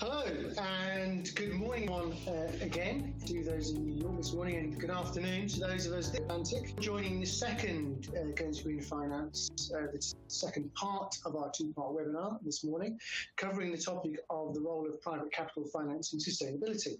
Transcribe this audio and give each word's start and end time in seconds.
Hello 0.00 0.19
and 0.30 1.34
good 1.34 1.54
morning 1.54 1.90
on 1.90 2.12
uh, 2.28 2.52
again 2.60 3.14
to 3.26 3.42
those 3.42 3.70
in 3.70 3.84
New 3.84 4.00
York 4.00 4.16
this 4.16 4.32
morning 4.32 4.56
and 4.56 4.78
good 4.78 4.90
afternoon 4.90 5.48
to 5.48 5.60
those 5.60 5.86
of 5.86 5.92
us 5.92 6.08
in 6.08 6.14
the 6.14 6.22
Atlantic. 6.22 6.78
Joining 6.78 7.18
the 7.18 7.26
second 7.26 8.08
uh, 8.16 8.30
Guernsey 8.36 8.62
Green 8.62 8.80
Finance, 8.80 9.50
uh, 9.74 9.86
the 9.92 10.14
second 10.28 10.72
part 10.74 11.16
of 11.26 11.34
our 11.34 11.50
two-part 11.50 11.96
webinar 11.96 12.38
this 12.44 12.62
morning, 12.62 12.98
covering 13.36 13.72
the 13.72 13.78
topic 13.78 14.20
of 14.30 14.54
the 14.54 14.60
role 14.60 14.86
of 14.88 15.00
private 15.02 15.32
capital 15.32 15.64
finance 15.64 16.12
in 16.12 16.20
sustainability. 16.20 16.98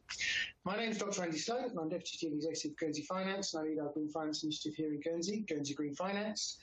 My 0.65 0.77
name 0.77 0.91
is 0.91 0.99
Dr. 0.99 1.23
Andy 1.23 1.39
Sloan 1.39 1.71
and 1.71 1.79
I'm 1.79 1.89
Deputy 1.89 2.17
Chief 2.19 2.33
Executive 2.33 2.73
of 2.73 2.77
Guernsey 2.79 3.03
Finance 3.03 3.55
and 3.55 3.63
I 3.63 3.69
lead 3.69 3.79
our 3.79 3.93
Green 3.93 4.09
Finance 4.09 4.43
Initiative 4.43 4.75
here 4.77 4.93
in 4.93 5.01
Guernsey, 5.01 5.45
Guernsey 5.49 5.75
Green 5.75 5.95
Finance. 5.95 6.59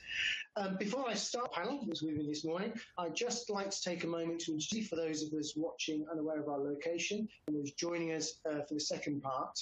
Um, 0.56 0.76
before 0.78 1.08
I 1.08 1.14
start 1.14 1.52
the 1.52 1.60
panel 1.60 1.84
that's 1.86 2.02
with 2.02 2.14
me 2.14 2.26
this 2.26 2.44
morning, 2.44 2.72
I'd 2.98 3.14
just 3.14 3.48
like 3.48 3.70
to 3.70 3.80
take 3.80 4.04
a 4.04 4.06
moment 4.06 4.40
to 4.40 4.52
introduce 4.52 4.88
for 4.88 4.96
those 4.96 5.22
of 5.22 5.32
us 5.32 5.54
watching 5.56 6.04
and 6.10 6.20
aware 6.20 6.40
of 6.40 6.48
our 6.48 6.57
location 6.58 7.28
and 7.46 7.70
joining 7.76 8.12
us 8.12 8.34
uh, 8.48 8.60
for 8.68 8.74
the 8.74 8.80
second 8.80 9.22
part. 9.22 9.58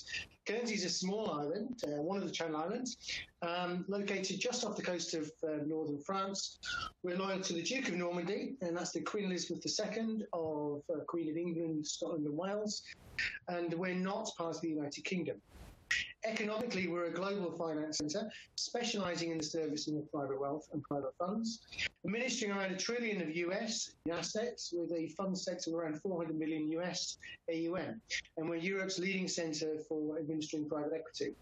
Guernsey 0.46 0.74
is 0.74 0.84
a 0.84 0.90
small 0.90 1.30
island, 1.30 1.82
uh, 1.86 2.02
one 2.02 2.16
of 2.16 2.24
the 2.24 2.30
Channel 2.30 2.56
Islands, 2.56 2.96
um, 3.42 3.84
located 3.88 4.40
just 4.40 4.64
off 4.64 4.76
the 4.76 4.82
coast 4.82 5.14
of 5.14 5.30
uh, 5.44 5.64
northern 5.66 5.98
France. 5.98 6.58
We're 7.02 7.16
loyal 7.16 7.40
to 7.40 7.52
the 7.52 7.62
Duke 7.62 7.88
of 7.88 7.94
Normandy, 7.94 8.56
and 8.60 8.76
that's 8.76 8.92
the 8.92 9.00
Queen 9.00 9.24
Elizabeth 9.24 9.64
II 9.66 10.24
of 10.32 10.82
uh, 10.92 11.00
Queen 11.06 11.30
of 11.30 11.36
England, 11.36 11.86
Scotland, 11.86 12.26
and 12.26 12.36
Wales. 12.36 12.82
And 13.48 13.74
we're 13.74 13.94
not 13.94 14.30
part 14.36 14.56
of 14.56 14.60
the 14.60 14.68
United 14.68 15.04
Kingdom. 15.04 15.40
Economically, 16.26 16.88
we're 16.88 17.04
a 17.04 17.12
global 17.12 17.52
finance 17.52 17.98
centre, 17.98 18.28
specialising 18.56 19.30
in 19.30 19.38
the 19.38 19.44
servicing 19.44 19.96
of 19.96 20.10
private 20.10 20.40
wealth 20.40 20.66
and 20.72 20.82
private 20.82 21.14
funds, 21.18 21.60
administering 22.04 22.50
around 22.50 22.72
a 22.72 22.76
trillion 22.76 23.22
of 23.22 23.34
US 23.36 23.92
assets 24.10 24.72
with 24.76 24.90
a 24.92 25.08
fund 25.10 25.38
sector 25.38 25.70
of 25.70 25.76
around 25.76 26.00
400 26.00 26.36
million 26.36 26.68
US 26.72 27.16
AUM. 27.48 28.00
And 28.38 28.48
we're 28.50 28.56
Europe's 28.56 28.98
leading 28.98 29.28
centre 29.28 29.78
for 29.88 30.18
administering 30.18 30.68
private 30.68 30.94
equity. 30.94 31.32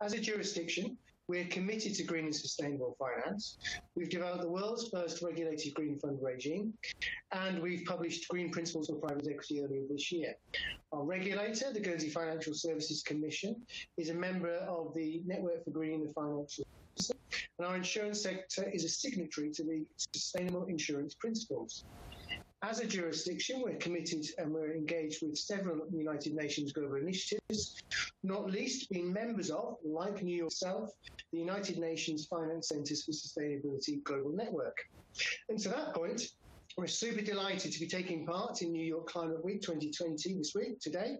As 0.00 0.12
a 0.12 0.20
jurisdiction, 0.20 0.96
we're 1.30 1.44
committed 1.44 1.94
to 1.94 2.02
green 2.02 2.24
and 2.24 2.34
sustainable 2.34 2.96
finance. 2.98 3.56
We've 3.94 4.10
developed 4.10 4.42
the 4.42 4.50
world's 4.50 4.88
first 4.88 5.22
regulated 5.22 5.72
green 5.74 5.96
fund 6.00 6.18
regime, 6.20 6.74
and 7.30 7.62
we've 7.62 7.84
published 7.86 8.26
Green 8.28 8.50
Principles 8.50 8.88
for 8.88 8.96
Private 8.96 9.28
Equity 9.28 9.62
earlier 9.62 9.82
this 9.88 10.10
year. 10.10 10.34
Our 10.92 11.04
regulator, 11.04 11.72
the 11.72 11.78
Guernsey 11.78 12.10
Financial 12.10 12.52
Services 12.52 13.04
Commission, 13.04 13.54
is 13.96 14.10
a 14.10 14.14
member 14.14 14.56
of 14.56 14.92
the 14.94 15.22
Network 15.24 15.64
for 15.64 15.70
Green 15.70 16.02
and 16.02 16.14
Financial 16.14 16.64
and 17.58 17.66
our 17.66 17.76
insurance 17.76 18.22
sector 18.22 18.68
is 18.70 18.84
a 18.84 18.88
signatory 18.88 19.50
to 19.52 19.62
the 19.62 19.84
Sustainable 20.14 20.64
Insurance 20.64 21.14
Principles. 21.14 21.84
As 22.62 22.78
a 22.80 22.86
jurisdiction, 22.86 23.62
we're 23.62 23.76
committed 23.76 24.26
and 24.36 24.52
we're 24.52 24.74
engaged 24.74 25.22
with 25.22 25.38
several 25.38 25.86
United 25.90 26.34
Nations 26.34 26.72
global 26.72 26.96
initiatives, 26.96 27.74
not 28.22 28.50
least 28.50 28.90
being 28.90 29.10
members 29.10 29.50
of, 29.50 29.76
like 29.82 30.22
New 30.22 30.36
York 30.36 30.50
itself, 30.50 30.90
the 31.32 31.38
United 31.38 31.78
Nations 31.78 32.26
Finance 32.26 32.68
Centres 32.68 33.04
for 33.04 33.12
Sustainability 33.12 34.04
Global 34.04 34.32
Network. 34.32 34.76
And 35.48 35.58
to 35.60 35.70
that 35.70 35.94
point, 35.94 36.22
we're 36.76 36.86
super 36.86 37.22
delighted 37.22 37.72
to 37.72 37.80
be 37.80 37.88
taking 37.88 38.26
part 38.26 38.60
in 38.60 38.72
New 38.72 38.84
York 38.84 39.08
Climate 39.08 39.42
Week 39.42 39.62
2020 39.62 40.34
this 40.34 40.52
week, 40.54 40.80
today, 40.80 41.16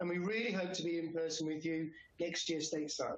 and 0.00 0.10
we 0.10 0.18
really 0.18 0.52
hope 0.52 0.74
to 0.74 0.82
be 0.82 0.98
in 0.98 1.14
person 1.14 1.46
with 1.46 1.64
you 1.64 1.90
next 2.20 2.50
year 2.50 2.60
stateside. 2.60 3.16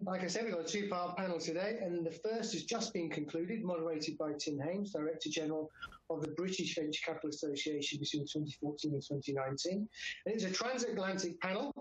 Like 0.00 0.22
I 0.22 0.26
said, 0.26 0.44
we've 0.44 0.54
got 0.54 0.68
a 0.68 0.68
two-part 0.68 1.16
panel 1.16 1.40
today, 1.40 1.78
and 1.80 2.04
the 2.04 2.10
first 2.10 2.52
has 2.52 2.64
just 2.64 2.92
been 2.92 3.08
concluded, 3.08 3.64
moderated 3.64 4.18
by 4.18 4.34
Tim 4.38 4.58
Hames, 4.58 4.92
Director 4.92 5.30
General 5.30 5.70
of 6.10 6.20
the 6.20 6.32
British 6.32 6.74
Venture 6.74 7.00
Capital 7.04 7.30
Association 7.30 7.98
between 7.98 8.24
2014 8.24 8.92
and 8.92 9.02
2019. 9.02 9.88
And 10.26 10.34
it's 10.34 10.44
a 10.44 10.52
transatlantic 10.52 11.40
panel 11.40 11.72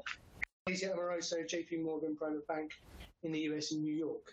Asia 0.68 0.92
Amoroso, 0.92 1.44
JP 1.44 1.84
Morgan 1.84 2.16
Private 2.16 2.48
Bank 2.48 2.72
in 3.22 3.32
the 3.32 3.42
US 3.42 3.72
and 3.72 3.84
New 3.84 3.94
York. 3.94 4.24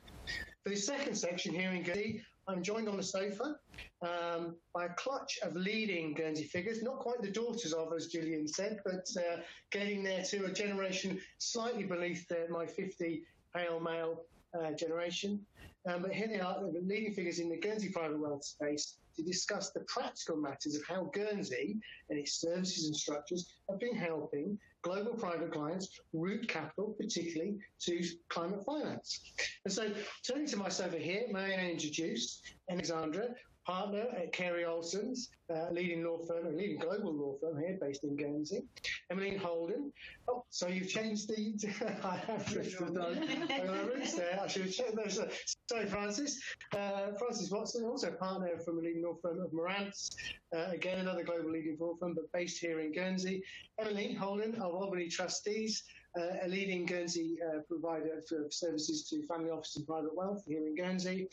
For 0.65 0.71
the 0.71 0.77
second 0.77 1.15
section 1.15 1.53
here 1.53 1.73
in 1.73 1.83
Guernsey, 1.83 2.23
I'm 2.49 2.63
joined 2.63 2.89
on 2.89 2.97
the 2.97 3.03
sofa 3.03 3.57
um, 4.01 4.57
by 4.73 4.87
a 4.87 4.95
clutch 4.95 5.39
of 5.43 5.55
leading 5.55 6.15
Guernsey 6.15 6.45
figures, 6.45 6.83
not 6.83 7.01
quite 7.01 7.21
the 7.21 7.31
daughters 7.31 7.73
of, 7.73 7.93
as 7.93 8.07
Gillian 8.07 8.49
said, 8.49 8.79
but 8.85 9.07
uh, 9.19 9.43
getting 9.71 10.03
there 10.03 10.23
to 10.25 10.47
a 10.47 10.53
generation 10.53 11.21
slightly 11.39 11.85
beneath 11.85 12.25
uh, 12.33 12.49
my 12.49 12.67
50 12.67 13.23
pale 13.55 13.81
male 13.81 14.25
uh, 14.59 14.73
generation. 14.73 15.41
Um, 15.89 16.03
but 16.03 16.13
here 16.13 16.29
they 16.29 16.41
are, 16.41 16.61
the 16.61 16.81
leading 16.85 17.13
figures 17.13 17.41
in 17.41 17.49
the 17.49 17.57
Guernsey 17.57 17.89
private 17.89 18.19
wealth 18.19 18.45
space 18.45 18.99
to 19.17 19.23
discuss 19.23 19.71
the 19.73 19.81
practical 19.81 20.37
matters 20.37 20.77
of 20.77 20.83
how 20.89 21.11
Guernsey 21.13 21.77
and 22.09 22.19
its 22.19 22.41
services 22.41 22.87
and 22.87 22.97
structures 22.97 23.55
have 23.69 23.81
been 23.81 23.95
helping 23.95 24.59
global 24.83 25.15
private 25.15 25.53
clients 25.53 26.01
route 26.13 26.47
capital, 26.49 26.95
particularly 26.99 27.59
to 27.81 28.03
climate 28.29 28.65
finance. 28.65 29.21
And 29.65 29.73
so, 29.73 29.91
turning 30.27 30.47
to 30.47 30.57
myself 30.57 30.93
here, 30.93 31.25
may 31.31 31.57
I 31.57 31.71
introduce 31.71 32.43
Alexandra, 32.71 33.29
partner 33.65 34.07
at 34.17 34.33
Carey 34.33 34.65
Olsen's, 34.65 35.31
uh, 35.53 35.71
leading 35.71 36.03
law 36.05 36.19
firm, 36.27 36.47
a 36.47 36.51
leading 36.51 36.79
global 36.79 37.13
law 37.13 37.35
firm 37.41 37.59
here 37.61 37.79
based 37.81 38.05
in 38.05 38.17
Guernsey. 38.17 38.63
Emmeline 39.11 39.39
Holden. 39.39 39.93
Oh, 40.29 40.45
so 40.51 40.69
you've 40.69 40.89
changed 40.89 41.29
the. 41.29 41.55
I 42.05 42.17
have 42.17 42.47
drifted 42.47 42.83
on 42.83 42.95
my 42.95 43.81
roots 43.83 44.15
there. 44.15 44.41
I 44.43 44.47
should 44.47 44.63
have 44.63 44.73
checked 44.73 44.97
those. 44.97 45.21
Sorry, 45.69 45.87
Francis. 45.87 46.41
Uh, 46.75 47.13
Francis 47.19 47.51
Watson, 47.51 47.85
also 47.85 48.11
partner 48.13 48.59
from 48.65 48.79
a 48.79 48.83
leading 48.83 49.05
law 49.05 49.15
firm 49.23 49.41
of 49.41 49.51
Marantz. 49.53 50.11
Uh, 50.55 50.71
again, 50.71 50.99
another 50.99 51.23
global 51.23 51.51
leading 51.51 51.77
law 51.79 51.95
firm, 52.01 52.15
but 52.15 52.31
based 52.33 52.59
here 52.59 52.81
in 52.81 52.93
Guernsey. 52.93 53.43
Emmeline 53.79 54.17
Holden 54.17 54.55
of 54.57 54.75
Albany 54.75 55.09
Trustees, 55.09 55.83
uh, 56.19 56.45
a 56.45 56.49
leading 56.49 56.85
Guernsey 56.85 57.39
uh, 57.47 57.61
provider 57.69 58.23
for 58.29 58.47
services 58.51 59.09
to 59.09 59.27
family 59.27 59.51
office 59.51 59.77
and 59.77 59.87
private 59.87 60.15
wealth 60.15 60.45
here 60.47 60.67
in 60.67 60.75
Guernsey. 60.75 61.29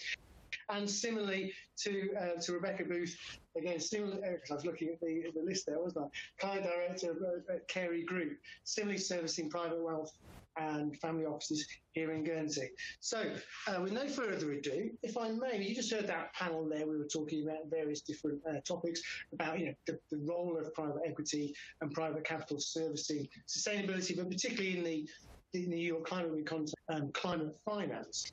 And 0.69 0.89
similarly 0.89 1.51
to 1.83 2.09
uh, 2.19 2.41
to 2.41 2.53
Rebecca 2.53 2.83
Booth, 2.83 3.17
again, 3.57 3.79
similar, 3.79 4.17
uh, 4.23 4.51
I 4.51 4.53
was 4.53 4.65
looking 4.65 4.89
at 4.89 4.99
the, 4.99 5.23
the 5.33 5.41
list 5.41 5.65
there, 5.65 5.79
wasn't 5.79 6.05
I? 6.05 6.09
Client 6.39 6.65
Director 6.65 7.43
at 7.53 7.67
Carey 7.67 8.03
Group, 8.03 8.37
similarly 8.63 8.99
servicing 8.99 9.49
private 9.49 9.81
wealth 9.81 10.11
and 10.57 10.97
family 10.99 11.25
offices 11.25 11.65
here 11.93 12.11
in 12.11 12.23
Guernsey. 12.23 12.69
So, 12.99 13.31
uh, 13.67 13.81
with 13.81 13.93
no 13.93 14.07
further 14.07 14.51
ado, 14.51 14.89
if 15.03 15.17
I 15.17 15.29
may, 15.29 15.61
you 15.61 15.73
just 15.73 15.91
heard 15.91 16.07
that 16.07 16.33
panel 16.33 16.67
there. 16.67 16.85
We 16.85 16.97
were 16.97 17.07
talking 17.07 17.43
about 17.43 17.69
various 17.69 18.01
different 18.01 18.41
uh, 18.47 18.59
topics 18.67 19.01
about 19.33 19.59
you 19.59 19.67
know 19.67 19.73
the, 19.87 19.99
the, 20.11 20.17
role 20.17 20.57
of 20.59 20.73
private 20.73 21.01
equity 21.05 21.53
and 21.81 21.91
private 21.91 22.25
capital 22.25 22.59
servicing 22.59 23.27
sustainability, 23.47 24.17
but 24.17 24.29
particularly 24.29 24.77
in 24.77 24.83
the 24.83 25.09
the 25.53 25.65
New 25.65 25.77
York 25.77 26.05
Climate 26.05 26.47
um, 26.89 27.11
climate 27.13 27.55
finance. 27.65 28.31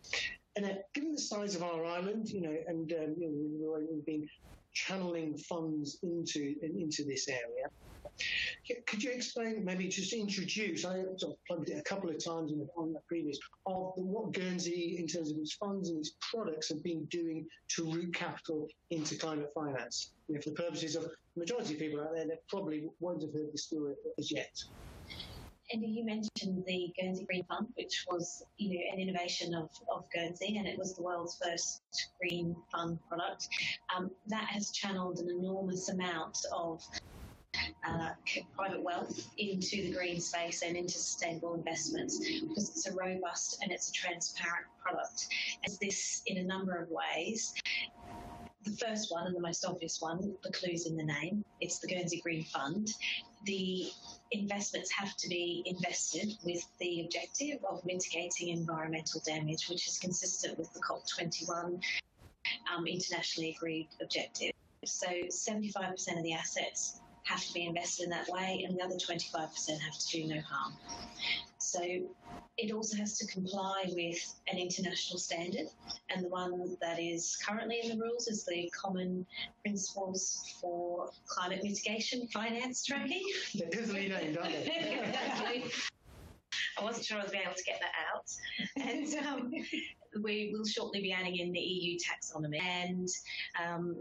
And 0.56 0.64
uh, 0.64 0.74
given 0.94 1.12
the 1.12 1.20
size 1.20 1.54
of 1.54 1.62
our 1.62 1.84
island, 1.84 2.28
you 2.30 2.40
know, 2.40 2.56
and 2.66 2.90
um, 2.92 3.14
you 3.18 3.58
know, 3.60 3.86
we've 3.90 4.06
been 4.06 4.28
channeling 4.72 5.36
funds 5.36 5.98
into 6.02 6.54
into 6.62 7.04
this 7.04 7.28
area, 7.28 7.68
could 8.86 9.02
you 9.02 9.10
explain, 9.10 9.64
maybe 9.64 9.88
just 9.88 10.12
introduce? 10.12 10.84
I 10.84 11.04
plugged 11.46 11.68
it 11.70 11.78
a 11.78 11.82
couple 11.82 12.10
of 12.10 12.22
times 12.22 12.52
the, 12.52 12.66
on 12.76 12.92
the 12.92 13.00
previous 13.06 13.38
of 13.66 13.92
what 13.96 14.32
Guernsey, 14.32 14.96
in 14.98 15.06
terms 15.06 15.30
of 15.30 15.38
its 15.38 15.54
funds 15.54 15.90
and 15.90 15.98
its 15.98 16.12
products, 16.30 16.68
have 16.70 16.82
been 16.82 17.04
doing 17.06 17.46
to 17.76 17.84
route 17.92 18.14
capital 18.14 18.68
into 18.90 19.16
climate 19.16 19.50
finance. 19.54 20.12
You 20.28 20.36
know, 20.36 20.40
for 20.40 20.50
the 20.50 20.56
purposes 20.56 20.96
of 20.96 21.02
the 21.04 21.10
majority 21.36 21.74
of 21.74 21.80
people 21.80 22.00
out 22.00 22.14
there, 22.14 22.26
they 22.26 22.38
probably 22.48 22.88
won't 23.00 23.22
have 23.22 23.32
heard 23.32 23.52
the 23.52 23.58
story 23.58 23.94
as 24.18 24.32
yet. 24.32 24.52
Andy, 25.72 25.88
you 25.88 26.04
mentioned 26.04 26.64
the 26.64 26.92
Guernsey 26.98 27.24
Green 27.24 27.44
Fund, 27.44 27.66
which 27.74 28.04
was 28.08 28.44
you 28.56 28.74
know 28.74 28.80
an 28.92 29.00
innovation 29.00 29.54
of, 29.54 29.70
of 29.92 30.04
Guernsey, 30.14 30.56
and 30.58 30.66
it 30.66 30.78
was 30.78 30.94
the 30.94 31.02
world's 31.02 31.38
first 31.42 31.82
green 32.20 32.54
fund 32.70 32.98
product. 33.08 33.48
Um, 33.94 34.10
that 34.28 34.44
has 34.44 34.70
channeled 34.70 35.18
an 35.18 35.28
enormous 35.28 35.88
amount 35.88 36.38
of 36.52 36.82
uh, 37.86 38.10
private 38.54 38.82
wealth 38.82 39.28
into 39.38 39.82
the 39.82 39.92
green 39.92 40.20
space 40.20 40.62
and 40.62 40.76
into 40.76 40.94
sustainable 40.94 41.54
investments 41.54 42.18
because 42.18 42.68
it's 42.68 42.86
a 42.86 42.94
robust 42.94 43.58
and 43.62 43.72
it's 43.72 43.88
a 43.88 43.92
transparent 43.92 44.66
product. 44.80 45.26
As 45.64 45.78
this, 45.78 46.22
in 46.26 46.38
a 46.38 46.44
number 46.44 46.76
of 46.76 46.88
ways, 46.90 47.54
the 48.66 48.76
first 48.76 49.12
one 49.12 49.26
and 49.26 49.34
the 49.36 49.40
most 49.40 49.64
obvious 49.64 50.00
one, 50.00 50.36
the 50.42 50.52
clue's 50.52 50.86
in 50.86 50.96
the 50.96 51.04
name. 51.04 51.44
It's 51.60 51.78
the 51.78 51.86
Guernsey 51.86 52.20
Green 52.20 52.44
Fund. 52.44 52.88
The 53.44 53.88
investments 54.32 54.90
have 54.92 55.16
to 55.18 55.28
be 55.28 55.62
invested 55.66 56.32
with 56.44 56.62
the 56.80 57.02
objective 57.02 57.64
of 57.70 57.84
mitigating 57.86 58.48
environmental 58.48 59.20
damage, 59.24 59.68
which 59.68 59.86
is 59.86 59.98
consistent 59.98 60.58
with 60.58 60.72
the 60.72 60.80
COP21 60.80 61.80
um, 62.74 62.86
internationally 62.86 63.54
agreed 63.56 63.88
objective. 64.02 64.50
So 64.84 65.06
75% 65.08 66.18
of 66.18 66.22
the 66.24 66.34
assets 66.34 67.00
have 67.24 67.44
to 67.44 67.52
be 67.52 67.66
invested 67.66 68.04
in 68.04 68.10
that 68.10 68.28
way, 68.28 68.64
and 68.66 68.76
the 68.78 68.84
other 68.84 68.96
25% 68.96 69.30
have 69.80 69.98
to 69.98 70.06
do 70.12 70.26
no 70.26 70.40
harm. 70.40 70.74
So 71.66 71.82
it 72.58 72.72
also 72.72 72.96
has 72.96 73.18
to 73.18 73.26
comply 73.26 73.86
with 73.88 74.40
an 74.46 74.56
international 74.56 75.18
standard, 75.18 75.66
and 76.10 76.24
the 76.24 76.28
one 76.28 76.76
that 76.80 77.00
is 77.00 77.36
currently 77.44 77.80
in 77.82 77.98
the 77.98 78.04
rules 78.04 78.28
is 78.28 78.44
the 78.44 78.70
Common 78.70 79.26
Principles 79.62 80.54
for 80.60 81.10
Climate 81.26 81.64
Mitigation 81.64 82.28
Finance 82.28 82.84
Tracking. 82.84 83.24
They're 83.56 83.68
definitely 83.68 84.08
named, 84.08 84.38
aren't 84.38 84.52
they? 84.64 85.64
I 86.78 86.84
wasn't 86.84 87.04
sure 87.04 87.18
I 87.18 87.22
was 87.22 87.32
going 87.32 87.42
to 87.42 87.48
be 87.48 87.50
able 87.50 87.56
to 87.56 87.64
get 87.64 87.80
that 87.80 87.94
out. 88.14 88.30
And 88.88 89.26
um, 89.26 89.52
we 90.22 90.54
will 90.56 90.64
shortly 90.64 91.00
be 91.00 91.12
adding 91.12 91.36
in 91.36 91.50
the 91.50 91.58
EU 91.58 91.98
taxonomy. 91.98 92.62
And 92.62 93.08
um, 93.60 93.96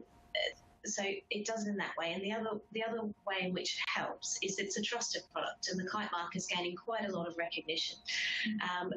so 0.86 1.04
it 1.30 1.46
does 1.46 1.68
in 1.68 1.76
that 1.78 1.92
way. 1.98 2.14
And 2.14 2.24
the 2.24 2.32
other 2.32 2.60
the 2.72 2.84
other 2.84 3.02
way 3.02 3.38
in 3.42 3.54
which 3.54 3.76
it 3.76 4.00
helps 4.00 4.38
is 4.42 4.60
it's 4.60 4.78
a 4.78 4.82
trusted 4.82 5.24
product, 5.34 5.70
and 5.70 5.80
the 5.80 5.88
kite 5.90 6.12
mark 6.12 6.36
is 6.36 6.46
gaining 6.48 6.76
quite 6.76 7.06
a 7.08 7.12
lot 7.12 7.28
of 7.28 7.38
recognition. 7.38 7.98
Um, 8.62 8.94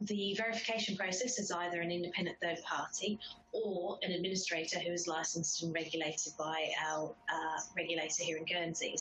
the 0.00 0.34
verification 0.36 0.96
process 0.96 1.38
is 1.38 1.50
either 1.50 1.80
an 1.80 1.90
independent 1.90 2.38
third 2.42 2.58
party 2.64 3.18
or 3.52 3.98
an 4.02 4.12
administrator 4.12 4.78
who 4.80 4.92
is 4.92 5.06
licensed 5.06 5.62
and 5.62 5.74
regulated 5.74 6.32
by 6.38 6.70
our 6.86 7.14
uh, 7.28 7.60
regulator 7.76 8.22
here 8.22 8.36
in 8.36 8.44
Guernsey. 8.44 8.96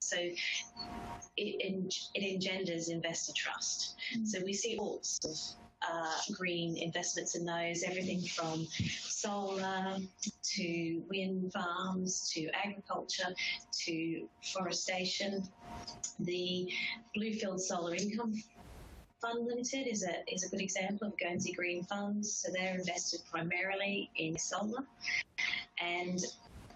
So 0.00 0.16
it, 0.16 0.36
it 1.36 2.34
engenders 2.34 2.88
investor 2.88 3.32
trust. 3.34 3.96
Mm. 4.16 4.26
So 4.26 4.40
we 4.44 4.52
see 4.52 4.76
all 4.78 5.00
sorts 5.02 5.56
of 5.60 5.65
uh, 5.90 6.12
green 6.32 6.76
investments 6.76 7.34
in 7.34 7.44
those, 7.44 7.82
everything 7.82 8.20
from 8.22 8.66
solar 8.66 9.96
to 10.42 11.02
wind 11.08 11.52
farms 11.52 12.30
to 12.34 12.48
agriculture 12.52 13.34
to 13.84 14.28
forestation. 14.52 15.42
The 16.18 16.72
Bluefield 17.16 17.60
Solar 17.60 17.94
Income 17.94 18.34
Fund 19.20 19.46
Limited 19.46 19.86
is 19.86 20.04
a 20.04 20.32
is 20.32 20.44
a 20.44 20.48
good 20.48 20.60
example 20.60 21.08
of 21.08 21.18
Guernsey 21.18 21.52
Green 21.52 21.82
Funds. 21.84 22.32
So 22.32 22.52
they're 22.52 22.74
invested 22.74 23.20
primarily 23.30 24.10
in 24.16 24.38
solar, 24.38 24.84
and 25.80 26.18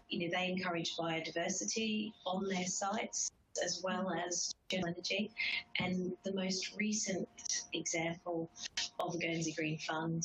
you 0.09 0.27
know 0.29 0.37
they 0.37 0.49
encourage 0.49 0.97
biodiversity 0.97 2.13
on 2.27 2.49
their 2.49 2.67
sites 2.67 3.31
as 3.65 3.81
well 3.83 4.13
as 4.27 4.53
general 4.69 4.95
energy. 4.95 5.31
And 5.79 6.13
the 6.25 6.35
most 6.35 6.77
recent 6.77 7.29
example 7.73 8.51
of 8.99 9.13
the 9.13 9.19
Guernsey 9.19 9.53
Green 9.53 9.79
Fund 9.79 10.25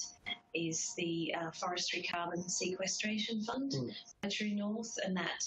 is 0.54 0.94
the 0.98 1.36
uh, 1.40 1.52
Forestry 1.52 2.04
Carbon 2.04 2.48
Sequestration 2.48 3.42
Fund, 3.44 3.72
mm. 3.72 3.92
True 4.30 4.54
North, 4.54 4.98
and 5.06 5.16
that 5.18 5.44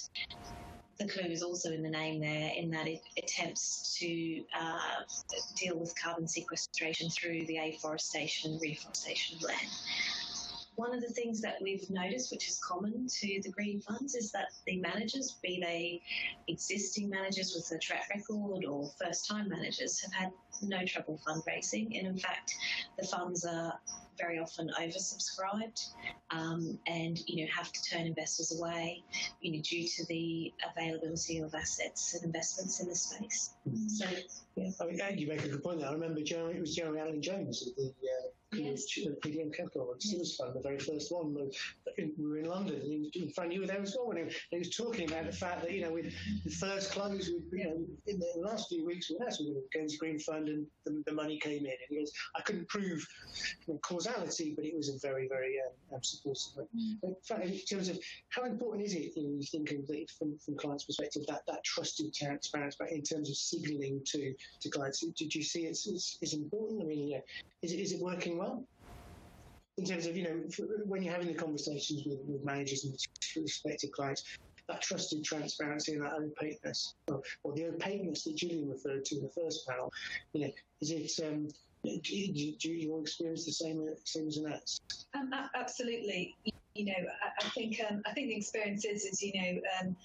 the 0.98 1.08
clue 1.08 1.30
is 1.30 1.42
also 1.42 1.72
in 1.72 1.82
the 1.82 1.90
name 1.90 2.20
there, 2.20 2.50
in 2.56 2.70
that 2.70 2.88
it 2.88 3.00
attempts 3.16 3.96
to 3.98 4.42
uh, 4.58 4.78
deal 5.56 5.78
with 5.78 5.94
carbon 6.00 6.26
sequestration 6.26 7.08
through 7.10 7.46
the 7.46 7.58
afforestation 7.58 8.52
and 8.52 8.60
reforestation 8.60 9.36
of 9.36 9.42
land. 9.44 9.69
One 10.78 10.94
of 10.94 11.00
the 11.00 11.08
things 11.08 11.40
that 11.40 11.56
we've 11.60 11.90
noticed, 11.90 12.30
which 12.30 12.48
is 12.48 12.60
common 12.60 13.08
to 13.08 13.40
the 13.42 13.50
green 13.50 13.80
funds, 13.80 14.14
is 14.14 14.30
that 14.30 14.52
the 14.64 14.76
managers, 14.76 15.36
be 15.42 15.58
they 15.60 16.00
existing 16.46 17.10
managers 17.10 17.52
with 17.52 17.76
a 17.76 17.80
track 17.80 18.08
record 18.14 18.64
or 18.64 18.88
first 18.96 19.26
time 19.26 19.48
managers, 19.48 20.00
have 20.00 20.12
had 20.12 20.32
no 20.62 20.84
trouble 20.86 21.20
fundraising. 21.26 21.98
And 21.98 22.06
in 22.06 22.16
fact, 22.16 22.54
the 22.96 23.04
funds 23.04 23.44
are 23.44 23.76
very 24.16 24.38
often 24.38 24.70
oversubscribed 24.80 25.80
um, 26.30 26.78
and 26.86 27.19
you 27.26 27.44
know 27.44 27.50
have 27.52 27.72
to 27.72 27.82
turn 27.82 28.06
investors 28.06 28.56
away 28.58 29.02
you 29.40 29.52
know 29.52 29.60
due 29.62 29.86
to 29.86 30.04
the 30.06 30.52
availability 30.76 31.38
of 31.38 31.54
assets 31.54 32.14
and 32.14 32.24
investments 32.24 32.81
in 32.81 32.88
the 32.88 32.94
space. 32.94 33.54
Mm-hmm. 33.69 33.88
So 33.88 34.06
yeah, 34.54 34.70
I 34.81 35.10
mean, 35.10 35.19
you 35.19 35.26
make 35.26 35.44
a 35.44 35.48
good 35.48 35.62
point 35.62 35.81
there. 35.81 35.88
I 35.88 35.92
remember 35.92 36.20
Jeremy, 36.20 36.54
it 36.54 36.60
was 36.60 36.76
Jeremy 36.76 37.00
Allen 37.00 37.20
Jones 37.20 37.66
at 37.66 37.74
the 37.74 37.88
uh, 37.88 38.28
yes. 38.52 38.84
PDM 39.24 39.54
Capital 39.54 39.92
and 39.92 40.02
Simmons 40.02 40.36
Fund, 40.36 40.54
the 40.54 40.60
very 40.60 40.78
first 40.78 41.12
one. 41.12 41.34
We 41.34 42.26
were 42.26 42.38
in 42.38 42.46
London, 42.46 42.80
and 42.80 43.14
in 43.14 43.30
front 43.30 43.52
you 43.52 43.60
were 43.60 43.66
there 43.66 43.80
as 43.80 43.96
well. 43.98 44.10
And 44.10 44.30
he, 44.50 44.58
was 44.58 44.70
talking 44.70 45.10
about 45.10 45.26
the 45.26 45.32
fact 45.32 45.62
that 45.62 45.72
you 45.72 45.82
know, 45.82 45.92
with 45.92 46.12
the 46.44 46.50
first 46.50 46.92
close, 46.92 47.30
we, 47.52 47.60
you 47.60 47.64
know, 47.64 47.84
in 48.06 48.18
the 48.18 48.32
last 48.36 48.68
few 48.68 48.86
weeks, 48.86 49.10
we 49.10 49.16
were 49.18 49.26
with 49.26 49.38
the 49.38 49.64
Guernsey 49.72 49.96
Green 49.98 50.18
Fund, 50.18 50.48
and 50.48 50.66
the, 50.84 51.02
the, 51.06 51.12
money 51.12 51.38
came 51.38 51.64
in. 51.64 51.66
And 51.66 51.78
he 51.88 51.98
goes, 51.98 52.12
I 52.36 52.42
couldn't 52.42 52.68
prove 52.68 53.06
you 53.66 53.74
know, 53.74 53.80
causality, 53.80 54.54
but 54.54 54.64
it 54.64 54.76
was 54.76 54.88
a 54.88 54.98
very, 55.06 55.28
very 55.28 55.56
um, 55.66 55.96
um 55.96 56.02
supportive. 56.02 56.68
Mm. 56.76 56.98
In 57.02 57.16
fact, 57.26 57.44
in 57.44 57.58
terms 57.58 57.88
of 57.88 57.98
how 58.30 58.44
important 58.44 58.86
is 58.86 58.94
it, 58.94 59.12
you 59.16 59.22
know, 59.24 59.36
you 59.38 59.42
think 59.42 59.68
from 60.18 60.38
from 60.38 60.56
clients' 60.56 60.84
perspective, 60.84 61.22
that 61.28 61.42
that 61.46 61.62
trusted 61.64 62.14
transparency, 62.14 62.78
in 62.90 63.02
terms 63.02 63.28
of 63.28 63.36
signalling 63.36 64.00
to 64.06 64.34
to 64.60 64.68
clients. 64.70 65.00
Did 65.00 65.34
you 65.34 65.42
see 65.42 65.66
it's, 65.66 65.86
it's, 65.86 66.18
it's 66.20 66.34
important? 66.34 66.82
I 66.82 66.84
mean, 66.84 67.20
is 67.62 67.72
it, 67.72 67.80
is 67.80 67.92
it 67.92 68.00
working 68.00 68.38
well? 68.38 68.64
In 69.76 69.85
terms 69.85 70.06
of, 70.06 70.17
you 70.17 70.25
know, 70.25 70.67
when 70.87 71.02
you're 71.02 71.12
having 71.12 71.29
the 71.29 71.35
conversations 71.35 72.05
with, 72.05 72.19
with 72.26 72.44
managers 72.44 72.85
and 72.85 72.99
prospective 73.32 73.93
clients, 73.93 74.25
that 74.69 74.82
trusted 74.82 75.25
transparency 75.25 75.94
and 75.94 76.02
that 76.02 76.12
opaqueness, 76.14 76.94
or, 77.08 77.23
or, 77.43 77.55
the 77.55 77.67
opaqueness 77.67 78.25
that 78.25 78.37
Gillian 78.37 78.69
referred 78.69 79.05
to 79.06 79.17
in 79.17 79.23
the 79.23 79.31
first 79.31 79.67
panel, 79.67 79.93
you 80.32 80.46
know, 80.46 80.52
is 80.82 80.90
it, 80.90 81.26
um, 81.26 81.49
do, 81.85 82.52
do 82.61 82.70
you 82.70 82.99
experience 83.00 83.44
the 83.46 83.52
same, 83.52 83.88
same 84.05 84.29
as 84.29 84.37
Annette? 84.37 84.79
Um, 85.14 85.31
absolutely. 85.55 86.34
You 86.75 86.87
know, 86.87 86.93
I, 86.93 87.46
I 87.46 87.49
think 87.50 87.81
um, 87.88 88.02
I 88.06 88.12
think 88.12 88.29
the 88.29 88.37
experience 88.37 88.84
is, 88.84 89.05
is 89.05 89.23
you 89.23 89.32
know, 89.34 89.61
um, 89.81 89.96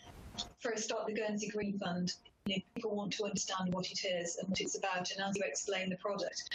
for 0.60 0.72
a 0.72 0.78
start, 0.78 1.08
the 1.08 1.14
Guernsey 1.14 1.50
Green 1.50 1.78
Fund 1.78 2.14
you 2.46 2.56
know, 2.56 2.62
people 2.76 2.96
want 2.96 3.14
to 3.14 3.24
understand 3.24 3.74
what 3.74 3.90
it 3.90 4.06
is 4.06 4.38
and 4.38 4.50
what 4.50 4.60
it's 4.60 4.78
about, 4.78 5.10
and 5.12 5.22
as 5.26 5.36
you 5.36 5.44
explain 5.46 5.90
the 5.90 5.96
product, 5.98 6.50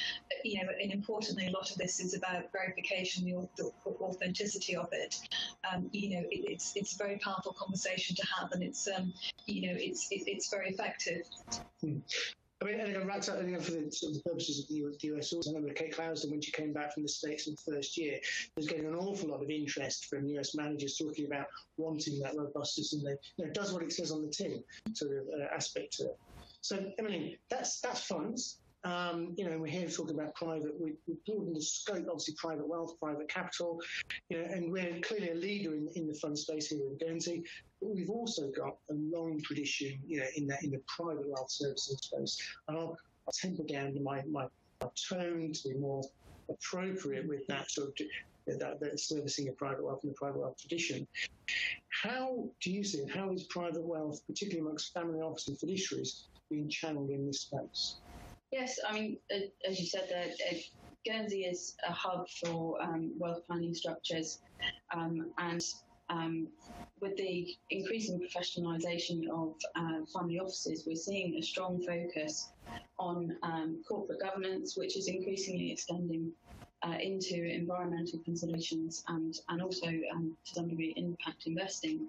you 0.44 0.62
know, 0.62 0.68
and 0.82 0.92
importantly, 0.92 1.46
a 1.46 1.50
lot 1.50 1.70
of 1.70 1.76
this 1.76 2.00
is 2.00 2.14
about 2.14 2.52
verification, 2.52 3.24
the, 3.24 3.48
the 3.56 3.72
authenticity 4.00 4.76
of 4.76 4.88
it. 4.92 5.16
Um, 5.72 5.88
you 5.92 6.16
know, 6.16 6.26
it, 6.30 6.44
it's 6.50 6.72
it's 6.76 6.94
a 6.94 6.98
very 6.98 7.18
powerful 7.18 7.54
conversation 7.58 8.16
to 8.16 8.26
have, 8.38 8.52
and 8.52 8.62
it's 8.62 8.88
um, 8.88 9.12
you 9.46 9.68
know, 9.68 9.76
it's 9.78 10.08
it, 10.10 10.24
it's 10.26 10.50
very 10.50 10.70
effective. 10.70 11.22
Hmm. 11.80 11.98
I 12.60 12.64
mean, 12.64 12.80
and 12.80 13.06
right 13.06 13.28
up, 13.28 13.38
and 13.38 13.64
for 13.64 13.70
the, 13.70 13.90
sort 13.90 14.10
of 14.10 14.22
the 14.22 14.28
purposes 14.28 14.60
of 14.60 14.68
the, 14.68 14.96
the 15.00 15.16
US 15.16 15.32
also, 15.32 15.50
I 15.50 15.54
remember 15.54 15.74
Kate 15.74 15.94
Clouston, 15.94 16.30
when 16.30 16.40
she 16.40 16.50
came 16.50 16.72
back 16.72 16.92
from 16.92 17.04
the 17.04 17.08
States 17.08 17.46
in 17.46 17.54
the 17.54 17.72
first 17.72 17.96
year, 17.96 18.18
was 18.56 18.66
getting 18.66 18.86
an 18.86 18.96
awful 18.96 19.28
lot 19.28 19.42
of 19.42 19.48
interest 19.48 20.06
from 20.06 20.26
US 20.26 20.56
managers 20.56 20.96
talking 20.96 21.26
about 21.26 21.46
wanting 21.76 22.18
that 22.20 22.36
robustness 22.36 22.94
and 22.94 23.02
the, 23.02 23.16
you 23.36 23.46
know, 23.46 23.52
does 23.52 23.72
what 23.72 23.82
it 23.82 23.92
says 23.92 24.10
on 24.10 24.22
the 24.22 24.28
tin 24.28 24.62
sort 24.92 25.12
of 25.12 25.28
uh, 25.40 25.54
aspect 25.54 25.92
to 25.98 26.06
it. 26.06 26.18
So, 26.60 26.92
Emily, 26.98 27.38
that's, 27.48 27.80
that's 27.80 28.00
funds. 28.00 28.58
Um, 28.84 29.34
you 29.36 29.48
know, 29.48 29.58
we're 29.58 29.66
here 29.66 29.88
talking 29.88 30.18
about 30.18 30.34
private. 30.34 30.72
We, 30.80 30.94
we 31.06 31.14
broadened 31.26 31.56
the 31.56 31.60
scope, 31.60 32.06
obviously, 32.08 32.34
private 32.38 32.68
wealth, 32.68 32.94
private 33.00 33.28
capital, 33.28 33.80
you 34.28 34.38
know, 34.38 34.44
and 34.44 34.70
we're 34.70 35.00
clearly 35.00 35.30
a 35.30 35.34
leader 35.34 35.74
in, 35.74 35.88
in 35.96 36.06
the 36.06 36.14
fund 36.14 36.38
space 36.38 36.68
here 36.68 36.80
in 36.80 36.96
Guernsey. 36.98 37.42
But 37.80 37.94
we've 37.94 38.10
also 38.10 38.50
got 38.56 38.76
a 38.90 38.94
long 38.94 39.40
tradition, 39.44 39.98
you 40.06 40.20
know, 40.20 40.26
in 40.36 40.46
that 40.46 40.62
in 40.62 40.70
the 40.70 40.80
private 40.96 41.28
wealth 41.28 41.50
services 41.50 41.98
space. 42.02 42.38
And 42.68 42.78
I'll, 42.78 42.96
I'll 43.26 43.32
temper 43.34 43.64
down 43.64 44.00
my, 44.02 44.22
my, 44.30 44.46
my 44.80 44.88
tone 45.08 45.52
to 45.52 45.68
be 45.68 45.74
more 45.74 46.02
appropriate 46.48 47.28
with 47.28 47.46
that 47.48 47.70
sort 47.70 47.88
of 47.88 48.06
that, 48.46 48.80
that 48.80 48.98
servicing 48.98 49.48
of 49.48 49.56
private 49.58 49.84
wealth 49.84 50.00
and 50.04 50.12
the 50.12 50.16
private 50.16 50.40
wealth 50.40 50.56
tradition. 50.58 51.06
How 52.02 52.48
do 52.62 52.70
you 52.70 52.84
see 52.84 52.98
it? 52.98 53.10
How 53.10 53.30
is 53.32 53.44
private 53.44 53.84
wealth, 53.84 54.20
particularly 54.26 54.60
amongst 54.60 54.94
family 54.94 55.20
office 55.20 55.48
and 55.48 55.58
fiduciaries, 55.58 56.24
being 56.50 56.68
channeled 56.68 57.10
in 57.10 57.26
this 57.26 57.42
space? 57.42 57.98
Yes, 58.50 58.78
I 58.86 58.92
mean, 58.92 59.18
as 59.66 59.78
you 59.78 59.86
said, 59.86 60.08
that 60.10 60.30
uh, 60.50 60.56
Guernsey 61.04 61.44
is 61.44 61.74
a 61.86 61.92
hub 61.92 62.26
for 62.42 62.80
um, 62.82 63.12
wealth 63.18 63.46
planning 63.46 63.74
structures, 63.74 64.40
um, 64.94 65.32
and 65.38 65.62
um, 66.08 66.48
with 67.00 67.16
the 67.16 67.46
increasing 67.70 68.18
professionalisation 68.18 69.28
of 69.30 69.54
uh, 69.76 70.00
family 70.16 70.38
offices, 70.38 70.84
we're 70.86 70.96
seeing 70.96 71.34
a 71.34 71.42
strong 71.42 71.82
focus 71.86 72.52
on 72.98 73.36
um, 73.42 73.82
corporate 73.86 74.20
governance, 74.20 74.76
which 74.76 74.96
is 74.96 75.08
increasingly 75.08 75.70
extending 75.70 76.32
uh, 76.82 76.96
into 77.00 77.44
environmental 77.44 78.18
considerations 78.24 79.02
and, 79.08 79.34
and 79.50 79.62
also 79.62 79.86
um, 80.14 80.36
to 80.46 80.54
some 80.54 80.68
degree 80.68 80.94
impact 80.96 81.44
investing. 81.46 82.08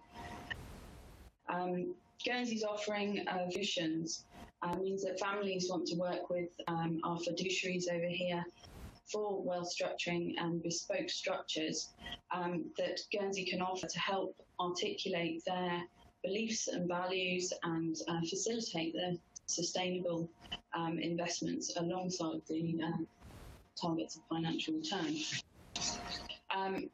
Um, 1.49 1.95
Guernsey's 2.25 2.63
offering 2.63 3.27
uh, 3.27 3.49
solutions 3.49 4.25
uh, 4.61 4.75
means 4.75 5.03
that 5.03 5.19
families 5.19 5.67
want 5.69 5.87
to 5.87 5.95
work 5.97 6.29
with 6.29 6.49
um, 6.67 6.99
our 7.03 7.17
fiduciaries 7.17 7.91
over 7.91 8.07
here 8.07 8.43
for 9.11 9.41
wealth 9.41 9.73
structuring 9.73 10.33
and 10.37 10.61
bespoke 10.61 11.09
structures 11.09 11.89
um, 12.31 12.65
that 12.77 12.99
Guernsey 13.11 13.45
can 13.45 13.61
offer 13.61 13.87
to 13.87 13.99
help 13.99 14.35
articulate 14.59 15.41
their 15.45 15.81
beliefs 16.23 16.67
and 16.67 16.87
values 16.87 17.51
and 17.63 17.95
uh, 18.07 18.19
facilitate 18.29 18.93
the 18.93 19.17
sustainable 19.47 20.29
um, 20.75 20.99
investments 20.99 21.75
alongside 21.77 22.41
the 22.47 22.79
uh, 22.83 23.03
targets 23.81 24.17
of 24.17 24.23
financial 24.29 24.75
return. 24.75 25.15
Um, 26.55 26.89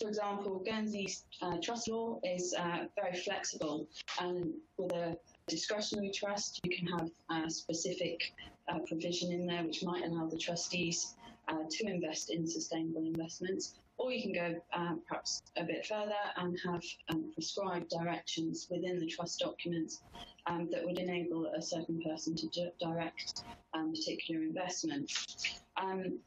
for 0.00 0.08
example, 0.08 0.62
Guernsey's 0.64 1.24
uh, 1.42 1.58
trust 1.62 1.88
law 1.88 2.18
is 2.24 2.54
uh, 2.58 2.86
very 2.96 3.16
flexible, 3.16 3.86
and 4.18 4.54
with 4.78 4.92
a 4.92 5.16
discretionary 5.50 6.12
trust, 6.14 6.60
you 6.64 6.76
can 6.76 6.86
have 6.86 7.10
a 7.30 7.50
specific 7.50 8.20
uh, 8.68 8.78
provision 8.86 9.32
in 9.32 9.46
there 9.46 9.64
which 9.64 9.82
might 9.82 10.04
allow 10.04 10.26
the 10.26 10.38
trustees 10.38 11.16
uh, 11.48 11.64
to 11.70 11.86
invest 11.86 12.30
in 12.30 12.46
sustainable 12.46 13.04
investments. 13.04 13.74
Or 13.98 14.12
you 14.12 14.22
can 14.22 14.32
go 14.32 14.60
uh, 14.72 14.94
perhaps 15.06 15.42
a 15.58 15.64
bit 15.64 15.84
further 15.84 16.22
and 16.36 16.58
have 16.64 16.82
um, 17.10 17.30
prescribed 17.34 17.90
directions 17.90 18.66
within 18.70 18.98
the 18.98 19.06
trust 19.06 19.40
documents 19.40 20.02
um, 20.46 20.68
that 20.70 20.84
would 20.86 20.98
enable 20.98 21.46
a 21.46 21.60
certain 21.60 22.00
person 22.02 22.34
to 22.36 22.48
di- 22.48 22.72
direct 22.80 23.44
um, 23.74 23.92
particular 23.92 24.42
investments. 24.42 25.62
Um, 25.76 26.18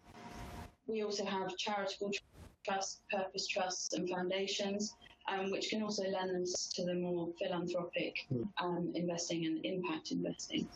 we 0.87 1.03
also 1.03 1.25
have 1.25 1.55
charitable 1.57 2.11
trusts, 2.65 3.01
purpose 3.09 3.47
trusts, 3.47 3.93
and 3.93 4.09
foundations. 4.09 4.95
Um, 5.29 5.51
which 5.51 5.69
can 5.69 5.81
also 5.81 6.03
lend 6.03 6.31
them 6.31 6.43
to 6.73 6.83
the 6.83 6.95
more 6.95 7.29
philanthropic 7.41 8.27
um, 8.61 8.91
investing 8.93 9.45
and 9.45 9.65
impact 9.65 10.11
investing. 10.11 10.67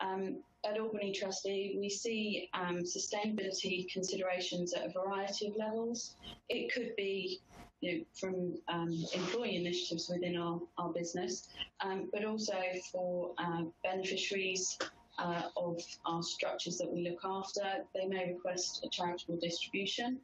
Um, 0.00 0.38
at 0.64 0.78
Albany 0.78 1.12
Trustee, 1.12 1.76
we 1.78 1.88
see 1.88 2.48
um, 2.54 2.78
sustainability 2.78 3.88
considerations 3.92 4.72
at 4.72 4.86
a 4.86 4.92
variety 4.92 5.48
of 5.48 5.56
levels. 5.56 6.14
It 6.48 6.72
could 6.72 6.96
be 6.96 7.40
you 7.80 7.98
know, 7.98 8.04
from 8.14 8.58
um, 8.68 9.04
employee 9.14 9.56
initiatives 9.56 10.08
within 10.08 10.36
our, 10.36 10.60
our 10.78 10.92
business, 10.92 11.48
um, 11.80 12.08
but 12.12 12.24
also 12.24 12.54
for 12.90 13.32
uh, 13.38 13.62
beneficiaries 13.84 14.78
uh, 15.18 15.42
of 15.56 15.80
our 16.06 16.22
structures 16.22 16.78
that 16.78 16.90
we 16.90 17.08
look 17.08 17.20
after. 17.24 17.62
They 17.94 18.06
may 18.06 18.32
request 18.32 18.84
a 18.84 18.88
charitable 18.88 19.38
distribution. 19.40 20.18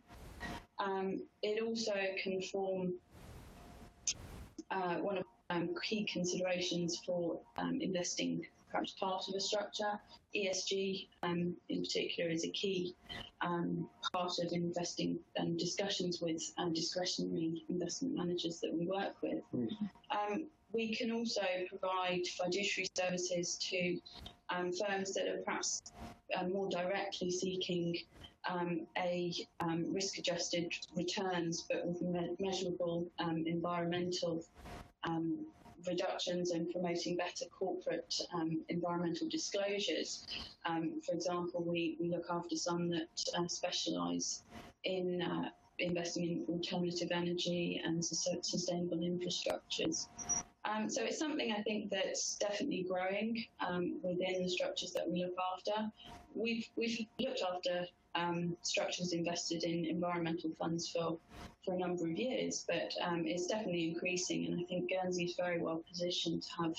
Um, 0.78 1.22
it 1.42 1.62
also 1.62 1.94
can 2.22 2.42
form 2.42 2.94
uh, 4.74 4.96
one 4.96 5.18
of 5.18 5.24
um, 5.50 5.74
key 5.82 6.04
considerations 6.04 7.00
for 7.04 7.40
um, 7.58 7.80
investing 7.80 8.44
perhaps 8.70 8.92
part 8.92 9.28
of 9.28 9.34
a 9.34 9.40
structure. 9.40 10.00
ESG, 10.34 11.06
um, 11.22 11.54
in 11.68 11.82
particular, 11.82 12.28
is 12.28 12.44
a 12.44 12.50
key 12.50 12.94
um, 13.40 13.88
part 14.12 14.32
of 14.40 14.52
investing 14.52 15.18
and 15.36 15.56
discussions 15.58 16.20
with 16.20 16.42
um, 16.58 16.72
discretionary 16.72 17.62
investment 17.68 18.16
managers 18.16 18.58
that 18.60 18.74
we 18.74 18.86
work 18.86 19.14
with. 19.22 19.42
Mm. 19.54 20.46
we 20.72 20.92
can 20.92 21.12
also 21.12 21.42
provide 21.68 22.26
fiduciary 22.26 22.88
services 22.96 23.56
to 23.70 24.00
firms 24.50 25.14
that 25.14 25.28
are 25.28 25.42
perhaps 25.44 25.82
uh, 26.36 26.44
more 26.48 26.68
directly 26.68 27.30
seeking 27.30 27.96
um, 28.48 28.86
a 28.98 29.32
um, 29.60 29.92
risk-adjusted 29.92 30.72
returns, 30.96 31.66
but 31.68 31.86
with 31.86 32.00
me- 32.02 32.36
measurable 32.40 33.06
environmental 33.46 34.44
reductions 35.86 36.50
and 36.50 36.70
promoting 36.70 37.16
better 37.16 37.44
corporate 37.58 38.14
um, 38.34 38.62
environmental 38.68 39.28
disclosures. 39.28 40.26
Um, 40.66 41.00
for 41.04 41.14
example, 41.14 41.62
we, 41.66 41.96
we 42.00 42.08
look 42.08 42.26
after 42.30 42.56
some 42.56 42.88
that 42.90 43.08
uh, 43.38 43.46
specialise 43.48 44.42
in 44.84 45.22
uh, 45.22 45.48
investing 45.78 46.24
in 46.24 46.44
alternative 46.48 47.08
energy 47.10 47.80
and 47.84 48.04
sustainable 48.04 48.98
infrastructures. 48.98 50.08
Um, 50.64 50.88
so 50.88 51.02
it's 51.04 51.18
something 51.18 51.52
I 51.52 51.62
think 51.62 51.90
that's 51.90 52.36
definitely 52.36 52.86
growing 52.88 53.44
um, 53.66 53.98
within 54.02 54.42
the 54.42 54.48
structures 54.48 54.92
that 54.92 55.08
we 55.10 55.22
look 55.22 55.34
after. 55.54 55.90
We've 56.34 56.66
we've 56.76 57.06
looked 57.20 57.42
after 57.42 57.86
um, 58.14 58.56
structures 58.62 59.12
invested 59.12 59.64
in 59.64 59.84
environmental 59.84 60.50
funds 60.58 60.88
for, 60.88 61.18
for 61.64 61.74
a 61.74 61.78
number 61.78 62.04
of 62.04 62.16
years, 62.16 62.64
but 62.68 62.92
um, 63.02 63.24
it's 63.26 63.46
definitely 63.46 63.88
increasing. 63.88 64.46
And 64.46 64.60
I 64.60 64.64
think 64.64 64.90
Guernsey 64.90 65.24
is 65.24 65.34
very 65.36 65.60
well 65.60 65.82
positioned 65.88 66.42
to 66.42 66.48
have 66.62 66.74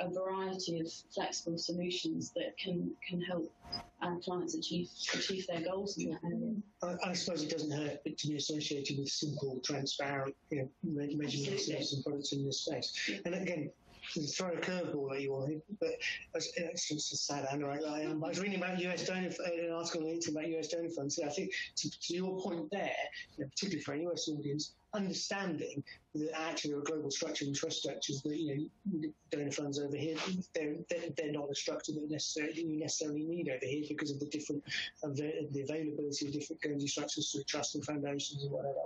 a 0.00 0.08
variety 0.08 0.80
of 0.80 0.88
flexible 1.12 1.58
solutions 1.58 2.30
that 2.36 2.56
can, 2.56 2.90
can 3.06 3.20
help 3.20 3.52
our 4.00 4.16
clients 4.20 4.54
achieve 4.54 4.88
achieve 5.12 5.46
their 5.48 5.60
goals 5.60 5.98
in 5.98 6.10
that 6.10 6.20
area. 6.24 6.54
I, 6.82 7.10
I 7.10 7.12
suppose 7.12 7.42
it 7.42 7.50
doesn't 7.50 7.72
hurt 7.72 8.04
to 8.04 8.28
be 8.28 8.36
associated 8.36 8.98
with 8.98 9.08
simple, 9.08 9.60
transparent 9.64 10.36
you 10.50 10.62
know, 10.62 10.68
measurement 10.84 11.58
systems 11.60 11.94
and 11.94 12.04
products 12.04 12.32
in 12.32 12.44
this 12.44 12.60
space. 12.60 13.20
And 13.24 13.34
again, 13.34 13.70
throw 14.14 14.48
a 14.48 14.56
curveball 14.56 15.14
at 15.14 15.22
you 15.22 15.32
all, 15.32 15.50
but 15.80 15.90
it's, 16.34 16.88
just 16.88 17.12
a 17.12 17.16
sad 17.16 17.46
handwriting 17.50 17.86
I 17.86 18.02
am. 18.02 18.12
Um, 18.12 18.24
I 18.24 18.28
was 18.28 18.40
reading 18.40 18.58
about 18.58 18.78
US 18.80 19.06
donor, 19.06 19.28
uh, 19.28 19.66
an 19.66 19.72
article 19.72 20.00
on 20.00 20.06
the 20.06 20.12
internet 20.12 20.44
about 20.44 20.58
US 20.58 20.68
donor 20.68 20.88
funds. 20.90 21.16
So 21.16 21.24
I 21.24 21.28
think 21.28 21.52
to, 21.76 21.90
to 21.90 22.14
your 22.14 22.40
point 22.40 22.70
there, 22.70 22.90
you 23.36 23.44
know, 23.44 23.50
particularly 23.50 23.82
for 23.82 23.94
a 23.94 24.12
US 24.12 24.28
audience, 24.28 24.74
understanding 24.98 25.82
that 26.14 26.30
actually 26.40 26.70
there 26.70 26.80
are 26.80 26.82
global 26.82 27.10
structure 27.10 27.44
and 27.44 27.54
trust 27.54 27.78
structures 27.78 28.22
that 28.22 28.36
you 28.36 28.70
know 28.84 29.08
donor 29.30 29.52
funds 29.52 29.78
over 29.78 29.96
here 29.96 30.16
they're, 30.54 30.74
they're, 30.90 31.10
they're 31.16 31.32
not 31.32 31.50
a 31.50 31.54
structure 31.54 31.92
that 31.92 32.10
necessarily 32.10 32.62
you 32.62 32.78
necessarily 32.78 33.24
need 33.24 33.48
over 33.48 33.64
here 33.64 33.84
because 33.88 34.10
of 34.10 34.18
the 34.18 34.26
different 34.26 34.62
uh, 35.04 35.08
the 35.08 35.62
availability 35.62 36.26
of 36.26 36.32
different 36.32 36.60
Guernsey 36.62 36.86
structures 36.86 37.30
through 37.30 37.44
trust 37.44 37.74
and 37.74 37.84
foundations 37.84 38.42
and 38.42 38.52
whatever. 38.52 38.78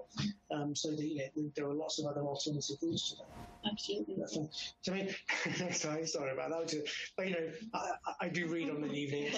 Um, 0.51 0.75
so 0.75 0.91
that, 0.91 1.05
you 1.05 1.19
know, 1.37 1.51
there 1.57 1.67
are 1.67 1.75
lots 1.75 1.99
of 1.99 2.07
other 2.07 2.21
alternative 2.21 2.77
routes 2.83 3.11
to 3.11 3.17
that. 3.17 3.71
Absolutely. 3.71 4.17
So 4.27 4.49
I 4.89 4.95
mean, 4.95 5.15
sorry, 5.73 6.07
sorry 6.07 6.33
about 6.33 6.51
that. 6.51 6.85
But 7.17 7.29
you 7.29 7.33
know, 7.33 7.51
I, 7.75 7.91
I 8.23 8.29
do 8.29 8.47
read 8.49 8.71
on 8.71 8.83
the 8.83 8.93
evening. 8.93 9.33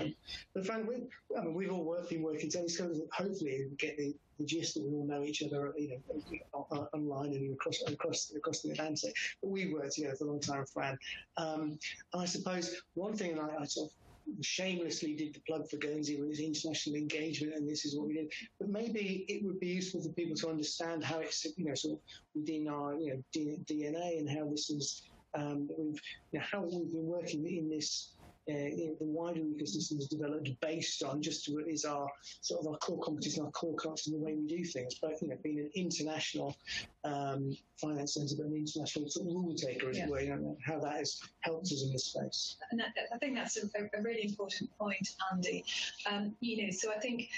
um, 0.00 0.14
but 0.54 0.66
frankly, 0.66 1.02
we, 1.30 1.36
I 1.36 1.44
mean, 1.44 1.54
we've 1.54 1.70
all 1.70 1.84
worked, 1.84 2.10
been 2.10 2.22
working 2.22 2.50
together. 2.50 2.68
So 2.68 2.90
hopefully, 3.12 3.68
get 3.78 3.96
the, 3.96 4.14
the 4.42 4.46
gist 4.46 4.74
that 4.74 4.82
we 4.82 4.94
all 4.94 5.06
know 5.06 5.22
each 5.22 5.42
other, 5.42 5.72
you 5.78 6.00
know, 6.08 6.88
online 6.92 7.32
and 7.32 7.54
across 7.54 7.82
across 7.86 8.32
across 8.36 8.60
the 8.60 8.70
Atlantic. 8.70 9.14
But 9.40 9.50
we 9.50 9.72
worked 9.72 9.92
together 9.92 10.16
for 10.16 10.24
a 10.24 10.28
long 10.28 10.40
time, 10.40 10.64
Fran. 10.66 10.98
Um, 11.36 11.78
I 12.14 12.24
suppose 12.24 12.76
one 12.94 13.14
thing, 13.14 13.32
and 13.32 13.40
I, 13.40 13.56
I 13.60 13.64
sort 13.64 13.90
of 13.90 14.44
shamelessly 14.44 15.14
did 15.14 15.34
the 15.34 15.40
plug 15.40 15.68
for 15.68 15.76
Guernsey 15.76 16.20
with 16.20 16.38
international 16.38 16.96
engagement, 16.96 17.54
and 17.54 17.68
this 17.68 17.84
is 17.84 17.96
what 17.96 18.08
we 18.08 18.14
did. 18.14 18.32
But 18.58 18.68
maybe 18.68 19.24
it 19.28 19.44
would 19.44 19.60
be 19.60 19.68
useful 19.68 20.02
for 20.02 20.10
people 20.10 20.36
to 20.36 20.48
understand 20.48 21.04
how 21.04 21.18
it's, 21.20 21.44
you 21.56 21.64
know, 21.64 21.74
sort 21.74 21.94
of 21.94 22.00
within 22.34 22.68
our, 22.68 22.94
you 22.94 23.14
know, 23.14 23.22
DNA 23.34 24.18
and 24.18 24.28
how 24.28 24.48
this 24.48 24.70
is, 24.70 25.02
um, 25.34 25.68
you 25.78 25.98
know, 26.32 26.40
how 26.40 26.62
we've 26.62 26.92
been 26.92 27.06
working 27.06 27.46
in 27.46 27.68
this 27.68 28.12
uh, 28.50 28.52
the 28.52 28.96
wider 29.00 29.40
ecosystem 29.40 29.98
is 29.98 30.08
developed 30.08 30.50
based 30.60 31.02
on 31.02 31.22
just 31.22 31.46
what 31.52 31.68
is 31.68 31.84
our 31.84 32.08
sort 32.40 32.60
of 32.60 32.72
our 32.72 32.78
core 32.78 32.98
competence 33.00 33.36
and 33.36 33.46
our 33.46 33.52
core 33.52 33.76
culture 33.76 34.10
and 34.10 34.20
the 34.20 34.24
way 34.24 34.34
we 34.34 34.46
do 34.46 34.64
things. 34.64 34.96
But 35.00 35.22
you 35.22 35.28
know, 35.28 35.36
being 35.42 35.60
an 35.60 35.70
international 35.74 36.56
um, 37.04 37.56
finance 37.80 38.14
centre, 38.14 38.34
but 38.36 38.46
an 38.46 38.56
international 38.56 39.08
sort 39.08 39.28
of 39.28 39.34
rule 39.34 39.54
taker, 39.54 39.90
as 39.90 39.98
yeah. 39.98 40.04
it 40.04 40.10
were, 40.10 40.20
you 40.20 40.30
know, 40.30 40.56
how 40.64 40.80
that 40.80 40.96
has 40.96 41.20
helped 41.40 41.66
us 41.66 41.82
in 41.84 41.92
this 41.92 42.06
space. 42.06 42.56
And 42.70 42.82
I 42.82 43.18
think 43.18 43.36
that's 43.36 43.56
a, 43.56 43.66
a 43.96 44.02
really 44.02 44.24
important 44.24 44.76
point, 44.76 45.08
Andy. 45.32 45.64
Um, 46.10 46.34
you 46.40 46.64
know, 46.64 46.72
so 46.72 46.90
I 46.90 46.98
think 46.98 47.28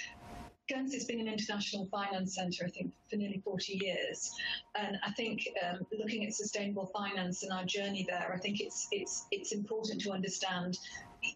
Guernsey's 0.68 1.04
been 1.04 1.20
an 1.20 1.28
international 1.28 1.86
finance 1.86 2.34
centre, 2.34 2.64
I 2.64 2.70
think, 2.70 2.92
for 3.10 3.16
nearly 3.16 3.42
40 3.44 3.80
years. 3.82 4.32
And 4.74 4.98
I 5.04 5.10
think 5.10 5.46
um, 5.62 5.86
looking 5.98 6.24
at 6.24 6.32
sustainable 6.32 6.86
finance 6.86 7.42
and 7.42 7.52
our 7.52 7.64
journey 7.64 8.06
there, 8.08 8.32
I 8.34 8.38
think 8.38 8.60
it's 8.60 8.88
it's 8.90 9.26
it's 9.30 9.52
important 9.52 10.00
to 10.02 10.12
understand 10.12 10.78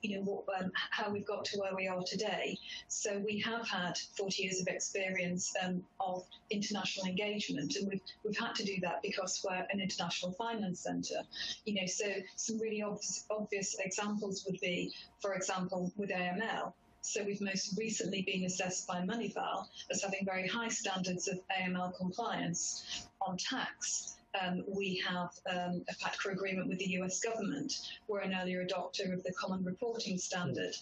you 0.03 0.17
know 0.17 0.23
what, 0.23 0.61
um, 0.61 0.71
how 0.91 1.11
we've 1.11 1.27
got 1.27 1.45
to 1.47 1.59
where 1.59 1.75
we 1.75 1.89
are 1.89 2.03
today. 2.03 2.59
So 2.89 3.19
we 3.25 3.39
have 3.41 3.67
had 3.67 3.97
40 4.17 4.43
years 4.43 4.61
of 4.61 4.67
experience 4.69 5.53
um, 5.65 5.83
of 6.01 6.25
international 6.51 7.07
engagement, 7.07 7.77
and 7.77 7.89
we've 7.89 8.03
we've 8.25 8.39
had 8.39 8.55
to 8.57 8.65
do 8.65 8.79
that 8.83 9.03
because 9.03 9.45
we're 9.45 9.67
an 9.71 9.81
international 9.81 10.33
finance 10.33 10.81
centre. 10.81 11.23
You 11.65 11.81
know, 11.81 11.87
so 11.87 12.07
some 12.37 12.59
really 12.59 12.83
obvious, 12.83 13.25
obvious 13.31 13.77
examples 13.79 14.45
would 14.47 14.61
be, 14.61 14.93
for 15.21 15.35
example, 15.35 15.93
with 15.97 16.11
AML. 16.11 16.73
So 17.09 17.25
we've 17.25 17.41
most 17.41 17.75
recently 17.79 18.21
been 18.21 18.45
assessed 18.45 18.87
by 18.87 19.01
Moneyval 19.01 19.67
as 19.91 20.03
having 20.03 20.27
very 20.27 20.47
high 20.47 20.69
standards 20.69 21.27
of 21.27 21.41
AML 21.59 21.97
compliance 21.97 23.09
on 23.23 23.39
tax. 23.39 24.19
Um, 24.39 24.63
we 24.69 25.03
have 25.09 25.31
um, 25.51 25.83
a 25.89 25.95
FATCA 25.95 26.33
agreement 26.33 26.69
with 26.69 26.81
the 26.81 26.91
US 27.01 27.21
government. 27.21 27.73
We're 28.09 28.21
an 28.21 28.35
earlier 28.35 28.63
adopter 28.63 29.11
of 29.15 29.23
the 29.23 29.33
Common 29.33 29.65
Reporting 29.65 30.19
Standard. 30.19 30.75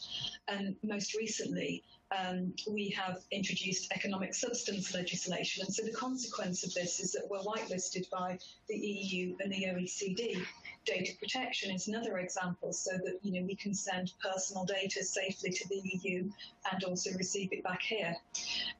And 0.48 0.74
most 0.82 1.14
recently, 1.14 1.84
um, 2.16 2.52
we 2.70 2.88
have 2.90 3.18
introduced 3.30 3.92
economic 3.92 4.34
substance 4.34 4.94
legislation. 4.94 5.64
And 5.64 5.74
so 5.74 5.84
the 5.84 5.92
consequence 5.92 6.64
of 6.64 6.72
this 6.74 7.00
is 7.00 7.12
that 7.12 7.26
we're 7.28 7.40
whitelisted 7.40 8.08
by 8.10 8.38
the 8.68 8.76
EU 8.76 9.36
and 9.40 9.52
the 9.52 9.66
OECD 9.66 10.44
data 10.84 11.12
protection 11.18 11.74
is 11.74 11.88
another 11.88 12.18
example 12.18 12.72
so 12.72 12.92
that 12.92 13.18
you 13.22 13.32
know 13.32 13.44
we 13.46 13.56
can 13.56 13.74
send 13.74 14.12
personal 14.22 14.64
data 14.64 15.02
safely 15.04 15.50
to 15.50 15.68
the 15.68 15.82
EU 15.84 16.30
and 16.72 16.84
also 16.84 17.10
receive 17.18 17.52
it 17.52 17.62
back 17.64 17.82
here. 17.82 18.16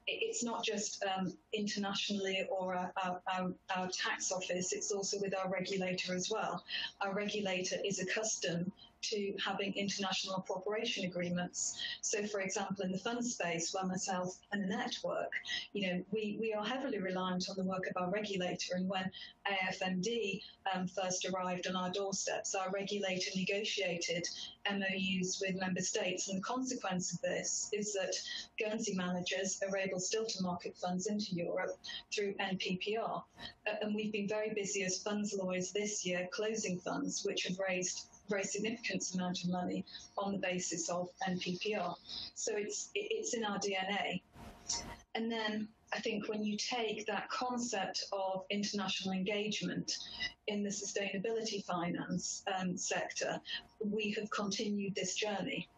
It's 0.07 0.43
not 0.43 0.63
just 0.63 1.03
um, 1.03 1.33
internationally 1.53 2.47
or 2.49 2.75
our, 2.75 3.21
our, 3.27 3.53
our, 3.75 3.89
tax 3.89 4.31
office, 4.31 4.71
it's 4.71 4.91
also 4.91 5.17
with 5.19 5.35
our 5.37 5.49
regulator 5.49 6.15
as 6.15 6.29
well. 6.31 6.63
Our 7.01 7.13
regulator 7.13 7.75
is 7.83 7.99
accustomed 7.99 8.71
to 9.09 9.33
having 9.43 9.73
international 9.73 10.43
cooperation 10.47 11.05
agreements. 11.05 11.77
So, 12.01 12.25
for 12.25 12.41
example, 12.41 12.85
in 12.85 12.91
the 12.91 12.97
fund 12.97 13.25
space, 13.25 13.73
where 13.73 13.85
myself 13.85 14.37
and 14.51 14.63
the 14.63 14.67
network, 14.67 15.31
you 15.73 15.87
know, 15.87 16.03
we, 16.11 16.37
we 16.39 16.53
are 16.53 16.65
heavily 16.65 16.99
reliant 16.99 17.49
on 17.49 17.55
the 17.55 17.63
work 17.63 17.87
of 17.87 18.01
our 18.01 18.09
regulator. 18.09 18.75
And 18.75 18.89
when 18.89 19.09
AFMD 19.49 20.41
um, 20.73 20.87
first 20.87 21.25
arrived 21.25 21.67
on 21.67 21.75
our 21.75 21.89
doorsteps, 21.89 22.55
our 22.55 22.69
regulator 22.71 23.31
negotiated 23.35 24.27
MOUs 24.69 25.41
with 25.41 25.55
member 25.55 25.81
states. 25.81 26.27
And 26.27 26.39
the 26.39 26.43
consequence 26.43 27.13
of 27.13 27.21
this 27.21 27.69
is 27.73 27.93
that 27.93 28.13
Guernsey 28.59 28.95
managers 28.95 29.59
are 29.67 29.77
able 29.77 29.99
still 29.99 30.25
to 30.25 30.43
market 30.43 30.75
funds 30.77 31.07
into 31.07 31.35
Europe 31.35 31.77
through 32.13 32.33
NPPR. 32.33 33.23
Uh, 33.67 33.75
and 33.81 33.95
we've 33.95 34.11
been 34.11 34.27
very 34.27 34.53
busy 34.53 34.83
as 34.83 35.01
funds 35.01 35.33
lawyers 35.33 35.71
this 35.71 36.05
year 36.05 36.27
closing 36.31 36.79
funds 36.79 37.23
which 37.25 37.43
have 37.43 37.57
raised 37.59 38.07
very 38.29 38.43
significant 38.43 39.03
amount 39.13 39.43
of 39.43 39.49
money 39.49 39.85
on 40.17 40.31
the 40.31 40.37
basis 40.37 40.89
of 40.89 41.09
NPPR. 41.27 41.95
So 42.35 42.53
it's 42.55 42.89
it's 42.93 43.33
in 43.33 43.43
our 43.43 43.59
DNA. 43.59 44.21
And 45.15 45.31
then 45.31 45.69
I 45.93 45.99
think 45.99 46.27
when 46.27 46.43
you 46.43 46.57
take 46.57 47.05
that 47.07 47.29
concept 47.29 48.03
of 48.11 48.43
international 48.49 49.13
engagement 49.13 49.97
in 50.47 50.61
the 50.63 50.69
sustainability 50.69 51.63
finance 51.63 52.43
um, 52.55 52.77
sector, 52.77 53.39
we 53.79 54.11
have 54.11 54.29
continued 54.29 54.95
this 54.95 55.15
journey. 55.15 55.69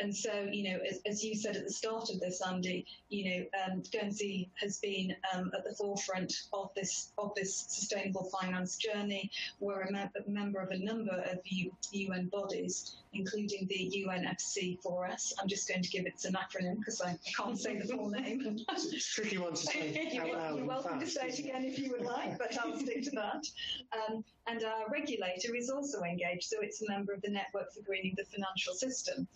And 0.00 0.16
so, 0.16 0.48
you 0.50 0.70
know, 0.70 0.78
as, 0.88 1.00
as, 1.04 1.22
you 1.22 1.34
said 1.34 1.56
at 1.56 1.64
the 1.64 1.72
start 1.72 2.08
of 2.10 2.20
this, 2.20 2.40
Andy, 2.40 2.86
you 3.10 3.24
know, 3.24 3.44
um, 3.64 3.82
Guernsey 3.92 4.50
has 4.54 4.78
been 4.78 5.14
um, 5.34 5.50
at 5.54 5.64
the 5.64 5.74
forefront 5.74 6.32
of 6.52 6.70
this 6.74 7.12
of 7.18 7.32
this 7.34 7.54
sustainable 7.68 8.30
finance 8.40 8.76
journey. 8.76 9.30
We're 9.58 9.82
a, 9.82 9.92
me- 9.92 9.98
a 9.98 10.30
member 10.30 10.60
of 10.60 10.70
a 10.70 10.78
number 10.78 11.12
of 11.30 11.38
U- 11.44 11.72
UN 11.92 12.26
bodies, 12.26 12.96
including 13.12 13.66
the 13.68 14.06
UNFC4S. 14.06 15.34
I'm 15.40 15.48
just 15.48 15.68
going 15.68 15.82
to 15.82 15.90
give 15.90 16.06
it 16.06 16.24
an 16.24 16.34
acronym 16.34 16.78
because 16.78 17.00
I, 17.00 17.18
can't 17.36 17.58
say 17.58 17.78
the 17.78 17.86
full 17.86 18.08
name. 18.08 18.64
it's 18.70 18.92
a 18.92 18.98
tricky 18.98 19.38
one 19.38 19.52
to 19.52 19.56
say. 19.56 20.10
you're, 20.12 20.26
you're 20.26 20.64
welcome 20.64 21.00
fast, 21.00 21.14
to 21.14 21.20
say 21.20 21.28
it 21.28 21.38
again 21.40 21.64
if 21.64 21.78
you 21.78 21.90
would 21.90 22.06
like, 22.06 22.38
but 22.38 22.56
I'll 22.58 22.78
stick 22.78 23.02
to 23.04 23.10
that. 23.10 23.44
Um, 23.92 24.24
and 24.46 24.64
our 24.64 24.88
regulator 24.90 25.54
is 25.54 25.70
also 25.70 26.02
engaged, 26.02 26.44
so 26.44 26.56
it's 26.60 26.82
a 26.82 26.88
member 26.88 27.12
of 27.12 27.22
the 27.22 27.30
Network 27.30 27.72
for 27.72 27.82
Greening 27.82 28.14
the 28.16 28.24
Financial 28.24 28.74
System. 28.74 29.28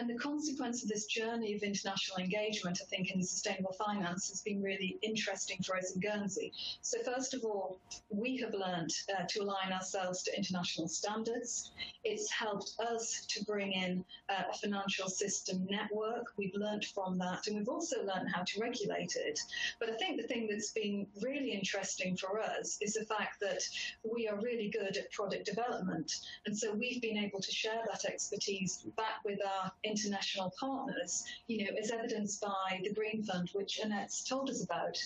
And 0.00 0.08
the 0.08 0.14
consequence 0.14 0.82
of 0.82 0.88
this 0.88 1.04
journey 1.04 1.54
of 1.54 1.62
international 1.62 2.20
engagement, 2.20 2.80
I 2.80 2.86
think, 2.86 3.10
in 3.10 3.22
sustainable 3.22 3.74
finance 3.74 4.30
has 4.30 4.40
been 4.40 4.62
really 4.62 4.96
interesting 5.02 5.58
for 5.62 5.76
us 5.76 5.94
in 5.94 6.00
Guernsey. 6.00 6.54
So, 6.80 7.02
first 7.02 7.34
of 7.34 7.44
all, 7.44 7.78
we 8.08 8.38
have 8.38 8.54
learned 8.54 8.94
uh, 9.14 9.24
to 9.28 9.42
align 9.42 9.74
ourselves 9.74 10.22
to 10.22 10.34
international 10.34 10.88
standards. 10.88 11.72
It's 12.02 12.32
helped 12.32 12.72
us 12.78 13.26
to 13.28 13.44
bring 13.44 13.72
in 13.72 14.02
uh, 14.30 14.44
a 14.50 14.56
financial 14.56 15.10
system 15.10 15.66
network. 15.68 16.28
We've 16.38 16.54
learned 16.54 16.86
from 16.86 17.18
that, 17.18 17.46
and 17.46 17.58
we've 17.58 17.68
also 17.68 17.98
learned 17.98 18.30
how 18.32 18.42
to 18.42 18.58
regulate 18.58 19.16
it. 19.16 19.38
But 19.80 19.90
I 19.90 19.96
think 19.96 20.18
the 20.18 20.26
thing 20.26 20.48
that's 20.50 20.72
been 20.72 21.08
really 21.20 21.50
interesting 21.52 22.16
for 22.16 22.40
us 22.40 22.78
is 22.80 22.94
the 22.94 23.04
fact 23.04 23.38
that 23.40 23.62
we 24.10 24.28
are 24.28 24.40
really 24.40 24.70
good 24.70 24.96
at 24.96 25.12
product 25.12 25.44
development. 25.44 26.10
And 26.46 26.56
so 26.56 26.72
we've 26.72 27.02
been 27.02 27.18
able 27.18 27.40
to 27.40 27.52
share 27.52 27.82
that 27.92 28.06
expertise 28.06 28.86
back 28.96 29.22
with 29.26 29.40
our 29.44 29.70
international 29.90 30.52
partners, 30.58 31.24
you 31.46 31.64
know, 31.64 31.70
as 31.80 31.90
evidenced 31.90 32.40
by 32.40 32.80
the 32.82 32.94
Green 32.94 33.22
Fund, 33.24 33.50
which 33.52 33.80
Annette's 33.82 34.24
told 34.24 34.48
us 34.50 34.64
about. 34.64 34.96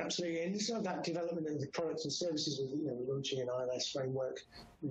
Absolutely, 0.00 0.42
and 0.42 0.54
it's 0.54 0.68
that 0.68 1.04
development 1.04 1.46
of 1.46 1.60
the 1.60 1.68
products 1.68 2.04
and 2.04 2.12
services. 2.12 2.58
With, 2.60 2.70
you 2.80 2.86
know, 2.86 2.94
we're 2.98 3.14
launching 3.14 3.40
an 3.40 3.48
ILS 3.48 3.90
framework 3.90 4.40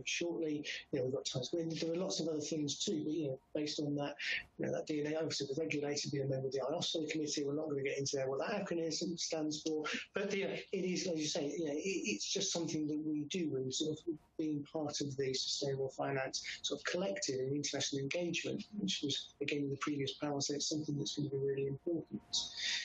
shortly. 0.06 0.66
You 0.92 1.00
know, 1.00 1.06
we've 1.06 1.14
got 1.14 1.26
Times. 1.26 1.50
There 1.52 1.92
are 1.92 1.96
lots 1.96 2.20
of 2.20 2.28
other 2.28 2.40
things 2.40 2.78
too, 2.78 3.02
but 3.04 3.14
you 3.14 3.28
know, 3.28 3.40
based 3.56 3.80
on 3.80 3.96
that, 3.96 4.16
you 4.58 4.66
know, 4.66 4.72
that 4.72 4.88
DNA. 4.88 5.16
Obviously, 5.18 5.48
the 5.54 5.62
regulator 5.62 6.10
being 6.12 6.26
a 6.26 6.28
member 6.28 6.48
of 6.48 6.54
the 6.54 6.60
IOSCO 6.60 7.10
committee, 7.10 7.44
we're 7.44 7.56
not 7.56 7.70
going 7.70 7.84
to 7.84 7.90
get 7.90 7.98
into 7.98 8.18
what 8.28 8.40
that 8.40 8.66
acronym 8.66 9.20
stands 9.20 9.62
for. 9.62 9.84
But 10.14 10.34
know, 10.48 10.54
it 10.72 10.78
is, 10.78 11.08
as 11.08 11.20
you 11.20 11.26
say, 11.26 11.54
you 11.58 11.66
know, 11.66 11.74
it, 11.74 11.82
it's 11.84 12.32
just 12.32 12.52
something 12.52 12.88
that 12.88 13.02
we 13.06 13.26
do, 13.30 13.56
and 13.56 13.74
sort 13.74 13.98
of 13.98 14.00
being 14.38 14.66
part 14.72 15.00
of 15.02 15.16
the 15.18 15.34
sustainable 15.34 15.90
finance 15.90 16.44
sort 16.62 16.80
of 16.80 16.86
collective 16.86 17.40
and 17.40 17.56
international 17.56 18.02
engagement, 18.02 18.64
which 18.80 19.02
was 19.04 19.34
again 19.42 19.60
in 19.60 19.70
the 19.70 19.78
previous 19.78 20.14
panel, 20.14 20.42
so 20.42 20.56
it's 20.56 20.70
something 20.70 20.98
that's 20.98 21.16
going 21.16 21.30
to 21.30 21.36
be 21.36 21.42
really 21.46 21.68
important. 21.68 22.22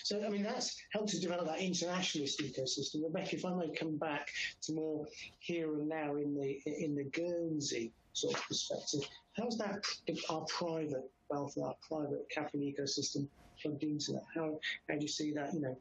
So, 0.05 0.25
I 0.25 0.29
mean, 0.29 0.43
that's 0.43 0.77
helped 0.93 1.11
to 1.11 1.21
develop 1.21 1.47
that 1.47 1.61
internationalist 1.61 2.41
ecosystem. 2.41 3.05
Rebecca, 3.05 3.37
if 3.37 3.45
I 3.45 3.55
may 3.55 3.71
come 3.71 3.97
back 3.97 4.31
to 4.63 4.73
more 4.73 5.07
here 5.41 5.75
and 5.75 5.89
now 5.89 6.17
in 6.17 6.35
the 6.35 6.61
in 6.67 6.95
the 6.99 7.05
Guernsey 7.05 7.93
sort 8.13 8.35
of 8.35 8.43
perspective, 8.47 9.01
how's 9.37 9.57
that 9.59 9.85
our 10.29 10.45
private 10.47 11.11
wealth, 11.31 11.57
our 11.63 11.75
private 11.87 12.29
capital 12.31 12.61
ecosystem 12.61 13.29
plugged 13.61 13.83
into 13.83 14.13
that? 14.13 14.25
How, 14.35 14.59
how 14.89 14.95
do 14.95 15.03
you 15.03 15.09
see 15.09 15.33
that, 15.33 15.53
you 15.55 15.61
know, 15.61 15.77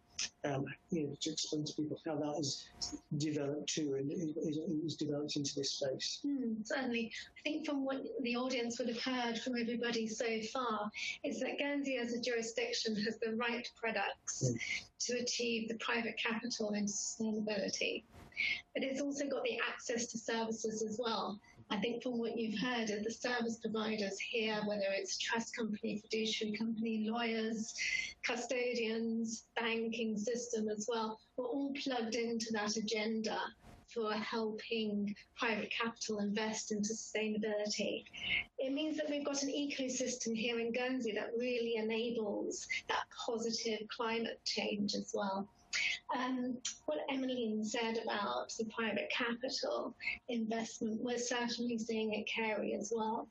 um, 0.45 0.65
you 0.89 1.03
know, 1.03 1.15
to 1.21 1.31
explain 1.31 1.63
to 1.65 1.73
people 1.73 1.99
how 2.05 2.15
that 2.15 2.39
is 2.39 2.69
developed 3.17 3.69
too 3.69 3.95
and 3.99 4.11
is, 4.11 4.57
is 4.57 4.95
developed 4.95 5.35
into 5.35 5.55
this 5.55 5.71
space? 5.71 6.19
Mm, 6.25 6.65
certainly. 6.65 7.11
I 7.37 7.41
think 7.43 7.65
from 7.65 7.85
what 7.85 8.03
the 8.21 8.35
audience 8.35 8.79
would 8.79 8.89
have 8.89 9.01
heard 9.01 9.39
from 9.39 9.57
everybody 9.59 10.07
so 10.07 10.41
far 10.53 10.91
is 11.23 11.39
that 11.39 11.59
Guernsey 11.59 11.97
as 11.97 12.13
a 12.13 12.21
jurisdiction 12.21 12.95
has 12.95 13.17
the 13.19 13.35
right 13.35 13.69
products 13.79 14.51
mm. 14.51 14.59
to 15.07 15.19
achieve 15.19 15.69
the 15.69 15.75
private 15.75 16.17
capital 16.17 16.71
and 16.71 16.87
sustainability. 16.87 18.03
But 18.73 18.83
it's 18.83 19.01
also 19.01 19.27
got 19.27 19.43
the 19.43 19.59
access 19.67 20.07
to 20.07 20.17
services 20.17 20.81
as 20.81 20.99
well. 20.99 21.39
I 21.69 21.77
think 21.77 22.01
from 22.01 22.17
what 22.17 22.37
you've 22.37 22.59
heard 22.59 22.89
of 22.91 23.03
the 23.03 23.11
service 23.11 23.57
providers 23.57 24.17
here, 24.19 24.61
whether 24.65 24.85
it's 24.89 25.17
trust 25.17 25.55
company, 25.55 26.01
fiduciary 26.01 26.55
company, 26.57 27.07
lawyers, 27.09 27.73
custodians, 28.23 29.43
banking 29.59 30.17
system 30.17 30.69
as 30.69 30.87
well, 30.89 31.19
we're 31.35 31.45
all 31.45 31.73
plugged 31.83 32.15
into 32.15 32.53
that 32.53 32.77
agenda 32.77 33.37
for 33.93 34.13
helping 34.13 35.15
private 35.37 35.71
capital 35.71 36.19
invest 36.19 36.71
into 36.71 36.93
sustainability. 36.93 38.03
It 38.59 38.73
means 38.73 38.97
that 38.97 39.09
we've 39.09 39.25
got 39.25 39.43
an 39.43 39.49
ecosystem 39.49 40.35
here 40.35 40.59
in 40.59 40.71
Guernsey 40.71 41.13
that 41.13 41.31
really 41.37 41.75
enables 41.75 42.67
that 42.89 43.03
positive 43.25 43.79
climate 43.89 44.39
change 44.45 44.93
as 44.93 45.11
well. 45.13 45.47
Um, 46.15 46.57
what 46.85 46.99
Emmeline 47.09 47.63
said 47.63 47.99
about 48.03 48.53
the 48.57 48.65
private 48.65 49.09
capital 49.15 49.95
investment, 50.29 51.01
we're 51.01 51.17
certainly 51.17 51.77
seeing 51.77 52.15
at 52.15 52.27
Carey 52.27 52.73
as 52.79 52.93
well. 52.95 53.27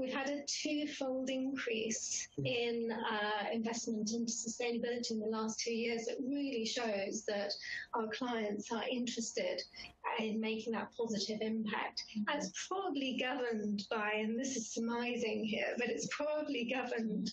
We've 0.00 0.12
had 0.14 0.30
a 0.30 0.42
twofold 0.46 1.28
increase 1.28 2.26
in 2.42 2.90
uh, 2.90 3.50
investment 3.52 4.12
into 4.12 4.32
sustainability 4.32 5.10
in 5.10 5.20
the 5.20 5.26
last 5.26 5.60
two 5.60 5.74
years. 5.74 6.08
It 6.08 6.16
really 6.26 6.64
shows 6.64 7.24
that 7.28 7.52
our 7.94 8.08
clients 8.08 8.72
are 8.72 8.82
interested 8.90 9.60
in 10.18 10.40
making 10.40 10.72
that 10.72 10.88
positive 10.96 11.42
impact. 11.42 12.02
And 12.16 12.42
it's 12.42 12.50
probably 12.66 13.18
governed 13.20 13.82
by, 13.90 14.12
and 14.14 14.40
this 14.40 14.56
is 14.56 14.72
surmising 14.72 15.44
here, 15.44 15.74
but 15.76 15.88
it's 15.88 16.08
probably 16.08 16.72
governed 16.74 17.32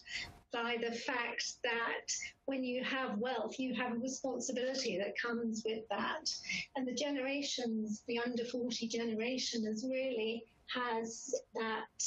by 0.51 0.77
the 0.81 0.95
fact 0.95 1.53
that 1.63 2.11
when 2.45 2.63
you 2.63 2.83
have 2.83 3.17
wealth, 3.17 3.59
you 3.59 3.73
have 3.75 3.93
a 3.93 3.99
responsibility 3.99 4.97
that 4.97 5.19
comes 5.19 5.63
with 5.65 5.87
that. 5.89 6.29
And 6.75 6.87
the 6.87 6.93
generations, 6.93 8.03
the 8.07 8.19
under 8.19 8.45
40 8.45 8.87
generation, 8.87 9.65
is 9.67 9.85
really 9.89 10.43
has 10.73 11.33
that 11.55 12.03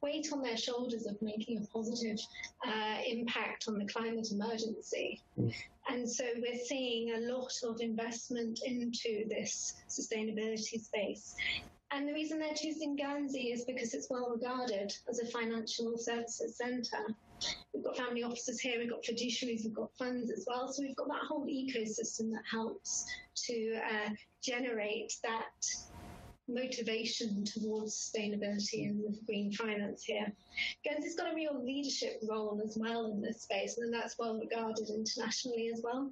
weight 0.00 0.28
on 0.32 0.42
their 0.42 0.56
shoulders 0.56 1.06
of 1.06 1.20
making 1.20 1.58
a 1.58 1.66
positive 1.66 2.18
uh, 2.66 2.98
impact 3.06 3.66
on 3.68 3.78
the 3.78 3.86
climate 3.86 4.28
emergency. 4.30 5.20
Mm. 5.38 5.54
And 5.88 6.10
so 6.10 6.24
we're 6.36 6.64
seeing 6.64 7.12
a 7.12 7.32
lot 7.32 7.52
of 7.64 7.80
investment 7.80 8.60
into 8.64 9.26
this 9.28 9.74
sustainability 9.88 10.82
space. 10.82 11.36
And 11.92 12.08
the 12.08 12.12
reason 12.12 12.38
they're 12.38 12.54
choosing 12.54 12.96
Guernsey 12.96 13.52
is 13.52 13.64
because 13.64 13.94
it's 13.94 14.08
well 14.10 14.30
regarded 14.30 14.92
as 15.08 15.20
a 15.20 15.26
financial 15.26 15.96
services 15.96 16.56
centre. 16.56 17.14
We've 17.72 17.84
got 17.84 17.96
family 17.96 18.22
offices 18.22 18.60
here, 18.60 18.78
we've 18.78 18.90
got 18.90 19.02
fiduciaries, 19.02 19.64
we've 19.64 19.74
got 19.74 19.90
funds 19.98 20.30
as 20.30 20.44
well. 20.46 20.72
So 20.72 20.82
we've 20.82 20.96
got 20.96 21.08
that 21.08 21.26
whole 21.28 21.46
ecosystem 21.46 22.30
that 22.32 22.42
helps 22.50 23.06
to 23.46 23.76
uh, 23.76 24.10
generate 24.42 25.12
that 25.22 25.66
motivation 26.48 27.44
towards 27.44 27.94
sustainability 27.94 28.88
and 28.88 29.02
green 29.26 29.52
finance 29.52 30.04
here. 30.04 30.32
Guernsey's 30.84 31.16
got 31.16 31.32
a 31.32 31.34
real 31.34 31.62
leadership 31.62 32.20
role 32.28 32.60
as 32.64 32.76
well 32.78 33.06
in 33.06 33.20
this 33.20 33.42
space, 33.42 33.78
and 33.78 33.92
that's 33.92 34.16
well 34.18 34.38
regarded 34.38 34.88
internationally 34.88 35.70
as 35.74 35.82
well. 35.82 36.10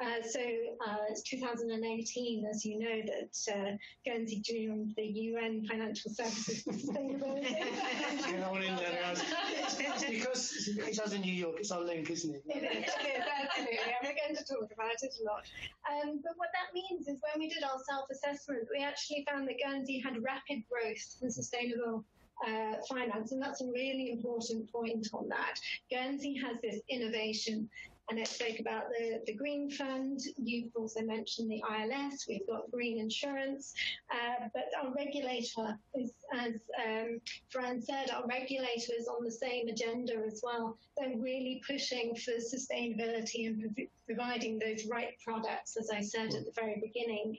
Uh, 0.00 0.22
so 0.22 0.40
uh, 0.40 0.96
it's 1.10 1.22
2018, 1.22 2.46
as 2.46 2.64
you 2.64 2.78
know, 2.78 3.02
that 3.06 3.54
uh, 3.54 3.76
Guernsey 4.04 4.40
joined 4.44 4.94
the 4.96 5.04
UN 5.04 5.66
Financial 5.66 6.10
Services 6.10 6.64
Sustainability. 6.64 7.50
Get 7.50 8.42
on 8.42 8.62
in 8.62 8.76
there, 8.76 8.98
guys. 9.02 9.22
It's 9.50 10.04
because 10.04 10.68
it's 10.78 10.98
us 10.98 11.12
in 11.12 11.20
New 11.20 11.32
York. 11.32 11.56
It's 11.58 11.70
our 11.70 11.82
link, 11.82 12.10
isn't 12.10 12.34
it? 12.34 12.42
It 12.46 12.62
is, 12.62 12.92
it 12.94 13.20
is, 13.20 13.24
absolutely. 13.42 13.78
And 13.78 14.02
we're 14.02 14.18
going 14.26 14.36
to 14.36 14.44
talk 14.44 14.70
about 14.72 14.96
it 15.02 15.14
a 15.20 15.24
lot. 15.24 15.44
Um, 15.90 16.20
but 16.22 16.32
what 16.36 16.48
that 16.52 16.74
means 16.74 17.08
is 17.08 17.18
when 17.20 17.38
we 17.38 17.48
did 17.48 17.62
our 17.62 17.78
self-assessment, 17.88 18.68
we 18.76 18.82
actually 18.82 19.26
found 19.30 19.48
that 19.48 19.56
Guernsey 19.64 20.00
had 20.00 20.22
rapid 20.22 20.62
growth 20.68 21.16
and 21.20 21.32
sustainable 21.32 22.04
uh, 22.46 22.74
finance, 22.88 23.32
and 23.32 23.40
that's 23.40 23.60
a 23.60 23.66
really 23.66 24.10
important 24.10 24.70
point 24.72 25.08
on 25.12 25.28
that. 25.28 25.58
Guernsey 25.90 26.36
has 26.36 26.60
this 26.60 26.80
innovation, 26.88 27.68
and 28.10 28.18
it 28.18 28.28
spoke 28.28 28.58
about 28.60 28.84
the, 28.90 29.20
the 29.26 29.34
Green 29.34 29.70
Fund. 29.70 30.20
You've 30.36 30.74
also 30.74 31.02
mentioned 31.02 31.50
the 31.50 31.62
ILS. 31.62 32.26
We've 32.28 32.46
got 32.46 32.70
green 32.70 32.98
insurance, 32.98 33.74
uh, 34.10 34.48
but 34.52 34.64
our 34.82 34.92
regulator 34.92 35.78
is, 35.94 36.12
as 36.34 36.54
um, 36.84 37.20
Fran 37.50 37.80
said, 37.80 38.10
our 38.10 38.26
regulator 38.26 38.92
is 38.98 39.08
on 39.08 39.24
the 39.24 39.30
same 39.30 39.68
agenda 39.68 40.14
as 40.26 40.40
well. 40.42 40.76
They're 40.98 41.16
really 41.16 41.62
pushing 41.66 42.14
for 42.16 42.32
sustainability 42.32 43.46
and 43.46 43.60
prov- 43.60 43.88
providing 44.06 44.58
those 44.58 44.86
right 44.86 45.14
products, 45.24 45.76
as 45.76 45.90
I 45.90 46.00
said 46.00 46.34
at 46.34 46.44
the 46.44 46.52
very 46.54 46.82
beginning. 46.82 47.38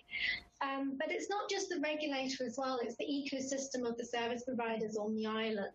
Um, 0.63 0.95
but 0.97 1.11
it's 1.11 1.29
not 1.29 1.49
just 1.49 1.69
the 1.69 1.79
regulator 1.81 2.45
as 2.45 2.55
well, 2.57 2.79
it's 2.81 2.95
the 2.95 3.05
ecosystem 3.05 3.87
of 3.87 3.97
the 3.97 4.05
service 4.05 4.43
providers 4.43 4.97
on 4.97 5.15
the 5.15 5.25
island. 5.25 5.71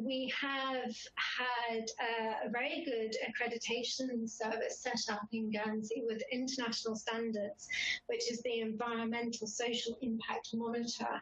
We 0.00 0.32
have 0.40 0.94
had 1.16 1.84
uh, 2.00 2.46
a 2.46 2.50
very 2.50 2.84
good 2.84 3.14
accreditation 3.26 4.28
service 4.28 4.80
set 4.80 5.12
up 5.12 5.26
in 5.32 5.50
Guernsey 5.50 6.02
with 6.06 6.22
international 6.30 6.94
standards, 6.94 7.68
which 8.06 8.30
is 8.30 8.40
the 8.42 8.60
Environmental 8.60 9.46
Social 9.46 9.96
Impact 10.02 10.50
Monitor 10.54 11.20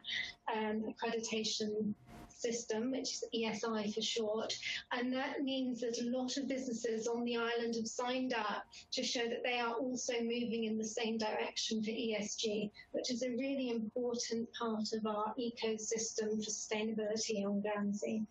um, 0.53 0.83
accreditation 0.93 1.93
system, 2.41 2.91
which 2.91 3.13
is 3.13 3.23
ESI 3.33 3.93
for 3.93 4.01
short. 4.01 4.57
And 4.91 5.13
that 5.13 5.43
means 5.43 5.81
that 5.81 5.99
a 5.99 6.09
lot 6.09 6.37
of 6.37 6.47
businesses 6.47 7.07
on 7.07 7.23
the 7.23 7.37
island 7.37 7.75
have 7.75 7.87
signed 7.87 8.33
up 8.33 8.63
to 8.91 9.03
show 9.03 9.27
that 9.27 9.43
they 9.43 9.59
are 9.59 9.75
also 9.75 10.13
moving 10.21 10.65
in 10.65 10.77
the 10.77 10.85
same 10.85 11.17
direction 11.17 11.83
for 11.83 11.91
ESG, 11.91 12.71
which 12.91 13.11
is 13.11 13.23
a 13.23 13.29
really 13.29 13.69
important 13.69 14.49
part 14.53 14.93
of 14.93 15.05
our 15.05 15.33
ecosystem 15.39 16.43
for 16.43 16.49
sustainability 16.49 17.45
on 17.45 17.61
Guernsey. 17.61 18.25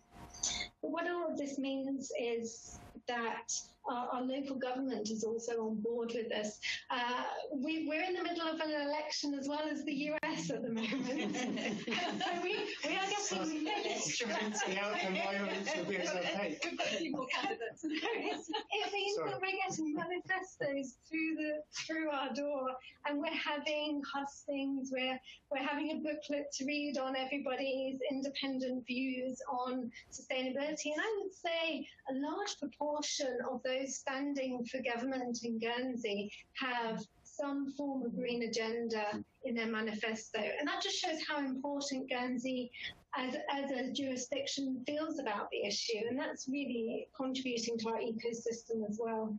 But 0.81 0.91
what 0.91 1.07
all 1.07 1.31
of 1.31 1.37
this 1.37 1.57
means 1.57 2.11
is 2.19 2.80
that 3.07 3.53
our, 3.89 4.07
our, 4.13 4.21
local 4.21 4.55
government 4.55 5.09
is 5.09 5.23
also 5.23 5.67
on 5.67 5.81
board 5.81 6.11
with 6.13 6.29
this. 6.29 6.59
Uh, 6.89 7.23
we, 7.55 7.89
are 7.91 8.01
in 8.01 8.13
the 8.13 8.23
middle 8.23 8.47
of 8.47 8.59
an 8.59 8.69
election 8.69 9.33
as 9.33 9.47
well 9.47 9.63
as 9.71 9.83
the 9.85 9.93
US 9.93 10.51
at 10.51 10.61
the 10.61 10.69
moment. 10.69 11.07
so 11.07 12.41
we, 12.43 12.55
we 12.85 12.95
are 12.95 13.09
getting 13.09 13.67
instruments 13.89 14.61
the 14.63 14.79
outcome 14.79 15.13
will 15.13 15.85
be 15.85 15.97
okay. 15.97 16.59
people 16.99 17.27
candidates. 17.31 17.83
it 17.83 18.93
means 18.93 19.15
Sorry. 19.15 19.31
that 19.31 19.41
we're 19.41 19.69
getting 19.69 19.93
manifestos 20.11 20.97
through 21.09 21.35
the 21.35 21.61
through 21.73 22.09
our 22.09 22.33
door, 22.33 22.69
and 23.05 23.19
we're 23.19 23.27
having 23.27 24.01
hustings. 24.11 24.89
We're 24.91 25.19
we're 25.51 25.63
having 25.63 25.91
a 25.91 25.95
booklet 25.95 26.51
to 26.53 26.65
read 26.65 26.97
on 26.97 27.15
everybody's 27.15 27.99
independent 28.09 28.85
views 28.85 29.41
on 29.49 29.91
sustainability, 30.11 30.91
and 30.93 31.01
I 31.01 31.19
would 31.21 31.33
say 31.33 31.87
a 32.09 32.13
large 32.13 32.57
proportion 32.59 33.37
of 33.49 33.61
those 33.63 33.95
standing 33.95 34.65
for 34.65 34.81
government 34.81 35.39
in 35.43 35.59
Guernsey 35.59 36.31
have 36.53 37.01
some 37.23 37.71
form 37.73 38.03
of 38.03 38.15
green 38.15 38.43
agenda 38.43 39.23
in 39.43 39.55
their 39.55 39.67
manifesto. 39.67 40.39
And 40.39 40.67
that 40.67 40.81
just 40.81 40.97
shows 40.97 41.19
how 41.27 41.39
important 41.39 42.09
Guernsey 42.09 42.71
as, 43.17 43.35
as 43.51 43.71
a 43.71 43.91
jurisdiction 43.91 44.83
feels 44.85 45.19
about 45.19 45.49
the 45.51 45.65
issue. 45.65 45.99
And 46.09 46.17
that's 46.17 46.47
really 46.47 47.07
contributing 47.15 47.77
to 47.79 47.89
our 47.89 47.99
ecosystem 47.99 48.87
as 48.89 48.99
well. 49.01 49.37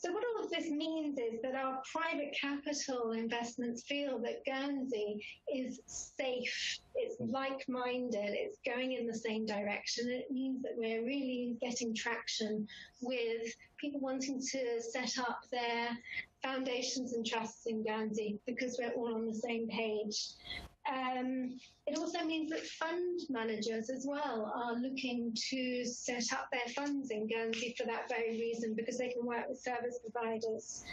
So 0.00 0.12
what 0.12 0.22
all 0.22 0.44
of 0.44 0.50
this 0.50 0.70
means 0.70 1.18
is 1.18 1.42
that 1.42 1.56
our 1.56 1.82
private 1.90 2.32
capital 2.40 3.12
investments 3.12 3.82
feel 3.82 4.20
that 4.20 4.44
Guernsey 4.44 5.20
is 5.52 5.80
safe, 5.86 6.78
it's 6.94 7.16
like-minded, 7.18 8.30
it's 8.30 8.58
going 8.64 8.92
in 8.92 9.08
the 9.08 9.18
same 9.18 9.44
direction. 9.44 10.08
It 10.08 10.30
means 10.30 10.62
that 10.62 10.74
we're 10.76 11.04
really 11.04 11.56
getting 11.60 11.96
traction 11.96 12.68
with 13.00 13.52
people 13.80 13.98
wanting 13.98 14.40
to 14.40 14.80
set 14.80 15.18
up 15.18 15.40
their 15.50 15.88
foundations 16.44 17.14
and 17.14 17.26
trusts 17.26 17.66
in 17.66 17.82
Guernsey 17.82 18.38
because 18.46 18.78
we're 18.80 18.92
all 18.92 19.16
on 19.16 19.26
the 19.26 19.34
same 19.34 19.66
page. 19.66 20.28
Um, 20.88 21.58
it 21.86 21.98
also 21.98 22.24
means 22.24 22.50
that 22.50 22.66
fund 22.66 23.20
managers 23.28 23.90
as 23.90 24.06
well 24.08 24.50
are 24.54 24.74
looking 24.74 25.34
to 25.50 25.84
set 25.84 26.32
up 26.32 26.48
their 26.50 26.74
funds 26.74 27.10
in 27.10 27.28
Guernsey 27.28 27.74
for 27.76 27.84
that 27.86 28.08
very 28.08 28.30
reason 28.30 28.74
because 28.74 28.96
they 28.96 29.10
can 29.10 29.24
work 29.26 29.48
with 29.48 29.60
service 29.60 29.98
providers. 30.00 30.84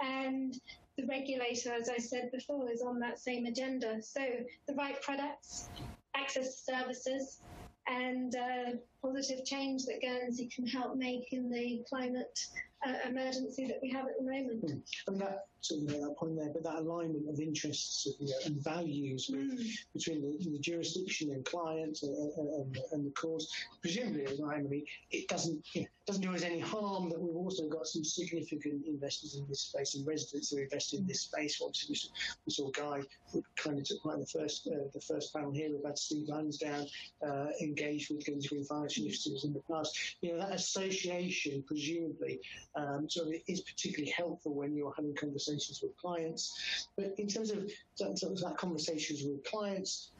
And 0.00 0.54
the 0.98 1.06
regulator, 1.06 1.72
as 1.72 1.88
I 1.88 1.98
said 1.98 2.30
before, 2.32 2.70
is 2.70 2.82
on 2.82 2.98
that 3.00 3.20
same 3.20 3.46
agenda. 3.46 4.02
So 4.02 4.20
the 4.66 4.74
right 4.74 5.00
products, 5.02 5.68
access 6.16 6.56
to 6.56 6.72
services, 6.72 7.40
and 7.86 8.34
uh, 8.34 8.70
positive 9.02 9.44
change 9.44 9.84
that 9.84 10.00
Guernsey 10.00 10.48
can 10.54 10.66
help 10.66 10.96
make 10.96 11.32
in 11.32 11.50
the 11.50 11.82
climate 11.88 12.38
uh, 12.86 13.08
emergency 13.08 13.66
that 13.66 13.78
we 13.82 13.90
have 13.90 14.06
at 14.06 14.18
the 14.18 14.24
moment. 14.24 14.64
Mm. 14.64 14.82
And 15.08 15.20
that 15.20 15.46
sort 15.60 15.82
of 15.82 15.88
that 15.88 16.14
point 16.18 16.36
there, 16.36 16.50
but 16.52 16.62
that 16.64 16.76
alignment 16.76 17.28
of 17.28 17.40
interests 17.40 18.06
you 18.20 18.26
know, 18.26 18.32
and 18.44 18.62
values 18.62 19.30
mm. 19.32 19.58
between 19.94 20.20
the, 20.20 20.50
the, 20.50 20.58
jurisdiction 20.58 21.30
and 21.30 21.44
clients 21.44 22.02
and, 22.02 22.14
and, 22.14 22.78
and, 22.92 23.06
the 23.06 23.10
cause, 23.10 23.50
presumably, 23.80 24.24
as 24.24 24.40
I 24.40 24.58
mean, 24.62 24.84
it 25.10 25.26
doesn't 25.28 25.64
you 25.72 25.82
know, 25.82 25.86
doesn't 26.06 26.22
do 26.22 26.34
us 26.34 26.42
any 26.42 26.60
harm 26.60 27.08
that 27.10 27.20
we've 27.20 27.36
also 27.36 27.68
got 27.68 27.86
some 27.86 28.04
significant 28.04 28.86
investors 28.86 29.36
in 29.36 29.46
this 29.48 29.60
space 29.60 29.94
and 29.94 30.06
residents 30.06 30.50
who 30.50 30.58
invest 30.58 30.94
in 30.94 31.06
this 31.06 31.22
space. 31.22 31.60
Obviously, 31.62 32.10
we 32.46 32.52
saw 32.52 32.70
Guy 32.70 33.00
who 33.32 33.42
kind 33.56 33.78
of 33.78 33.84
took 33.84 34.04
in 34.12 34.20
the 34.20 34.26
first 34.26 34.68
uh, 34.68 34.88
the 34.92 35.00
first 35.00 35.32
panel 35.34 35.50
here. 35.50 35.70
We've 35.70 35.84
had 35.84 35.98
Steve 35.98 36.28
Lansdown 36.28 36.86
uh, 37.26 37.46
engaged 37.60 38.10
with 38.10 38.24
Guernsey 38.26 38.48
Green 38.48 38.64
Finance 38.64 38.98
Initiatives 38.98 39.44
in 39.44 39.52
the 39.52 39.62
past. 39.70 40.16
You 40.20 40.32
know 40.32 40.38
that 40.38 40.52
association 40.52 41.64
presumably 41.66 42.40
um, 42.76 43.08
so 43.08 43.28
it 43.28 43.42
is 43.46 43.60
particularly 43.60 44.10
helpful 44.10 44.54
when 44.54 44.74
you're 44.74 44.92
having 44.96 45.14
conversations 45.14 45.80
with 45.82 45.96
clients. 45.96 46.88
But 46.96 47.14
in 47.18 47.28
terms 47.28 47.50
of 47.50 47.70
that, 47.98 48.40
that 48.42 48.56
conversations 48.56 49.22
with 49.22 49.44
clients, 49.44 50.10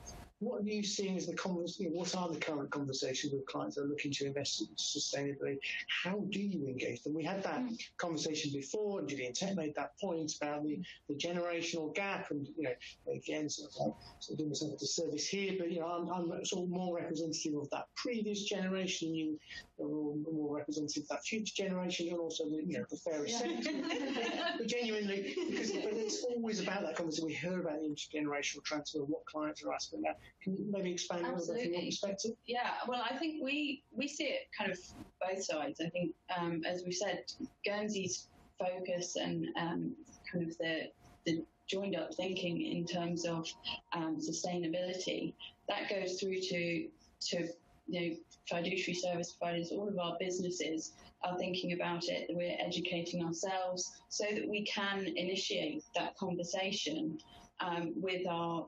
what 0.44 0.62
are 0.62 0.64
you 0.64 0.82
seeing 0.82 1.16
as 1.16 1.26
the 1.26 1.32
know, 1.32 1.90
what 1.90 2.14
are 2.14 2.28
the 2.28 2.38
current 2.38 2.70
conversations 2.70 3.32
with 3.32 3.46
clients 3.46 3.76
that 3.76 3.84
are 3.84 3.88
looking 3.88 4.12
to 4.12 4.26
invest 4.26 4.62
sustainably? 4.76 5.58
How 5.88 6.18
do 6.30 6.40
you 6.40 6.66
engage 6.66 7.02
them? 7.02 7.14
We 7.14 7.24
had 7.24 7.42
that 7.44 7.60
mm. 7.60 7.78
conversation 7.96 8.52
before, 8.52 9.00
and 9.00 9.08
Gillian 9.08 9.32
Tett 9.32 9.56
made 9.56 9.74
that 9.76 9.98
point 9.98 10.34
about 10.40 10.64
the, 10.64 10.80
the 11.08 11.14
generational 11.14 11.94
gap, 11.94 12.30
and 12.30 12.46
you 12.56 12.64
know, 12.64 13.12
again, 13.12 13.48
sort 13.48 13.70
of, 13.70 13.86
like, 13.86 13.94
sort 14.20 14.34
of 14.34 14.38
doing 14.38 14.50
myself 14.50 14.74
a 14.74 14.76
disservice 14.76 15.26
here, 15.26 15.54
but 15.58 15.70
you 15.70 15.80
know, 15.80 15.86
I'm, 15.86 16.08
I'm 16.32 16.44
sort 16.44 16.64
of 16.64 16.70
more 16.70 16.96
representative 16.96 17.54
of 17.54 17.70
that 17.70 17.86
previous 17.96 18.42
generation. 18.44 19.14
You 19.14 19.38
are 19.80 19.88
more 19.88 20.56
representative 20.56 21.04
of 21.04 21.08
that 21.08 21.24
future 21.24 21.54
generation, 21.56 22.08
and 22.08 22.18
also 22.18 22.44
the, 22.44 22.62
you 22.66 22.78
know, 22.78 22.84
the 22.90 22.96
fairest 22.96 23.44
yeah. 23.44 24.52
but 24.58 24.66
genuinely, 24.66 25.34
because 25.48 25.72
but 25.72 25.92
it's 25.92 26.22
always 26.24 26.60
about 26.60 26.82
that 26.82 26.96
conversation. 26.96 27.26
We 27.26 27.34
hear 27.34 27.60
about 27.60 27.80
the 27.80 27.88
intergenerational 27.88 28.62
transfer, 28.64 28.98
what 28.98 29.24
clients 29.24 29.62
are 29.62 29.72
asking 29.72 30.00
about 30.00 30.16
can 30.42 30.56
you 30.56 30.66
maybe 30.70 30.92
expand 30.92 31.24
Absolutely. 31.24 31.54
a 31.54 31.56
little 31.56 31.56
bit 31.56 31.64
from 31.64 31.82
your 31.82 31.90
perspective? 31.90 32.30
Yeah, 32.46 32.70
well, 32.86 33.02
I 33.08 33.16
think 33.16 33.42
we, 33.42 33.82
we 33.92 34.08
see 34.08 34.24
it 34.24 34.48
kind 34.56 34.70
of 34.70 34.78
both 35.20 35.42
sides. 35.42 35.80
I 35.80 35.88
think, 35.88 36.12
um, 36.38 36.62
as 36.66 36.82
we 36.84 36.92
said, 36.92 37.24
Guernsey's 37.64 38.28
focus 38.58 39.16
and 39.16 39.46
um, 39.58 39.96
kind 40.30 40.46
of 40.46 40.56
the, 40.58 40.90
the 41.24 41.44
joined 41.66 41.96
up 41.96 42.14
thinking 42.14 42.60
in 42.60 42.84
terms 42.84 43.24
of 43.24 43.46
um, 43.94 44.18
sustainability, 44.18 45.32
that 45.68 45.88
goes 45.88 46.20
through 46.20 46.40
to, 46.40 46.88
to 47.20 47.48
you 47.86 48.00
know, 48.00 48.16
fiduciary 48.48 48.94
service 48.94 49.32
providers, 49.32 49.70
all 49.72 49.88
of 49.88 49.98
our 49.98 50.16
businesses 50.20 50.92
are 51.22 51.38
thinking 51.38 51.72
about 51.72 52.04
it, 52.04 52.26
we're 52.30 52.56
educating 52.60 53.24
ourselves 53.24 53.92
so 54.08 54.24
that 54.34 54.46
we 54.48 54.64
can 54.64 55.06
initiate 55.16 55.82
that 55.94 56.16
conversation 56.16 57.18
um, 57.60 57.92
with 57.96 58.26
our, 58.28 58.66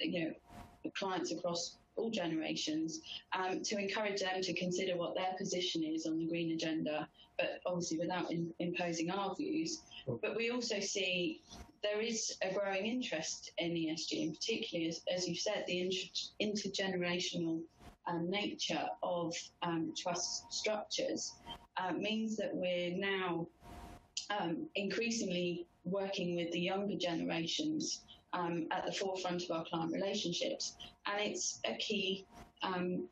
you 0.00 0.24
know, 0.24 0.32
clients 0.90 1.32
across 1.32 1.76
all 1.96 2.10
generations 2.10 3.00
um, 3.36 3.62
to 3.62 3.78
encourage 3.78 4.20
them 4.20 4.42
to 4.42 4.52
consider 4.54 4.96
what 4.96 5.14
their 5.14 5.32
position 5.38 5.82
is 5.82 6.06
on 6.06 6.18
the 6.18 6.26
green 6.26 6.52
agenda, 6.52 7.08
but 7.38 7.60
obviously 7.66 7.98
without 7.98 8.30
in, 8.30 8.52
imposing 8.58 9.10
our 9.10 9.34
views. 9.34 9.82
But 10.06 10.36
we 10.36 10.50
also 10.50 10.80
see 10.80 11.42
there 11.82 12.00
is 12.00 12.36
a 12.42 12.52
growing 12.52 12.86
interest 12.86 13.52
in 13.58 13.72
ESG, 13.72 14.22
and 14.22 14.34
particularly, 14.34 14.88
as, 14.88 15.02
as 15.12 15.28
you 15.28 15.36
said, 15.36 15.64
the 15.66 15.80
inter- 15.80 16.08
intergenerational 16.42 17.60
um, 18.06 18.30
nature 18.30 18.86
of 19.02 19.34
um, 19.62 19.92
trust 19.96 20.52
structures 20.52 21.34
uh, 21.76 21.92
means 21.92 22.36
that 22.36 22.50
we're 22.54 22.96
now 22.96 23.46
um, 24.38 24.66
increasingly 24.74 25.66
working 25.84 26.34
with 26.36 26.50
the 26.52 26.60
younger 26.60 26.96
generations 26.96 28.02
um, 28.34 28.66
at 28.70 28.84
the 28.84 28.92
forefront 28.92 29.44
of 29.44 29.50
our 29.50 29.64
client 29.64 29.92
relationships, 29.92 30.76
and 31.06 31.20
it's 31.20 31.60
a 31.64 31.74
key 31.76 32.26
um, 32.62 33.08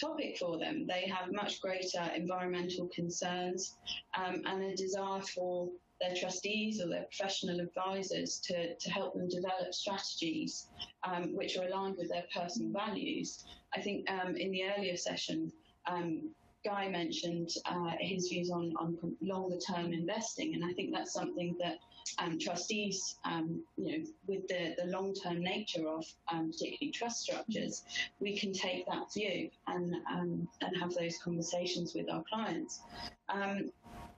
topic 0.00 0.36
for 0.38 0.58
them. 0.58 0.86
They 0.86 1.08
have 1.08 1.32
much 1.32 1.60
greater 1.60 2.02
environmental 2.14 2.88
concerns 2.94 3.76
um, 4.16 4.42
and 4.46 4.62
a 4.62 4.76
desire 4.76 5.22
for 5.22 5.68
their 6.00 6.14
trustees 6.14 6.80
or 6.80 6.88
their 6.88 7.04
professional 7.04 7.60
advisors 7.60 8.38
to, 8.44 8.74
to 8.76 8.90
help 8.90 9.14
them 9.14 9.28
develop 9.28 9.72
strategies 9.72 10.68
um, 11.02 11.34
which 11.34 11.56
are 11.56 11.66
aligned 11.66 11.96
with 11.98 12.08
their 12.08 12.24
personal 12.32 12.72
values. 12.72 13.44
I 13.74 13.80
think 13.80 14.08
um, 14.10 14.36
in 14.36 14.52
the 14.52 14.62
earlier 14.76 14.96
session, 14.96 15.52
um, 15.86 16.30
Guy 16.64 16.88
mentioned 16.88 17.50
uh, 17.66 17.92
his 18.00 18.28
views 18.28 18.50
on, 18.50 18.74
on 18.78 18.98
longer 19.22 19.58
term 19.58 19.92
investing, 19.92 20.54
and 20.54 20.64
I 20.64 20.72
think 20.74 20.92
that's 20.92 21.12
something 21.12 21.56
that 21.60 21.78
um, 22.18 22.38
trustees, 22.38 23.16
um, 23.24 23.62
you 23.76 23.98
know, 23.98 24.04
with 24.26 24.46
the, 24.48 24.74
the 24.78 24.86
long 24.86 25.14
term 25.14 25.40
nature 25.40 25.88
of 25.88 26.04
um, 26.32 26.50
particularly 26.50 26.92
trust 26.92 27.22
structures, 27.22 27.84
we 28.20 28.38
can 28.38 28.52
take 28.52 28.86
that 28.86 29.12
view 29.12 29.50
and 29.66 29.94
um, 30.10 30.48
and 30.60 30.76
have 30.80 30.94
those 30.94 31.18
conversations 31.18 31.94
with 31.94 32.10
our 32.10 32.24
clients. 32.28 32.80
Um, 33.28 33.70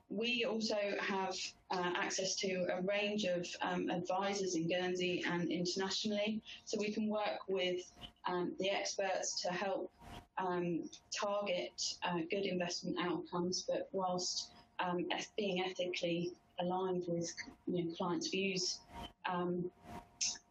we 0.09 0.45
also 0.45 0.79
have 1.01 1.37
uh, 1.71 1.93
access 1.97 2.35
to 2.37 2.67
a 2.77 2.83
range 2.83 3.25
of 3.25 3.47
um, 3.63 3.89
advisors 3.91 4.57
in 4.57 4.69
Guernsey 4.69 5.23
and 5.25 5.51
internationally, 5.51 6.43
so 6.65 6.79
we 6.81 6.91
can 6.91 7.09
work 7.09 7.41
with 7.49 7.81
the 8.59 8.71
experts 8.71 9.41
to 9.43 9.49
help 9.49 9.91
target 11.13 11.97
uh, 12.03 12.19
good 12.31 12.45
investment 12.45 12.97
outcomes, 13.01 13.65
but 13.69 13.89
whilst 13.93 14.51
um, 14.81 15.07
being 15.37 15.63
ethically 15.63 16.33
aligned 16.61 17.05
with 17.07 17.33
you 17.67 17.85
know, 17.85 17.95
clients' 17.97 18.29
views. 18.29 18.81
Um, 19.31 19.71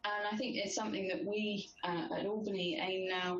and 0.05 0.27
I 0.31 0.37
think 0.37 0.55
it's 0.55 0.75
something 0.75 1.07
that 1.09 1.23
we 1.25 1.69
uh, 1.83 2.07
at 2.17 2.25
Albany 2.25 2.79
aim 2.81 3.09
now 3.09 3.39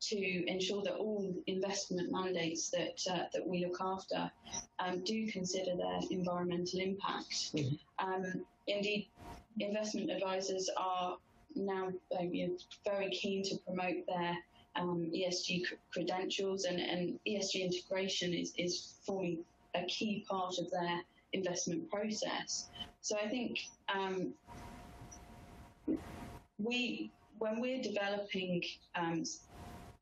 to 0.00 0.50
ensure 0.50 0.82
that 0.82 0.94
all 0.94 1.32
investment 1.46 2.10
mandates 2.10 2.70
that 2.70 3.00
uh, 3.10 3.24
that 3.32 3.46
we 3.46 3.64
look 3.64 3.78
after 3.80 4.30
um, 4.78 5.02
do 5.04 5.26
consider 5.30 5.76
their 5.76 6.00
environmental 6.10 6.80
impact. 6.80 7.54
Mm-hmm. 7.54 8.06
Um, 8.06 8.44
indeed, 8.66 9.08
investment 9.58 10.10
advisors 10.10 10.70
are 10.76 11.16
now 11.54 11.88
um, 12.18 12.32
you 12.32 12.48
know, 12.48 12.56
very 12.84 13.10
keen 13.10 13.42
to 13.44 13.56
promote 13.58 14.06
their 14.06 14.36
um, 14.76 15.10
ESG 15.14 15.66
cr- 15.66 15.74
credentials, 15.92 16.64
and, 16.64 16.80
and 16.80 17.18
ESG 17.26 17.60
integration 17.62 18.32
is, 18.32 18.52
is 18.56 18.94
forming 19.04 19.44
a 19.74 19.84
key 19.84 20.24
part 20.28 20.58
of 20.58 20.70
their 20.70 21.02
investment 21.32 21.90
process. 21.90 22.68
So 23.00 23.16
I 23.16 23.28
think 23.28 23.58
um, 23.94 24.34
we, 26.58 27.10
when 27.38 27.60
we're 27.60 27.82
developing 27.82 28.62
um, 28.94 29.24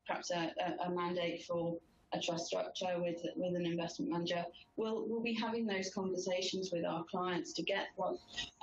perhaps 0.07 0.31
a, 0.31 0.51
a, 0.85 0.89
mandate 0.89 1.45
for 1.45 1.77
a 2.13 2.19
trust 2.19 2.47
structure 2.47 2.97
with 2.97 3.21
with 3.35 3.55
an 3.55 3.65
investment 3.65 4.11
manager, 4.11 4.43
we'll 4.75 5.07
we'll 5.07 5.21
be 5.21 5.33
having 5.33 5.65
those 5.65 5.93
conversations 5.93 6.71
with 6.73 6.83
our 6.85 7.05
clients 7.09 7.53
to 7.53 7.63
get 7.63 7.87
what 7.95 8.17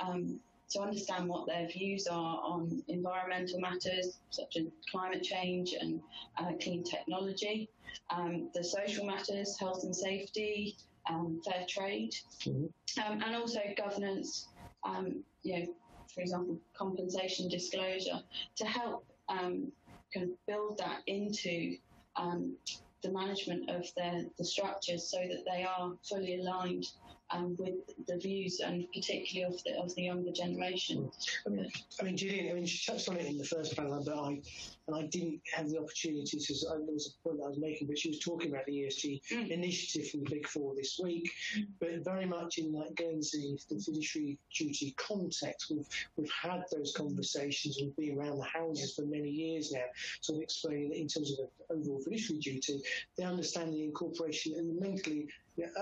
um, 0.05 0.41
to 0.71 0.81
understand 0.81 1.29
what 1.29 1.47
their 1.47 1.69
views 1.69 2.07
are 2.09 2.41
on 2.43 2.83
environmental 2.89 3.61
matters 3.61 4.19
such 4.31 4.57
as 4.57 4.65
climate 4.91 5.23
change 5.23 5.75
and 5.81 6.01
uh, 6.39 6.53
clean 6.61 6.83
technology, 6.83 7.69
um, 8.11 8.51
the 8.53 8.65
social 8.65 9.07
matters, 9.07 9.57
health 9.61 9.85
and 9.85 9.95
safety, 9.95 10.77
um, 11.09 11.41
fair 11.45 11.65
trade, 11.69 12.15
mm-hmm. 12.41 13.13
um, 13.13 13.23
and 13.23 13.37
also 13.37 13.61
governance. 13.77 14.49
Um, 14.85 15.25
you 15.43 15.59
know, 15.59 15.67
for 16.15 16.21
example, 16.21 16.59
compensation 16.77 17.49
disclosure 17.49 18.21
to 18.57 18.65
help 18.65 19.05
um, 19.29 19.73
kind 20.15 20.31
of 20.31 20.47
build 20.47 20.79
that 20.79 21.01
into 21.07 21.77
um, 22.17 22.57
the 23.03 23.11
management 23.11 23.69
of 23.71 23.87
their 23.97 24.25
the 24.39 24.45
structures 24.45 25.05
so 25.09 25.19
that 25.19 25.45
they 25.45 25.65
are 25.65 25.93
fully 26.09 26.41
aligned 26.41 26.87
um, 27.31 27.57
with 27.59 27.75
the 28.07 28.17
views 28.19 28.61
and 28.61 28.87
particularly 28.93 29.53
of 29.53 29.63
the 29.65 29.77
of 29.79 29.95
the 29.95 30.03
younger 30.03 30.33
generation. 30.33 31.11
I 31.47 31.51
mean, 31.51 31.71
I 32.01 32.05
mean, 32.05 32.17
Gillian, 32.17 32.51
I 32.51 32.55
mean, 32.55 32.67
she 32.67 32.91
touched 32.91 33.09
on 33.09 33.17
it 33.17 33.27
in 33.27 33.39
the 33.39 33.45
first 33.45 33.77
panel, 33.77 34.03
but 34.05 34.19
I 34.19 34.41
and 34.87 34.97
I 34.97 35.07
didn't 35.07 35.41
have 35.55 35.69
the 35.69 35.79
opportunity 35.79 36.39
to. 36.39 36.55
There 36.69 36.93
was 36.93 37.15
a 37.15 37.29
point 37.29 37.41
I 37.45 37.49
was 37.49 37.59
making, 37.59 37.89
but 37.89 37.99
she 37.99 38.09
was 38.09 38.21
talking 38.21 38.51
about 38.51 38.67
the 38.67 38.73
ESG 38.73 39.21
mm. 39.33 39.51
initiative 39.51 40.11
from 40.11 40.25
the 40.25 40.31
Big 40.31 40.47
Four 40.47 40.75
this 40.75 40.99
week, 41.03 41.31
mm. 41.57 41.67
but 41.81 42.05
very 42.05 42.27
much 42.27 42.59
in 42.59 42.73
that 42.73 42.95
Guernsey 42.95 43.57
the 43.69 43.81
fiduciary 43.81 44.39
duty 44.55 44.95
context. 44.97 45.71
We've 45.71 45.89
we've 46.17 46.31
had 46.31 46.63
those 46.73 46.93
conversations. 46.97 47.79
We've 47.81 47.97
been 47.97 48.19
around 48.19 48.39
the 48.39 48.45
houses 48.45 48.95
for 48.95 49.03
many 49.03 49.31
years 49.31 49.73
now, 49.73 49.87
so 50.21 50.39
explaining 50.41 50.91
that 50.91 50.99
in 50.99 51.09
terms 51.09 51.33
of 51.33 51.39
the 51.39 51.75
overall 51.75 52.01
fiduciary 52.03 52.41
duty, 52.41 52.81
the 53.17 53.25
understanding 53.25 53.75
the 53.75 53.85
incorporation 53.85 54.55
and 54.57 54.79
mentally 54.79 55.29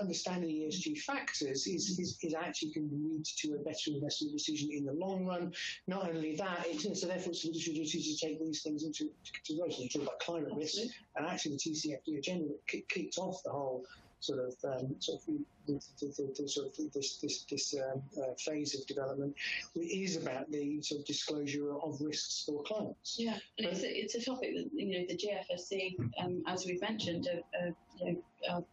understanding 0.01 0.51
ESG 0.51 0.99
factors 0.99 1.67
is, 1.67 1.99
is, 1.99 2.19
is 2.23 2.35
actually 2.35 2.71
going 2.71 2.89
to 2.89 2.95
lead 2.95 3.25
to 3.25 3.55
a 3.55 3.59
better 3.59 3.91
investment 3.91 4.33
decision 4.33 4.71
in 4.73 4.85
the 4.85 4.93
long 4.93 5.27
run. 5.27 5.53
Not 5.87 6.09
only 6.09 6.37
that, 6.37 6.65
it's, 6.67 7.01
so 7.01 7.07
therefore 7.07 7.31
it's 7.31 7.43
fiduciary 7.43 7.81
duty 7.81 8.03
to 8.03 8.27
take 8.27 8.41
these 8.41 8.63
things 8.63 8.85
into 9.01 9.13
consideration. 9.33 9.85
You 9.85 9.89
talk 9.89 10.03
about 10.03 10.21
climate 10.21 10.53
risk, 10.55 10.83
and 11.17 11.27
actually 11.27 11.53
the 11.53 11.59
TCFD 11.59 12.19
agenda 12.19 12.55
kicked 12.67 13.19
off 13.19 13.43
the 13.45 13.51
whole 13.51 13.85
sort 14.21 14.39
of 14.39 14.55
um, 14.65 14.97
sort 15.01 15.21
of 15.21 15.27
the, 15.27 15.81
the, 15.99 16.35
the, 16.39 16.49
sort 16.49 16.67
of 16.67 16.93
this 16.93 17.19
this, 17.19 17.45
this 17.51 17.75
um, 17.75 18.03
uh, 18.19 18.35
phase 18.39 18.75
of 18.75 18.87
development 18.87 19.35
is 19.77 20.17
about 20.17 20.51
the 20.51 20.81
sort 20.83 21.01
of 21.01 21.07
disclosure 21.07 21.75
of 21.75 22.01
risks 22.01 22.45
for 22.47 22.63
clients. 22.63 23.17
Yeah, 23.19 23.37
it's 23.59 23.83
a, 23.83 23.89
it's 23.89 24.15
a 24.15 24.25
topic 24.25 24.55
that 24.57 24.71
you 24.73 24.99
know 24.99 25.07
the 25.09 25.17
GFSC, 25.17 25.97
um, 26.23 26.43
as 26.47 26.65
we've 26.65 26.81
mentioned, 26.81 27.29
are, 27.29 27.67
are, 27.67 27.75
you 28.01 28.13
know, 28.13 28.23
are 28.51 28.65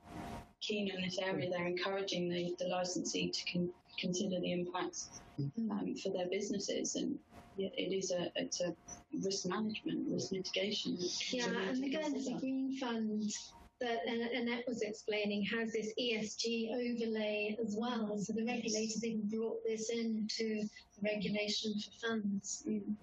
keen 0.62 0.90
in 0.90 1.02
this 1.02 1.18
area. 1.20 1.50
They're 1.50 1.68
encouraging 1.68 2.30
the, 2.30 2.56
the 2.60 2.68
licensee 2.68 3.30
to 3.30 3.52
con- 3.52 3.74
consider 4.00 4.40
the 4.40 4.52
impacts 4.52 5.10
mm-hmm. 5.40 5.72
um, 5.72 5.96
for 5.96 6.10
their 6.10 6.28
businesses 6.28 6.96
and 6.96 7.18
it 7.62 7.94
is 7.94 8.12
a 8.12 8.32
it's 8.36 8.62
a 8.62 8.76
risk 9.24 9.46
management, 9.46 10.08
risk 10.10 10.32
mitigation. 10.32 10.98
Yeah, 11.30 11.46
and 11.46 11.84
again, 11.84 12.14
the 12.14 12.20
Guernsey 12.20 12.38
Green 12.40 12.78
Fund 12.78 13.32
that 13.82 14.06
Annette 14.08 14.64
was 14.68 14.84
explaining 14.84 15.44
has 15.46 15.74
this 15.74 15.92
ESG 16.00 16.70
overlay 16.72 17.58
as 17.64 17.76
well. 17.78 18.18
So 18.20 18.34
the 18.34 18.46
regulators 18.46 19.04
even 19.04 19.28
brought 19.28 19.58
this 19.66 19.90
into 19.90 20.64
the 20.96 21.02
regulation 21.04 21.74
for 21.74 22.08
funds. 22.08 22.64
Mm. 22.68 22.94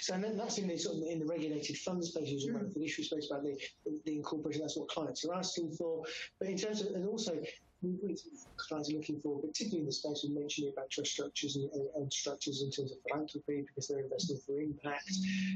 So 0.00 0.14
and 0.14 0.38
that's 0.38 0.58
in 0.58 0.68
the 0.68 0.76
sort 0.76 0.96
of 0.96 1.02
in 1.04 1.20
the 1.20 1.26
regulated 1.26 1.78
fund 1.78 2.04
space, 2.04 2.44
mm. 2.44 2.50
about 2.50 2.74
the 2.74 2.84
issue 2.84 3.04
space, 3.04 3.28
about 3.30 3.44
the, 3.44 3.56
the 4.04 4.16
incorporation. 4.16 4.62
That's 4.62 4.76
what 4.76 4.88
clients 4.88 5.24
are 5.24 5.34
asking 5.34 5.72
for. 5.72 6.02
But 6.38 6.48
in 6.48 6.58
terms 6.58 6.82
of 6.82 6.88
and 6.94 7.08
also 7.08 7.40
clients 8.56 8.90
are 8.90 8.96
looking 8.96 9.20
for, 9.20 9.40
particularly 9.40 9.80
in 9.80 9.86
the 9.86 9.92
space 9.92 10.24
we 10.28 10.34
mentioned 10.34 10.72
about 10.72 10.90
trust 10.90 11.12
structures 11.12 11.56
and, 11.56 11.70
and, 11.72 11.88
and, 11.96 12.12
structures 12.12 12.62
in 12.62 12.70
terms 12.70 12.92
of 12.92 12.98
philanthropy 13.08 13.64
because 13.66 13.88
they're 13.88 14.00
investing 14.00 14.38
for 14.46 14.60
impact. 14.60 15.10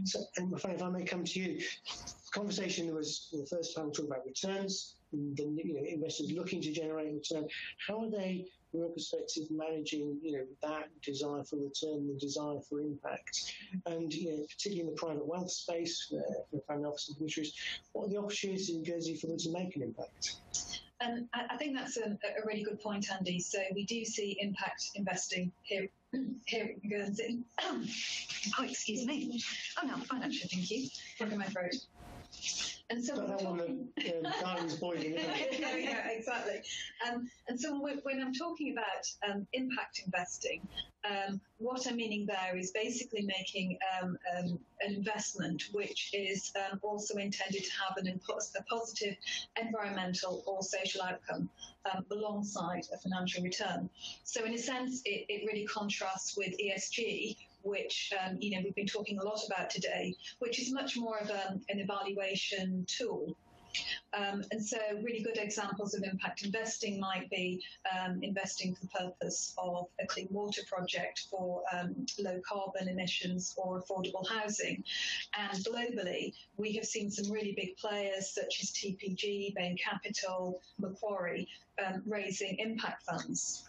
So, 0.05 0.21
and 0.37 0.53
if 0.53 0.65
I 0.83 0.89
may 0.89 1.05
come 1.05 1.25
to 1.25 1.41
you, 1.41 1.59
the 1.59 2.31
conversation 2.33 2.93
was 2.95 3.29
the 3.33 3.47
first 3.47 3.75
time 3.75 3.87
we 3.87 3.93
talked 3.93 4.09
about 4.09 4.27
returns, 4.27 4.97
the 5.13 5.45
you 5.45 5.75
know, 5.75 5.87
investors 5.87 6.33
looking 6.33 6.61
to 6.63 6.73
generate 6.73 7.13
return. 7.13 7.47
How 7.87 8.05
are 8.05 8.11
they 8.11 8.47
from 8.75 8.81
your 8.81 8.91
perspective, 8.91 9.45
managing 9.51 10.19
you 10.23 10.33
know 10.33 10.45
that 10.63 10.89
desire 11.03 11.45
for 11.45 11.57
return, 11.57 12.09
the 12.09 12.19
desire 12.19 12.59
for 12.69 12.81
impact, 12.81 13.55
and 13.87 14.13
you 14.13 14.31
know 14.31 14.47
particularly 14.51 14.81
in 14.81 14.87
the 14.87 15.01
private 15.01 15.27
wealth 15.27 15.51
space 15.51 16.13
uh, 16.13 16.21
for 16.51 16.61
family 16.67 16.87
office 16.87 17.07
beneficiaries, 17.07 17.55
what 17.93 18.07
are 18.07 18.11
the 18.11 18.17
opportunities 18.17 18.71
in 18.71 18.83
Guernsey 18.83 19.15
for 19.17 19.29
them 19.29 19.39
to 19.39 19.53
make 19.53 19.77
an 19.77 19.83
impact? 19.83 20.37
Um, 21.05 21.29
I, 21.35 21.57
think 21.57 21.77
that's 21.77 21.97
a, 21.97 22.11
a, 22.11 22.47
really 22.47 22.63
good 22.63 22.81
point, 22.81 23.07
Andy. 23.11 23.41
So 23.41 23.59
we 23.75 23.85
do 23.85 24.05
see 24.05 24.37
impact 24.41 24.91
investing 24.95 25.53
here 25.63 25.89
here 26.47 26.75
in 26.83 26.89
Guernsey. 26.89 27.41
oh, 27.63 27.85
excuse 28.63 29.07
me. 29.07 29.43
Oh 29.83 29.87
no, 29.87 29.97
fine 30.05 30.23
actually, 30.23 30.49
thank 30.49 30.71
you. 30.71 30.89
Frog 31.19 31.37
my 31.37 31.45
throat. 31.47 31.75
And 32.91 33.03
so 33.03 33.15
that 33.17 33.39
talking... 33.39 33.89
um, 34.45 34.69
boiling, 34.79 35.15
yeah, 35.15 35.77
yeah, 35.77 36.09
exactly. 36.11 36.61
Um, 37.07 37.31
and 37.49 37.59
so 37.59 37.81
when, 37.81 37.99
when, 38.03 38.21
I'm 38.21 38.35
talking 38.35 38.73
about 38.73 39.07
um, 39.29 39.47
impact 39.55 40.03
investing, 40.05 40.61
um, 41.09 41.41
what 41.59 41.87
I'm 41.87 41.97
meaning 41.97 42.27
there 42.27 42.57
is 42.57 42.73
basically 42.73 43.23
making 43.23 43.79
um, 44.03 44.19
um, 44.37 44.59
an 44.83 44.95
investment 44.95 45.65
which 45.73 46.11
is 46.13 46.53
also 46.83 47.17
intended 47.17 47.65
to 47.65 47.71
have 47.89 47.97
an 47.97 48.07
a 48.59 48.63
positive 48.65 49.17
environmental 49.61 50.43
or 50.47 50.63
social 50.63 51.03
outcome 51.03 51.49
alongside 52.11 52.83
a 52.93 52.99
financial 52.99 53.43
return. 53.43 53.89
So 54.25 54.45
in 54.45 54.53
a 54.53 54.59
sense, 54.59 55.01
it, 55.07 55.25
it 55.29 55.47
really 55.47 55.65
contrasts 55.65 56.37
with 56.37 56.55
ESG, 56.59 57.37
which 57.65 58.13
um, 58.25 58.37
you 58.41 58.51
know 58.53 58.63
we've 58.63 58.75
been 58.75 58.87
talking 58.87 59.19
a 59.19 59.25
lot 59.25 59.41
about 59.47 59.71
today, 59.71 60.15
which 60.39 60.61
is 60.61 60.73
much 60.73 60.97
more 60.97 61.19
of 61.19 61.31
a, 61.31 61.59
an 61.69 61.81
evaluation 61.81 62.85
tool. 62.87 63.37
Um, 64.13 64.45
and 64.53 64.65
so, 64.65 64.79
really 65.03 65.21
good 65.21 65.37
examples 65.37 65.95
of 65.95 66.05
impact 66.05 66.45
investing 66.45 67.01
might 67.01 67.29
be 67.31 67.61
um, 67.93 68.23
investing 68.23 68.75
for 68.75 68.83
the 68.83 68.89
purpose 68.89 69.55
of 69.59 69.89
a 70.01 70.07
clean 70.07 70.29
water 70.31 70.63
project 70.69 71.27
for 71.31 71.63
um, 71.73 72.07
low 72.21 72.41
carbon 72.47 72.89
emissions 72.89 73.55
or 73.57 73.83
affordable 73.83 74.29
housing. 74.29 74.85
And 75.37 75.59
globally, 75.65 76.35
we 76.57 76.73
have 76.75 76.85
seen 76.85 77.11
some 77.11 77.33
really 77.33 77.53
big 77.57 77.77
players 77.77 78.33
such 78.33 78.63
as 78.63 78.71
TPG, 78.71 79.55
Bain 79.55 79.77
Capital, 79.77 80.61
Macquarie 80.79 81.49
um, 81.85 82.03
raising 82.07 82.59
impact 82.59 83.03
funds. 83.03 83.69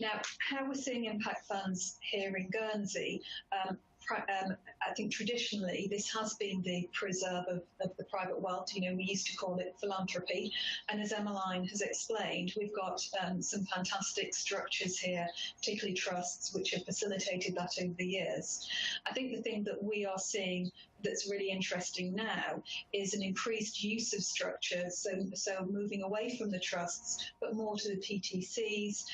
Now, 0.00 0.20
how 0.38 0.66
we're 0.66 0.74
seeing 0.74 1.04
impact 1.04 1.46
funds 1.46 1.98
here 2.00 2.36
in 2.36 2.48
Guernsey, 2.50 3.22
um, 3.52 3.78
um, 4.10 4.56
I 4.86 4.92
think 4.94 5.12
traditionally 5.12 5.88
this 5.90 6.12
has 6.12 6.34
been 6.34 6.60
the 6.62 6.88
preserve 6.92 7.44
of, 7.48 7.62
of, 7.80 7.96
the 7.96 8.04
private 8.04 8.40
wealth. 8.40 8.74
You 8.74 8.90
know, 8.90 8.96
we 8.96 9.04
used 9.04 9.26
to 9.28 9.36
call 9.36 9.58
it 9.58 9.74
philanthropy. 9.80 10.52
And 10.88 11.00
as 11.00 11.12
Emmeline 11.12 11.66
has 11.68 11.80
explained, 11.80 12.52
we've 12.58 12.74
got 12.74 13.00
um, 13.22 13.40
some 13.40 13.64
fantastic 13.64 14.34
structures 14.34 14.98
here, 14.98 15.26
particularly 15.58 15.94
trusts, 15.94 16.54
which 16.54 16.72
have 16.72 16.84
facilitated 16.84 17.54
that 17.56 17.72
over 17.80 17.94
the 17.94 18.06
years. 18.06 18.68
I 19.06 19.12
think 19.12 19.34
the 19.34 19.42
thing 19.42 19.64
that 19.64 19.82
we 19.82 20.04
are 20.04 20.18
seeing 20.18 20.70
that's 21.02 21.30
really 21.30 21.50
interesting 21.50 22.14
now 22.14 22.62
is 22.92 23.14
an 23.14 23.22
increased 23.22 23.82
use 23.82 24.12
of 24.14 24.22
structures, 24.22 24.98
so, 24.98 25.10
so 25.34 25.66
moving 25.70 26.02
away 26.02 26.36
from 26.38 26.50
the 26.50 26.58
trusts, 26.58 27.32
but 27.40 27.54
more 27.54 27.76
to 27.76 27.88
the 27.88 27.96
PTCs 27.96 29.04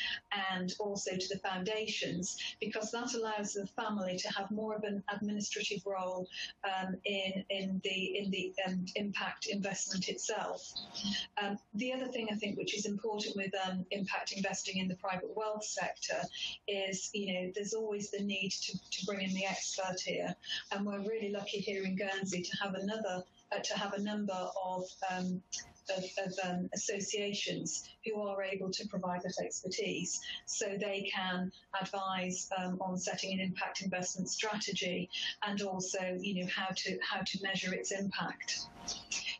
and 0.51 0.75
also 0.79 1.17
to 1.17 1.29
the 1.29 1.41
foundations, 1.41 2.37
because 2.61 2.91
that 2.91 3.15
allows 3.15 3.55
the 3.55 3.67
family 3.67 4.17
to 4.19 4.29
have 4.29 4.51
more 4.51 4.77
of 4.77 4.85
an 4.85 5.03
administrative 5.13 5.85
role 5.87 6.27
um, 6.65 6.97
in, 7.05 7.45
in 7.51 7.81
the, 7.85 8.19
in 8.19 8.31
the 8.31 8.53
um, 8.67 8.85
impact 8.97 9.47
investment 9.47 10.09
itself. 10.09 10.73
Um, 11.43 11.59
the 11.75 11.93
other 11.93 12.07
thing 12.07 12.29
I 12.31 12.37
think 12.37 12.59
which 12.59 12.77
is 12.77 12.87
important 12.87 13.37
with 13.37 13.53
um, 13.67 13.85
impact 13.91 14.33
investing 14.33 14.79
in 14.79 14.89
the 14.89 14.97
private 14.97 15.35
wealth 15.37 15.65
sector 15.65 16.21
is, 16.69 17.11
you 17.15 17.33
know, 17.33 17.53
there's 17.55 17.75
always 17.75 18.11
the 18.11 18.23
need 18.23 18.51
to, 18.51 18.79
to 18.79 19.07
bring 19.07 19.23
in 19.23 19.35
the 19.35 19.47
expert 19.47 20.01
here, 20.05 20.35
and 20.73 20.87
we're 20.87 21.01
really 21.01 21.31
lucky 21.31 21.59
here 21.59 21.80
here 21.81 21.89
in 21.89 21.97
Guernsey 21.97 22.43
to 22.43 22.57
have 22.63 22.75
another 22.75 23.23
uh, 23.53 23.59
to 23.59 23.79
have 23.79 23.95
a 23.95 24.03
number 24.03 24.49
of 24.65 24.85
um, 25.11 25.43
of, 25.97 26.05
of 26.25 26.33
um, 26.45 26.69
associations 26.73 27.89
who 28.05 28.21
are 28.23 28.43
able 28.43 28.71
to 28.71 28.87
provide 28.87 29.23
that 29.23 29.35
expertise 29.45 30.21
so 30.47 30.67
they 30.79 31.11
can 31.13 31.51
advise 31.81 32.49
um, 32.59 32.79
on 32.81 32.97
setting 32.97 33.33
an 33.33 33.41
impact 33.41 33.83
investment 33.83 34.29
strategy 34.29 35.09
and 35.47 35.63
also 35.63 36.17
you 36.21 36.43
know 36.43 36.51
how 36.55 36.69
to 36.77 36.97
how 37.03 37.21
to 37.27 37.39
measure 37.43 37.75
its 37.75 37.91
impact 37.91 38.67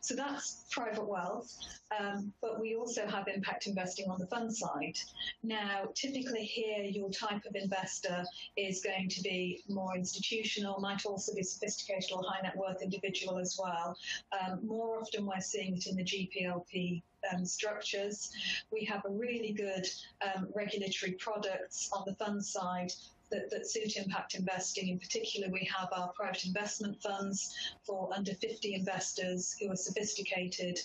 so 0.01 0.15
that's 0.15 0.65
private 0.71 1.07
wealth, 1.07 1.55
um, 1.97 2.33
but 2.41 2.59
we 2.59 2.75
also 2.75 3.07
have 3.07 3.27
impact 3.27 3.67
investing 3.67 4.09
on 4.09 4.19
the 4.19 4.27
fund 4.27 4.53
side. 4.55 4.97
Now, 5.43 5.89
typically 5.95 6.43
here, 6.43 6.83
your 6.83 7.09
type 7.09 7.45
of 7.45 7.55
investor 7.55 8.25
is 8.57 8.81
going 8.81 9.09
to 9.09 9.21
be 9.21 9.63
more 9.69 9.95
institutional, 9.95 10.79
might 10.79 11.05
also 11.05 11.33
be 11.35 11.43
sophisticated 11.43 12.11
or 12.11 12.23
high 12.27 12.41
net 12.41 12.57
worth 12.57 12.81
individual 12.81 13.37
as 13.37 13.57
well. 13.61 13.95
Um, 14.31 14.65
more 14.65 14.99
often, 14.99 15.25
we're 15.25 15.39
seeing 15.39 15.77
it 15.77 15.87
in 15.87 15.95
the 15.95 16.03
GPLP 16.03 17.03
um, 17.31 17.45
structures. 17.45 18.31
We 18.71 18.83
have 18.85 19.05
a 19.05 19.11
really 19.11 19.53
good 19.53 19.85
um, 20.21 20.47
regulatory 20.55 21.13
products 21.13 21.89
on 21.93 22.03
the 22.05 22.15
fund 22.15 22.43
side 22.43 22.91
that, 23.31 23.49
that 23.49 23.67
suit 23.67 23.95
impact 23.97 24.35
investing. 24.35 24.89
In 24.89 24.99
particular, 24.99 25.49
we 25.49 25.67
have 25.75 25.89
our 25.93 26.09
private 26.13 26.45
investment 26.45 27.01
funds 27.01 27.55
for 27.83 28.09
under 28.13 28.33
50 28.33 28.75
investors 28.75 29.55
who 29.59 29.71
are 29.71 29.75
sophisticated, 29.75 30.79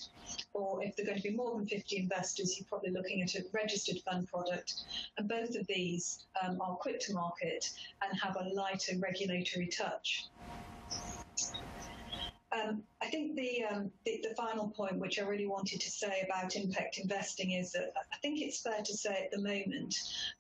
or 0.55 0.83
if 0.83 0.97
they're 0.97 1.07
going 1.07 1.19
to 1.19 1.29
be 1.29 1.37
more 1.37 1.57
than 1.57 1.67
50 1.67 1.99
investors, 1.99 2.59
you're 2.59 2.67
probably 2.69 2.91
looking 2.91 3.23
at 3.23 3.35
a 3.35 3.45
registered 3.53 4.01
fund 4.05 4.29
product. 4.29 4.75
And 5.19 5.29
both 5.29 5.55
of 5.57 5.67
these 5.67 6.27
um, 6.43 6.61
are 6.61 6.77
quick 6.77 7.01
to 7.01 7.13
market 7.13 7.71
and 8.03 8.19
have 8.21 8.37
a 8.37 8.49
lighter 8.55 8.97
regulatory 8.99 9.67
touch. 9.67 10.29
Um, 12.57 12.83
I 13.03 13.07
think 13.07 13.37
the, 13.37 13.65
um, 13.65 13.91
the, 14.05 14.21
the 14.23 14.35
final 14.35 14.69
point, 14.69 14.99
which 14.99 15.19
I 15.19 15.23
really 15.23 15.47
wanted 15.47 15.81
to 15.81 15.91
say 15.91 16.25
about 16.25 16.57
impact 16.57 16.99
investing, 16.99 17.53
is 17.53 17.73
that 17.73 17.93
I 18.13 18.17
think 18.19 18.41
it's 18.41 18.61
fair 18.61 18.81
to 18.83 18.97
say 18.97 19.25
at 19.25 19.31
the 19.31 19.43
moment 19.43 19.95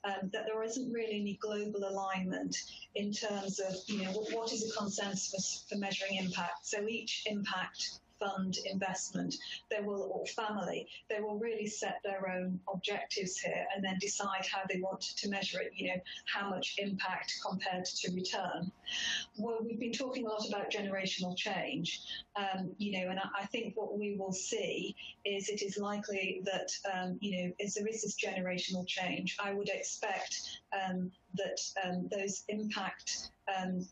um, 0.05 0.31
that 0.33 0.47
there 0.47 0.63
isn't 0.63 0.93
really 0.93 1.21
any 1.21 1.39
global 1.41 1.89
alignment 1.89 2.57
in 2.95 3.13
terms 3.13 3.59
of 3.59 3.75
you 3.87 4.03
know 4.03 4.11
what, 4.13 4.33
what 4.33 4.53
is 4.53 4.71
a 4.71 4.79
consensus 4.79 5.65
for 5.69 5.77
measuring 5.77 6.17
impact. 6.17 6.67
So 6.67 6.87
each 6.89 7.25
impact 7.27 8.01
fund 8.19 8.59
investment, 8.71 9.35
they 9.71 9.81
will, 9.83 10.11
or 10.13 10.27
family, 10.27 10.87
they 11.09 11.21
will 11.21 11.39
really 11.39 11.67
set 11.67 12.01
their 12.05 12.31
own 12.31 12.61
objectives 12.73 13.39
here 13.39 13.67
and 13.75 13.85
then 13.85 13.99
decide 14.01 14.47
how 14.51 14.63
they 14.69 14.81
want 14.81 15.01
to 15.01 15.29
measure 15.29 15.61
it, 15.61 15.73
you 15.75 15.89
know, 15.89 16.01
how 16.33 16.49
much 16.49 16.77
impact 16.79 17.35
compared 17.47 17.85
to 17.85 18.13
return. 18.13 18.71
Well, 19.37 19.59
we've 19.63 19.81
been 19.81 19.93
talking 19.93 20.27
a 20.27 20.29
lot 20.29 20.49
about 20.49 20.71
generational 20.71 21.37
change, 21.37 22.01
um, 22.37 22.75
you 22.79 22.93
know, 22.93 23.11
and 23.11 23.19
I, 23.19 23.43
I, 23.43 23.47
think 23.47 23.77
what 23.77 23.99
we 23.99 24.17
will 24.19 24.33
see 24.33 24.95
is 25.25 25.49
it 25.49 25.63
is 25.63 25.79
likely 25.79 26.43
that, 26.45 26.71
um, 26.93 27.19
you 27.21 27.45
know, 27.45 27.53
as 27.65 27.75
there 27.75 27.87
is 27.87 28.03
this 28.03 28.17
generational 28.17 28.87
change, 28.87 29.37
I 29.43 29.53
would 29.53 29.69
expect 29.69 30.61
um, 30.73 31.11
that 31.35 31.61
um, 31.85 32.09
those 32.11 32.45
impact 32.49 33.31
um, 33.57 33.87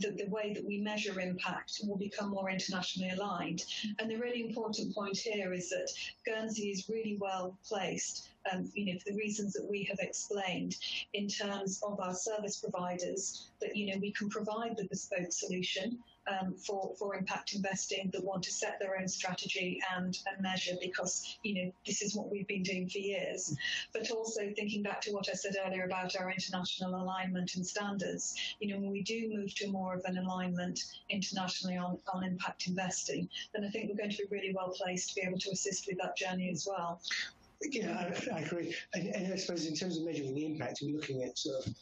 the, 0.00 0.10
the, 0.10 0.28
way 0.28 0.52
that 0.54 0.64
we 0.64 0.78
measure 0.78 1.20
impact 1.20 1.80
will 1.86 1.96
become 1.96 2.30
more 2.30 2.50
internationally 2.50 3.10
aligned. 3.10 3.64
And 3.98 4.10
the 4.10 4.16
really 4.16 4.46
important 4.46 4.94
point 4.94 5.16
here 5.16 5.52
is 5.52 5.70
that 5.70 5.90
Guernsey 6.26 6.70
is 6.70 6.88
really 6.88 7.16
well 7.20 7.56
placed, 7.66 8.28
um, 8.52 8.70
you 8.74 8.92
know, 8.92 8.98
for 8.98 9.10
the 9.10 9.16
reasons 9.16 9.52
that 9.54 9.68
we 9.68 9.84
have 9.84 9.98
explained 10.00 10.76
in 11.12 11.28
terms 11.28 11.80
of 11.82 12.00
our 12.00 12.14
service 12.14 12.56
providers, 12.56 13.48
that, 13.60 13.76
you 13.76 13.92
know, 13.92 13.98
we 14.00 14.12
can 14.12 14.28
provide 14.28 14.76
the 14.76 14.84
bespoke 14.84 15.32
solution 15.32 15.98
um, 16.26 16.54
for, 16.54 16.94
for 16.98 17.16
impact 17.16 17.54
investing 17.54 18.10
that 18.12 18.24
want 18.24 18.42
to 18.44 18.52
set 18.52 18.78
their 18.78 18.98
own 18.98 19.08
strategy 19.08 19.80
and, 19.96 20.18
and 20.26 20.42
measure 20.42 20.74
because, 20.80 21.36
you 21.42 21.54
know, 21.54 21.72
this 21.86 22.02
is 22.02 22.14
what 22.14 22.30
we've 22.30 22.46
been 22.46 22.62
doing 22.62 22.88
for 22.88 22.98
years. 22.98 23.56
But 23.92 24.10
also 24.10 24.52
thinking 24.56 24.82
back 24.82 25.00
to 25.02 25.12
what 25.12 25.28
I 25.28 25.34
said 25.34 25.56
earlier 25.66 25.84
about 25.84 26.16
our 26.16 26.30
international 26.30 26.94
alignment 26.94 27.54
and 27.56 27.66
standards, 27.66 28.34
you 28.60 28.72
know, 28.72 28.80
when 28.80 28.90
we 28.90 29.02
do 29.02 29.30
move 29.34 29.54
to 29.56 29.68
more 29.68 29.94
of 29.94 30.02
an 30.04 30.18
alignment 30.18 30.80
internationally 31.10 31.76
on, 31.76 31.98
on 32.12 32.24
impact 32.24 32.66
investing, 32.66 33.28
then 33.54 33.64
I 33.64 33.68
think 33.68 33.88
we're 33.88 33.96
going 33.96 34.10
to 34.10 34.18
be 34.18 34.28
really 34.30 34.54
well 34.54 34.70
placed 34.70 35.10
to 35.10 35.14
be 35.20 35.26
able 35.26 35.38
to 35.38 35.50
assist 35.50 35.86
with 35.86 35.98
that 35.98 36.16
journey 36.16 36.50
as 36.50 36.66
well. 36.68 37.00
Yeah, 37.70 37.96
I, 37.96 38.36
I 38.36 38.40
agree. 38.40 38.74
And, 38.94 39.06
and, 39.08 39.32
I 39.32 39.36
suppose 39.36 39.66
in 39.66 39.74
terms 39.74 39.96
of 39.96 40.04
measuring 40.04 40.34
the 40.34 40.46
impact, 40.46 40.80
we're 40.82 40.96
looking 40.96 41.22
at 41.22 41.38
sort 41.38 41.66
of 41.66 41.74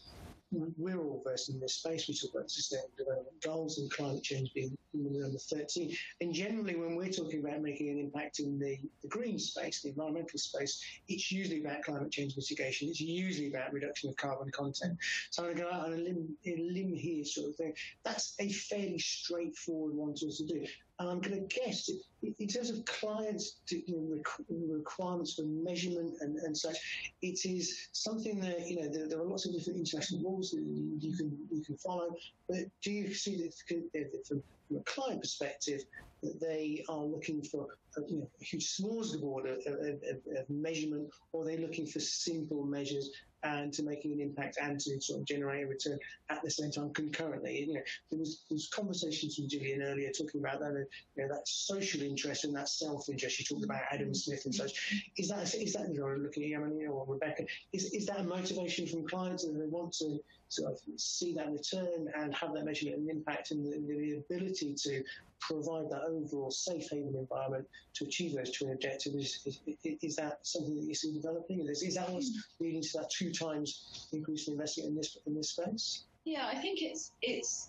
we're 0.52 0.98
all 0.98 1.22
versed 1.24 1.48
in 1.48 1.60
this 1.60 1.74
space. 1.74 2.08
We 2.08 2.14
talk 2.14 2.34
about 2.34 2.50
sustainable 2.50 2.90
development 2.96 3.40
goals 3.42 3.78
and 3.78 3.90
climate 3.90 4.22
change 4.22 4.52
being 4.52 4.76
number 4.92 5.38
13. 5.38 5.96
And 6.20 6.34
generally, 6.34 6.76
when 6.76 6.96
we're 6.96 7.12
talking 7.12 7.40
about 7.44 7.60
making 7.62 7.88
an 7.90 7.98
impact 7.98 8.40
in 8.40 8.58
the, 8.58 8.78
the 9.02 9.08
green 9.08 9.38
space, 9.38 9.82
the 9.82 9.90
environmental 9.90 10.38
space, 10.38 10.82
it's 11.08 11.30
usually 11.30 11.64
about 11.64 11.82
climate 11.82 12.10
change 12.10 12.36
mitigation. 12.36 12.88
It's 12.88 13.00
usually 13.00 13.48
about 13.48 13.72
reduction 13.72 14.10
of 14.10 14.16
carbon 14.16 14.50
content. 14.50 14.98
So 15.30 15.44
I'm 15.44 15.54
going 15.54 15.58
to 15.58 15.62
go 15.62 15.70
out 15.70 15.86
on 15.86 15.92
a 15.92 15.96
limb, 15.96 16.36
a 16.46 16.56
limb 16.56 16.94
here, 16.94 17.24
sort 17.24 17.50
of 17.50 17.56
thing. 17.56 17.74
That's 18.04 18.34
a 18.40 18.50
fairly 18.50 18.98
straightforward 18.98 19.94
one 19.94 20.14
to 20.16 20.26
us 20.26 20.38
to 20.38 20.46
do. 20.46 20.66
And 21.00 21.08
I'm 21.08 21.18
going 21.18 21.48
to 21.48 21.60
guess, 21.60 21.88
in 22.22 22.46
terms 22.46 22.68
of 22.68 22.84
clients' 22.84 23.56
you 23.70 23.82
know, 23.88 24.74
requirements 24.76 25.32
for 25.32 25.44
measurement 25.44 26.18
and, 26.20 26.36
and, 26.36 26.54
such, 26.54 26.76
it 27.22 27.46
is 27.46 27.88
something 27.92 28.38
that 28.40 28.68
you 28.68 28.82
know 28.82 28.88
there, 28.92 29.08
there, 29.08 29.18
are 29.18 29.24
lots 29.24 29.46
of 29.46 29.54
different 29.54 29.78
international 29.78 30.20
rules 30.20 30.50
that 30.50 30.60
you 30.60 31.16
can 31.16 31.38
you 31.50 31.64
can 31.64 31.78
follow. 31.78 32.14
But 32.50 32.66
do 32.82 32.92
you 32.92 33.14
see 33.14 33.36
that 33.36 34.26
from, 34.28 34.42
from 34.68 34.76
a 34.76 34.82
client 34.82 35.22
perspective 35.22 35.84
that 36.22 36.38
they 36.38 36.84
are 36.90 37.02
looking 37.02 37.40
for 37.42 37.78
a, 37.96 38.02
you 38.06 38.18
know, 38.18 38.30
a 38.38 38.44
huge 38.44 38.68
smorgasbord 38.68 39.50
of, 39.50 39.72
of, 39.72 39.78
of, 39.78 40.38
of 40.38 40.50
measurement, 40.50 41.08
or 41.32 41.44
are 41.44 41.46
they 41.46 41.56
looking 41.56 41.86
for 41.86 42.00
simple 42.00 42.66
measures 42.66 43.08
and 43.42 43.72
to 43.72 43.83
making 43.83 44.12
an 44.12 44.20
impact 44.20 44.59
and 44.61 44.79
to 44.81 45.00
sort 45.00 45.20
of 45.20 45.26
generate 45.26 45.64
a 45.64 45.66
return 45.66 45.98
at 46.31 46.42
the 46.42 46.50
same 46.50 46.70
time 46.70 46.92
concurrently. 46.92 47.66
You 47.66 47.74
know, 47.74 47.81
there 48.11 48.18
was, 48.18 48.44
there 48.48 48.57
was 48.57 48.68
conversations 48.68 49.38
with 49.38 49.50
Gillian 49.50 49.83
earlier 49.83 50.11
talking 50.11 50.40
about 50.40 50.61
that, 50.61 50.87
you 51.16 51.22
know, 51.22 51.35
that 51.35 51.46
social 51.46 52.03
interest 52.03 52.44
and 52.44 52.55
that 52.57 52.68
self-interest. 52.68 53.38
You 53.38 53.44
talked 53.44 53.64
about 53.64 53.83
Adam 53.90 54.14
Smith 54.14 54.44
and 54.44 54.55
such. 54.55 55.05
Is 55.16 55.29
that 55.29 55.55
is 55.55 55.72
that 55.74 55.88
you 55.92 56.00
know, 56.00 56.14
looking 56.16 56.53
at 56.53 56.61
or 56.61 57.05
Rebecca? 57.07 57.44
Is 57.72 57.92
is 57.92 58.07
that 58.07 58.20
a 58.20 58.24
motivation 58.24 58.87
from 58.87 59.07
clients 59.07 59.44
that 59.44 59.53
they 59.59 59.66
want 59.66 59.92
to 59.94 60.20
sort 60.50 60.72
of 60.72 60.78
see 60.96 61.32
that 61.34 61.50
return 61.50 62.08
and 62.16 62.34
have 62.34 62.52
that 62.54 62.64
measurement 62.64 62.98
and 62.98 63.10
impact 63.10 63.52
and 63.52 63.64
the, 63.64 63.78
the 63.86 64.18
ability 64.18 64.74
to 64.74 65.02
provide 65.40 65.88
that 65.90 66.02
overall 66.08 66.50
safe 66.50 66.90
haven 66.90 67.14
environment 67.16 67.66
to 67.94 68.04
achieve 68.04 68.34
those 68.34 68.50
twin 68.50 68.72
objectives. 68.72 69.40
Is, 69.46 69.60
is, 69.66 69.96
is 70.02 70.16
that 70.16 70.40
something 70.42 70.74
that 70.74 70.84
you 70.84 70.94
see 70.94 71.14
developing? 71.14 71.66
Is, 71.68 71.82
is 71.82 71.94
that 71.94 72.10
what's 72.10 72.30
leading 72.58 72.82
to 72.82 72.98
that 72.98 73.10
two 73.10 73.32
times 73.32 74.08
increase 74.12 74.48
in 74.48 74.54
investment 74.54 74.90
in 74.90 74.96
this 74.96 75.16
in 75.26 75.34
this 75.34 75.50
space? 75.50 76.04
Yeah, 76.24 76.46
I 76.46 76.56
think 76.56 76.82
it's 76.82 77.12
it's 77.22 77.68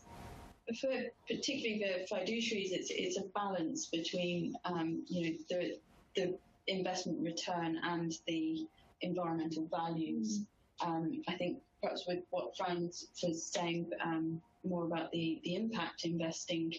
for 0.79 0.89
particularly 1.27 1.83
the 1.83 2.13
fiduciaries, 2.13 2.71
it's 2.71 2.89
it's 2.91 3.17
a 3.17 3.23
balance 3.35 3.87
between 3.87 4.55
um, 4.65 5.03
you 5.07 5.29
know 5.29 5.37
the 5.49 5.77
the 6.15 6.37
investment 6.67 7.19
return 7.21 7.79
and 7.83 8.13
the 8.27 8.67
environmental 9.01 9.67
values. 9.67 10.41
Um, 10.83 11.21
I 11.27 11.33
think 11.33 11.59
perhaps 11.81 12.05
with 12.07 12.19
what 12.29 12.55
Fran 12.57 12.85
was 13.23 13.43
saying 13.43 13.89
um, 14.03 14.41
more 14.63 14.85
about 14.85 15.11
the 15.11 15.41
the 15.43 15.55
impact 15.55 16.05
investing, 16.05 16.73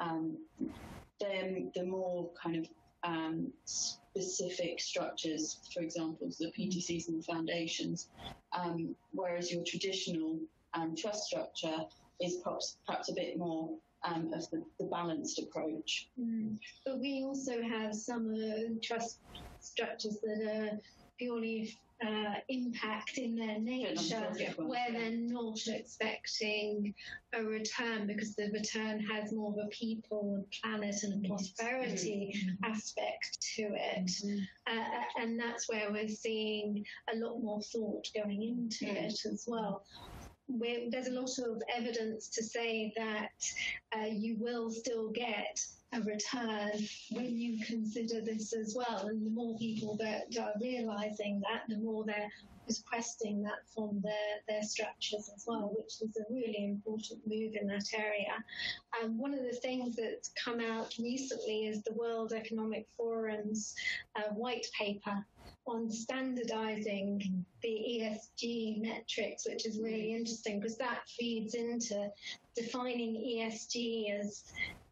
um, 0.00 0.36
then 1.20 1.70
the 1.74 1.84
more 1.84 2.30
kind 2.40 2.56
of 2.56 2.68
um, 3.04 3.52
specific 3.64 4.80
structures, 4.80 5.58
for 5.72 5.82
example, 5.82 6.30
the 6.38 6.52
PTCs 6.58 7.08
and 7.08 7.22
the 7.22 7.24
foundations, 7.24 8.08
um, 8.52 8.94
whereas 9.12 9.52
your 9.52 9.62
traditional 9.64 10.38
um, 10.74 10.94
trust 10.96 11.24
structure 11.24 11.76
is 12.20 12.36
perhaps, 12.42 12.78
perhaps 12.86 13.10
a 13.10 13.14
bit 13.14 13.36
more 13.36 13.70
um, 14.04 14.32
of 14.32 14.48
the, 14.50 14.62
the, 14.78 14.86
balanced 14.86 15.38
approach. 15.38 16.08
Mm. 16.20 16.58
But 16.84 17.00
we 17.00 17.22
also 17.24 17.62
have 17.62 17.94
some 17.94 18.34
uh, 18.34 18.74
trust 18.82 19.18
structures 19.60 20.18
that 20.22 20.72
are 20.72 20.78
purely 21.18 21.76
uh, 22.04 22.34
impact 22.48 23.18
in 23.18 23.34
their 23.34 23.58
nature 23.58 24.28
where 24.58 24.92
they're 24.92 25.10
not 25.10 25.58
expecting 25.66 26.94
a 27.34 27.42
return 27.42 28.06
because 28.06 28.34
the 28.34 28.50
return 28.52 29.00
has 29.00 29.32
more 29.32 29.52
of 29.52 29.58
a 29.66 29.68
people 29.68 30.34
and 30.34 30.44
planet 30.60 30.96
and 31.02 31.24
prosperity 31.24 32.34
mm-hmm. 32.36 32.72
aspect 32.72 33.38
to 33.56 33.62
it. 33.62 34.06
Mm-hmm. 34.06 34.38
Uh, 34.66 35.22
and 35.22 35.38
that's 35.38 35.68
where 35.68 35.90
we're 35.90 36.08
seeing 36.08 36.84
a 37.12 37.16
lot 37.16 37.40
more 37.40 37.62
thought 37.62 38.06
going 38.14 38.42
into 38.42 38.86
mm-hmm. 38.86 39.04
it 39.04 39.18
as 39.24 39.44
well. 39.46 39.84
We're, 40.46 40.90
there's 40.90 41.08
a 41.08 41.12
lot 41.12 41.30
of 41.38 41.62
evidence 41.74 42.28
to 42.30 42.42
say 42.42 42.92
that 42.96 43.30
uh, 43.96 44.06
you 44.06 44.36
will 44.38 44.70
still 44.70 45.10
get 45.10 45.58
a 45.94 46.00
return 46.02 46.72
when 47.12 47.38
you 47.38 47.64
consider 47.64 48.20
this 48.20 48.52
as 48.52 48.74
well. 48.76 49.06
And 49.06 49.24
the 49.24 49.30
more 49.30 49.56
people 49.58 49.96
that 50.00 50.36
are 50.38 50.52
realizing 50.60 51.40
that, 51.40 51.62
the 51.68 51.80
more 51.82 52.04
they're 52.04 52.30
requesting 52.66 53.42
that 53.42 53.68
from 53.74 54.00
their, 54.02 54.40
their 54.48 54.62
structures 54.62 55.30
as 55.34 55.44
well, 55.46 55.72
which 55.76 55.94
is 56.00 56.16
a 56.16 56.32
really 56.32 56.64
important 56.64 57.20
move 57.26 57.54
in 57.60 57.66
that 57.68 57.86
area. 57.94 58.32
And 59.02 59.18
one 59.18 59.34
of 59.34 59.42
the 59.42 59.56
things 59.56 59.96
that's 59.96 60.30
come 60.42 60.60
out 60.60 60.94
recently 60.98 61.66
is 61.66 61.82
the 61.82 61.92
World 61.92 62.32
Economic 62.32 62.86
Forum's 62.98 63.74
uh, 64.16 64.32
white 64.34 64.66
paper 64.78 65.24
on 65.66 65.90
standardizing 65.90 67.44
the 67.62 67.68
ESG 67.68 68.82
metrics, 68.82 69.46
which 69.46 69.66
is 69.66 69.80
really 69.80 70.12
interesting 70.12 70.60
because 70.60 70.76
that 70.76 71.08
feeds 71.08 71.54
into 71.54 72.10
defining 72.54 73.14
ESG 73.14 74.20
as 74.20 74.44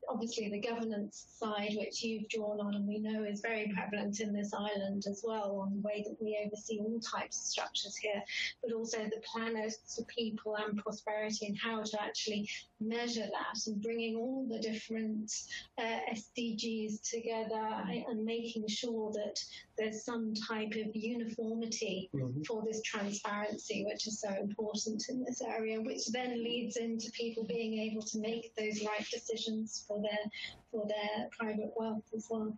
obviously 0.08 0.48
the 0.48 0.60
governance 0.60 1.26
side, 1.38 1.74
which 1.76 2.02
you've 2.02 2.28
drawn 2.28 2.60
on 2.60 2.74
and 2.74 2.86
we 2.86 2.98
know 2.98 3.24
is 3.24 3.40
very 3.40 3.72
prevalent 3.74 4.20
in 4.20 4.32
this 4.32 4.52
island 4.52 5.04
as 5.08 5.22
well, 5.24 5.60
on 5.60 5.74
the 5.74 5.80
way 5.80 6.04
that 6.06 6.16
we 6.20 6.38
oversee 6.44 6.80
all 6.80 7.00
types 7.00 7.38
of 7.38 7.44
structures 7.44 7.96
here, 7.96 8.22
but 8.62 8.72
also 8.72 8.98
the 8.98 9.22
planners, 9.24 9.78
the 9.96 10.04
people 10.04 10.56
and 10.56 10.78
prosperity 10.78 11.46
and 11.46 11.58
how 11.58 11.82
to 11.82 12.02
actually 12.02 12.48
measure 12.88 13.26
that 13.26 13.66
and 13.66 13.80
bringing 13.82 14.16
all 14.16 14.46
the 14.48 14.58
different 14.58 15.32
uh, 15.78 15.98
SDGs 16.12 17.08
together 17.08 17.84
and 18.08 18.24
making 18.24 18.66
sure 18.68 19.12
that 19.12 19.38
there's 19.78 20.04
some 20.04 20.34
type 20.34 20.72
of 20.72 20.94
uniformity 20.94 22.10
mm-hmm. 22.14 22.42
for 22.42 22.62
this 22.64 22.82
transparency, 22.82 23.84
which 23.86 24.06
is 24.06 24.20
so 24.20 24.30
important 24.40 25.02
in 25.08 25.24
this 25.24 25.40
area, 25.40 25.80
which 25.80 26.06
then 26.08 26.42
leads 26.42 26.76
into 26.76 27.10
people 27.12 27.44
being 27.44 27.90
able 27.90 28.02
to 28.02 28.18
make 28.18 28.54
those 28.56 28.84
right 28.84 29.06
decisions 29.10 29.84
for 29.86 30.00
their 30.00 30.30
for 30.70 30.86
their 30.86 31.28
private 31.38 31.72
wealth 31.76 32.04
as 32.14 32.26
well. 32.30 32.56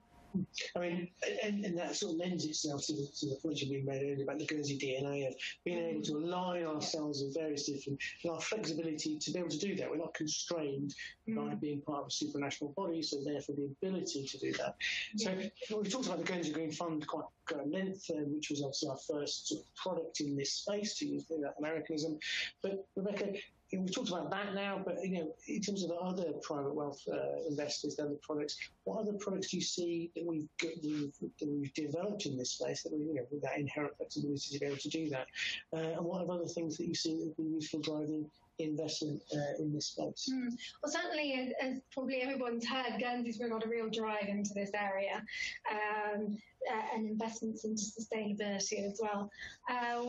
I 0.77 0.79
mean, 0.79 1.09
and, 1.43 1.65
and, 1.65 1.79
that 1.79 1.97
sort 1.97 2.13
of 2.13 2.19
lends 2.19 2.45
itself 2.45 2.85
to 2.87 2.93
the, 2.93 3.09
to 3.21 3.27
the 3.27 3.37
point 3.37 3.61
you've 3.61 3.71
been 3.71 3.85
made 3.85 4.03
earlier 4.03 4.25
about 4.25 4.39
the 4.39 4.47
Guernsey 4.47 4.79
DNA 4.79 5.29
of 5.29 5.35
being 5.65 5.79
able 5.79 6.03
to 6.03 6.17
align 6.17 6.65
ourselves 6.65 7.23
with 7.23 7.35
various 7.35 7.67
different, 7.67 8.01
and 8.23 8.33
our 8.33 8.41
flexibility 8.41 9.19
to 9.19 9.31
be 9.31 9.39
able 9.39 9.49
to 9.49 9.59
do 9.59 9.77
that. 9.77 9.91
We're 9.91 9.97
not 9.97 10.15
constrained 10.15 10.95
mm. 11.29 11.37
by 11.37 11.55
being 11.55 11.81
part 11.83 12.01
of 12.01 12.07
a 12.07 12.11
supranational 12.11 12.75
body, 12.75 13.03
so 13.03 13.19
therefore 13.25 13.57
the 13.57 13.75
ability 13.83 14.27
to 14.27 14.39
do 14.39 14.53
that. 14.55 14.77
So 15.17 15.37
we've 15.77 15.91
talked 15.91 16.07
about 16.07 16.19
the 16.19 16.25
Guernsey 16.25 16.53
Green 16.53 16.73
Fund 16.73 17.07
quite 17.07 17.25
at 17.51 17.71
length, 17.71 18.11
uh, 18.11 18.23
which 18.27 18.51
was 18.51 18.63
obviously 18.63 18.89
our 18.89 18.97
first 18.97 19.49
sort 19.49 19.61
of 19.61 19.75
product 19.77 20.21
in 20.21 20.37
this 20.37 20.53
space, 20.53 20.97
to 20.99 21.07
use 21.07 21.27
that 21.27 21.55
Americanism. 21.59 22.19
But 22.63 22.87
Rebecca, 22.97 23.33
we've 23.79 23.95
talked 23.95 24.09
about 24.09 24.31
that 24.31 24.55
now, 24.55 24.81
but 24.85 25.05
you 25.05 25.19
know, 25.19 25.35
in 25.47 25.61
terms 25.61 25.85
of 25.85 25.91
other 25.93 26.33
private 26.43 26.75
wealth 26.75 27.01
uh, 27.13 27.49
investors, 27.49 27.99
other 27.99 28.17
products, 28.23 28.57
what 28.85 29.01
other 29.01 29.13
products 29.15 29.51
do 29.51 29.57
you 29.57 29.63
see 29.63 30.11
that 30.15 30.25
we've, 30.25 30.49
we've, 30.83 31.13
that 31.21 31.49
we've 31.49 31.75
developed 31.75 32.27
in 32.27 32.37
this 32.37 32.53
space 32.53 32.83
that 32.83 32.93
we, 32.93 33.05
you 33.05 33.15
know, 33.15 33.27
with 33.31 33.43
that 33.43 33.59
inherent 33.59 33.97
flexibility 33.97 34.53
to 34.53 34.59
be 34.59 34.67
able 34.67 34.77
to 34.77 34.89
do 34.89 35.09
that, 35.09 35.27
uh, 35.73 35.97
and 35.97 36.05
what 36.05 36.25
are 36.25 36.31
other 36.31 36.47
things 36.47 36.77
that 36.77 36.87
you 36.87 36.95
see 36.95 37.17
that 37.17 37.37
be 37.37 37.43
useful 37.45 37.81
driving 37.81 38.31
investment 38.59 39.21
uh, 39.35 39.63
in 39.63 39.73
this 39.73 39.87
space? 39.87 40.31
Mm. 40.33 40.51
Well, 40.83 40.93
certainly, 40.93 41.35
as, 41.35 41.53
as, 41.61 41.81
probably 41.93 42.23
everyone's 42.23 42.67
heard, 42.67 43.01
Guernsey's 43.01 43.39
got 43.39 43.65
a 43.65 43.69
real 43.69 43.89
drive 43.91 44.29
into 44.29 44.55
this 44.55 44.71
area 44.75 45.23
um, 45.71 46.39
uh, 46.71 46.83
and 46.95 47.09
investments 47.09 47.65
into 47.65 47.83
sustainability 47.83 48.87
as 48.87 49.01
well. 49.03 49.31
Uh, 49.69 50.03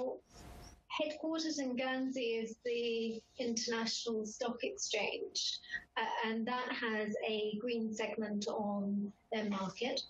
headquarters 0.98 1.60
in 1.60 1.76
Guernsey 1.76 2.40
is 2.44 2.56
the 2.64 3.22
International 3.40 4.26
Stock 4.26 4.64
Exchange, 4.64 5.60
uh, 5.98 6.30
and 6.30 6.48
that 6.48 6.72
has 6.72 7.14
a 7.28 7.58
green 7.60 7.94
segment 7.94 8.48
on 8.48 9.12
their 9.32 9.50
market, 9.50 10.02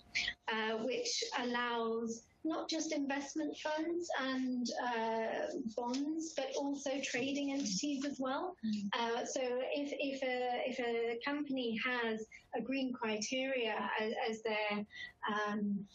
uh, 0.47 0.77
which 0.83 1.23
allows 1.39 2.23
not 2.43 2.69
just 2.69 2.93
investment 2.93 3.57
funds 3.57 4.07
and 4.21 4.69
uh, 4.83 5.47
bonds, 5.75 6.33
but 6.36 6.51
also 6.55 6.91
trading 7.03 7.51
entities 7.51 8.05
as 8.05 8.19
well. 8.19 8.55
Mm. 8.63 8.89
Uh, 8.93 9.25
so 9.25 9.41
if, 9.41 9.91
if, 9.99 10.21
a, 10.21 10.61
if 10.67 10.79
a 10.79 11.19
company 11.25 11.79
has 11.83 12.25
a 12.55 12.61
green 12.61 12.93
criteria 12.93 13.89
as, 13.99 14.13
as 14.29 14.41
their 14.43 14.86
um, 15.27 15.86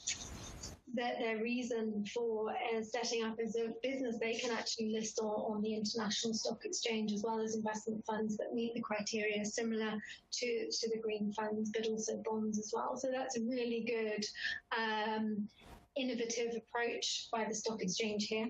their, 0.94 1.14
their 1.18 1.42
reason 1.42 2.04
for 2.12 2.50
uh, 2.50 2.82
setting 2.82 3.24
up 3.24 3.36
as 3.44 3.56
a 3.56 3.72
business, 3.82 4.18
they 4.20 4.34
can 4.34 4.50
actually 4.50 4.92
list 4.92 5.18
on, 5.20 5.28
on, 5.28 5.62
the 5.62 5.74
international 5.74 6.34
stock 6.34 6.64
exchange 6.64 7.12
as 7.12 7.22
well 7.22 7.40
as 7.40 7.54
investment 7.54 8.04
funds 8.04 8.36
that 8.36 8.54
meet 8.54 8.74
the 8.74 8.80
criteria 8.80 9.44
similar 9.44 9.92
to, 10.32 10.66
to 10.70 10.90
the 10.90 11.00
green 11.00 11.32
funds, 11.32 11.70
but 11.74 11.86
also 11.86 12.22
bonds 12.24 12.58
as 12.58 12.72
well. 12.74 12.96
So 12.96 13.08
that's 13.12 13.36
a 13.36 13.42
really 13.42 13.84
good 13.86 14.24
um, 14.76 15.48
innovative 15.96 16.54
approach 16.56 17.28
by 17.32 17.44
the 17.48 17.54
stock 17.54 17.82
exchange 17.82 18.26
here. 18.26 18.48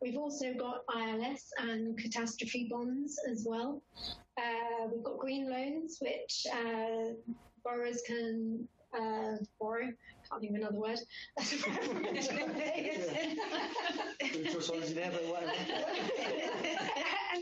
We've 0.00 0.16
also 0.16 0.54
got 0.54 0.84
ILS 0.94 1.52
and 1.58 1.98
catastrophe 1.98 2.68
bonds 2.70 3.18
as 3.30 3.44
well. 3.48 3.82
Uh, 4.38 4.88
we've 4.92 5.04
got 5.04 5.18
green 5.18 5.50
loans, 5.50 5.98
which 6.00 6.46
uh, 6.52 7.14
borrowers 7.64 8.02
can 8.06 8.66
uh, 8.96 9.36
borrow 9.60 9.88
can't 10.28 10.40
think 10.40 10.50
of 10.52 10.56
another 10.56 10.78
word. 10.78 10.98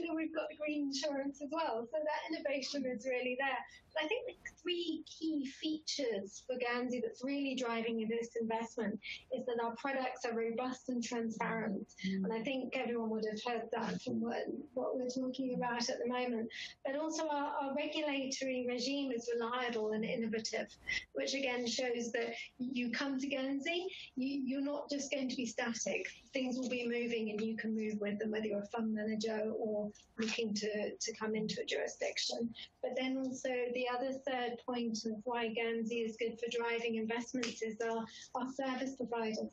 And 0.02 0.16
we've 0.16 0.34
got 0.34 0.48
the 0.50 0.56
green 0.56 0.88
insurance 0.88 1.40
as 1.42 1.50
well. 1.52 1.86
So 1.90 1.98
that 1.98 2.34
innovation 2.34 2.84
is 2.86 3.06
really 3.06 3.36
there. 3.38 3.58
But 3.94 4.04
I 4.04 4.08
think 4.08 4.26
the 4.26 4.50
three 4.60 5.04
key 5.06 5.46
features 5.46 6.42
for 6.46 6.56
Guernsey 6.58 7.00
that's 7.00 7.22
really 7.22 7.54
driving 7.54 8.06
this 8.08 8.30
investment 8.40 8.98
is 9.32 9.46
that 9.46 9.62
our 9.62 9.74
products 9.76 10.24
are 10.24 10.36
robust 10.36 10.88
and 10.88 11.02
transparent. 11.02 11.86
Mm. 12.06 12.24
And 12.24 12.32
I 12.32 12.42
think 12.42 12.76
everyone 12.76 13.10
would 13.10 13.24
have 13.30 13.40
heard 13.46 13.68
that 13.72 14.02
from 14.02 14.20
what, 14.20 14.46
what 14.74 14.96
we're 14.96 15.08
talking 15.08 15.54
about 15.54 15.88
at 15.88 15.98
the 15.98 16.08
moment. 16.08 16.48
But 16.84 16.96
also 16.96 17.28
our, 17.28 17.52
our 17.60 17.74
regulatory 17.76 18.66
regime 18.68 19.12
is 19.12 19.30
reliable 19.32 19.92
and 19.92 20.04
innovative, 20.04 20.66
which 21.12 21.34
again 21.34 21.66
shows 21.66 22.10
that 22.12 22.34
you 22.58 22.90
come 22.90 23.18
to 23.18 23.28
Guernsey, 23.28 23.86
you, 24.16 24.42
you're 24.44 24.60
not 24.60 24.90
just 24.90 25.10
going 25.12 25.28
to 25.28 25.36
be 25.36 25.46
static. 25.46 26.06
Things 26.32 26.56
will 26.58 26.68
be 26.68 26.86
moving 26.86 27.30
and 27.30 27.40
you 27.40 27.56
can 27.56 27.74
move 27.74 28.00
with 28.00 28.18
them, 28.18 28.32
whether 28.32 28.46
you're 28.46 28.62
a 28.62 28.66
fund 28.66 28.92
manager 28.92 29.52
or 29.56 29.83
looking 30.18 30.54
to, 30.54 30.96
to 30.96 31.14
come 31.14 31.34
into 31.34 31.60
a 31.62 31.64
jurisdiction. 31.64 32.54
But 32.82 32.92
then 32.96 33.16
also 33.16 33.48
the 33.74 33.86
other 33.88 34.12
third 34.26 34.58
point 34.66 34.98
of 35.06 35.12
why 35.24 35.48
Guernsey 35.48 36.00
is 36.00 36.16
good 36.16 36.38
for 36.38 36.46
driving 36.50 36.96
investments 36.96 37.62
is 37.62 37.76
our, 37.80 38.04
our 38.34 38.52
service 38.52 38.96
providers. 38.96 39.50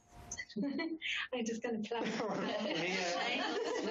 I'm 1.33 1.45
just 1.45 1.61
going 1.61 1.81
to 1.81 1.89
plug. 1.89 2.05
yeah, 2.65 3.43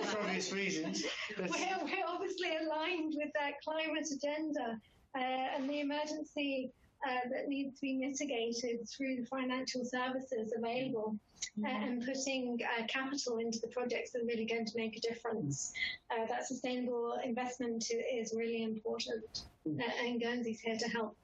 for 0.02 0.18
obvious 0.22 0.52
reasons. 0.52 1.04
We're, 1.38 1.46
we're 1.48 2.06
obviously 2.08 2.56
aligned 2.56 3.14
with 3.16 3.30
that 3.34 3.60
climate 3.62 4.08
agenda 4.10 4.80
uh, 5.16 5.56
and 5.56 5.68
the 5.68 5.80
emergency 5.80 6.72
uh, 7.06 7.28
that 7.32 7.48
needs 7.48 7.74
to 7.76 7.80
be 7.82 7.96
mitigated 7.96 8.88
through 8.88 9.16
the 9.16 9.26
financial 9.26 9.84
services 9.84 10.52
available 10.56 11.16
uh, 11.64 11.68
and 11.68 12.04
putting 12.04 12.58
uh, 12.78 12.86
capital 12.86 13.38
into 13.38 13.58
the 13.60 13.68
projects 13.68 14.10
that 14.12 14.22
are 14.22 14.26
really 14.26 14.44
going 14.44 14.66
to 14.66 14.72
make 14.76 14.96
a 14.96 15.00
difference. 15.00 15.72
Uh, 16.10 16.26
that 16.26 16.46
sustainable 16.46 17.18
investment 17.24 17.84
is 18.12 18.34
really 18.36 18.62
important, 18.62 19.44
Mm. 19.68 19.78
uh, 19.78 20.06
and 20.06 20.20
Guernsey's 20.22 20.60
here 20.60 20.78
to 20.78 20.88
help. 20.88 21.14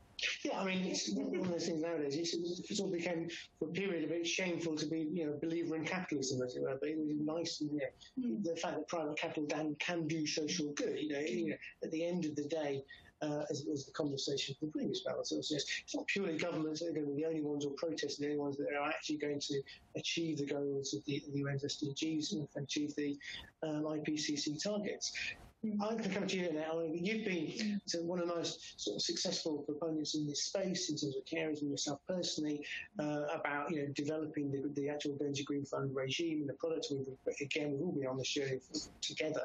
Yeah, 0.45 0.61
I 0.61 0.64
mean, 0.64 0.85
it's 0.85 1.11
one 1.14 1.41
of 1.41 1.51
those 1.51 1.66
things 1.66 1.83
nowadays. 1.83 2.16
It's, 2.16 2.35
it 2.35 2.77
sort 2.77 2.91
of 2.91 2.99
became, 2.99 3.29
for 3.59 3.68
a 3.68 3.72
period, 3.72 4.05
a 4.05 4.09
bit 4.09 4.27
shameful 4.27 4.74
to 4.77 4.87
be, 4.87 5.09
you 5.12 5.27
know, 5.27 5.33
a 5.33 5.37
believer 5.39 5.77
in 5.77 5.85
capitalism, 5.85 6.41
as 6.43 6.57
it 6.57 6.62
were. 6.62 6.77
But 6.81 6.89
it 6.91 6.99
was 6.99 7.09
nice, 7.18 7.61
you 7.61 7.79
know, 7.79 8.39
the 8.43 8.57
fact 8.57 8.77
that 8.77 8.89
private 8.89 9.18
capital 9.18 9.45
can, 9.47 9.77
can 9.79 10.07
do 10.07 10.27
social 10.27 10.72
good. 10.72 10.99
You 10.99 11.12
know, 11.12 11.20
you 11.20 11.49
know, 11.51 11.57
at 11.85 11.91
the 11.91 12.07
end 12.07 12.24
of 12.24 12.35
the 12.35 12.45
day, 12.45 12.83
uh, 13.27 13.45
as 13.51 13.64
was 13.66 13.87
the 13.87 13.93
conversation 13.93 14.55
from 14.59 14.68
the 14.68 14.72
previous 14.72 15.03
panel, 15.03 15.24
so 15.24 15.37
it's, 15.37 15.49
just, 15.49 15.70
it's 15.85 15.95
not 15.95 16.07
purely 16.07 16.37
governments 16.37 16.81
that 16.81 16.91
are 16.91 16.93
going 16.93 17.07
to 17.07 17.12
be 17.12 17.22
the 17.22 17.29
only 17.29 17.43
ones 17.43 17.64
or 17.64 17.72
protesting, 17.77 18.27
the 18.27 18.33
only 18.33 18.43
ones 18.43 18.57
that 18.57 18.66
are 18.79 18.89
actually 18.89 19.16
going 19.16 19.41
to 19.41 19.61
achieve 19.97 20.39
the 20.39 20.47
goals 20.47 20.95
of 20.95 21.05
the, 21.05 21.22
the 21.33 21.39
UN 21.41 21.59
SDGs 21.59 22.33
and 22.33 22.49
achieve 22.57 22.95
the 22.97 23.16
um, 23.62 23.85
IPCC 23.85 24.62
targets. 24.62 25.12
I'm 25.64 25.97
going 25.97 26.03
to 26.03 26.09
come 26.11 26.27
to 26.27 26.37
you 26.37 26.53
now. 26.53 26.81
You've 26.93 27.24
been 27.24 27.81
so 27.87 27.99
one 28.03 28.20
of 28.20 28.29
the 28.29 28.35
most 28.35 28.81
sort 28.81 28.97
of 28.97 29.03
successful 29.03 29.64
proponents 29.66 30.14
in 30.14 30.27
this 30.27 30.45
space 30.45 30.91
in 30.91 30.97
terms 30.97 31.16
of 31.16 31.24
caring 31.24 31.57
and 31.61 31.70
yourself 31.70 32.01
personally 32.07 32.64
uh, 33.01 33.22
about 33.35 33.70
you 33.70 33.83
know 33.83 33.93
developing 33.95 34.53
the, 34.53 34.68
the 34.81 34.89
actual 34.89 35.16
Guernsey 35.16 35.45
Green 35.45 35.64
Fund 35.64 35.95
regime 35.95 36.41
and 36.41 36.49
the 36.49 36.55
products. 36.55 36.93
We've 36.93 37.09
again 37.41 37.72
we've 37.72 37.81
all 37.81 37.93
been 37.93 38.07
on 38.07 38.16
the 38.16 38.24
show 38.24 38.47
together. 39.01 39.43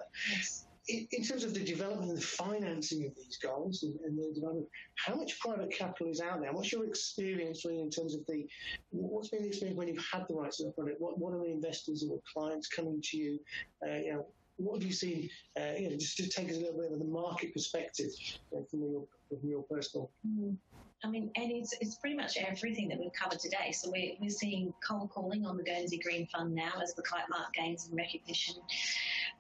In, 0.91 1.07
in 1.11 1.23
terms 1.23 1.43
of 1.43 1.53
the 1.53 1.63
development 1.63 2.09
and 2.09 2.17
the 2.17 2.25
financing 2.25 3.05
of 3.05 3.15
these 3.15 3.37
goals 3.41 3.83
and, 3.83 3.97
and 4.05 4.17
the 4.17 4.33
development, 4.33 4.67
how 4.95 5.15
much 5.15 5.39
private 5.39 5.71
capital 5.71 6.07
is 6.09 6.19
out 6.19 6.41
there? 6.41 6.51
What's 6.51 6.71
your 6.71 6.85
experience 6.85 7.63
really 7.65 7.79
in 7.79 7.89
terms 7.89 8.13
of 8.13 8.21
the 8.27 8.45
what's 8.89 9.29
been 9.29 9.43
the 9.43 9.47
experience 9.47 9.77
when 9.77 9.87
you've 9.87 10.05
had 10.11 10.25
the 10.27 10.35
rights 10.35 10.57
to 10.57 10.65
the 10.65 10.71
product? 10.71 10.99
What, 10.99 11.17
what 11.17 11.33
are 11.33 11.39
the 11.39 11.51
investors 11.51 12.05
or 12.09 12.19
clients 12.33 12.67
coming 12.67 13.01
to 13.01 13.17
you? 13.17 13.39
Uh, 13.85 13.95
you 13.95 14.13
know, 14.13 14.25
what 14.57 14.81
have 14.81 14.87
you 14.87 14.93
seen? 14.93 15.29
Uh, 15.59 15.73
you 15.77 15.89
know, 15.89 15.97
just 15.97 16.17
to 16.17 16.27
take 16.27 16.49
us 16.49 16.57
a 16.57 16.59
little 16.59 16.79
bit 16.79 16.91
of 16.91 16.99
the 16.99 17.05
market 17.05 17.53
perspective 17.53 18.11
uh, 18.55 18.61
from 18.69 18.81
your 18.81 19.05
from 19.29 19.49
your 19.49 19.63
personal. 19.63 20.11
Mm. 20.27 20.57
I 21.04 21.08
mean, 21.08 21.32
and 21.36 21.52
it's, 21.52 21.74
it's 21.82 21.95
pretty 21.95 22.16
much 22.16 22.38
everything 22.38 22.88
that 22.89 22.99
we've 22.99 23.14
covered 23.14 23.39
today. 23.39 23.72
So 23.72 23.89
we're, 23.89 24.14
we're 24.20 24.30
seeing 24.30 24.74
cold 24.88 25.10
calling 25.10 25.45
on 25.45 25.58
the 25.58 25.64
Guernsey 25.64 25.97
Green 25.97 26.28
Fund 26.28 26.54
now 26.54 26.74
as 26.82 26.93
the 26.93 27.02
kite 27.02 27.28
mark 27.30 27.54
gains 27.54 27.89
in 27.89 27.95
recognition. 27.95 28.56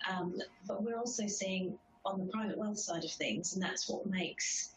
Um, 0.09 0.39
but 0.67 0.81
we're 0.81 0.97
also 0.97 1.27
seeing 1.27 1.77
on 2.03 2.19
the 2.19 2.25
private 2.25 2.57
wealth 2.57 2.79
side 2.79 3.03
of 3.03 3.11
things, 3.11 3.53
and 3.53 3.61
that's 3.61 3.87
what 3.87 4.07
makes 4.07 4.71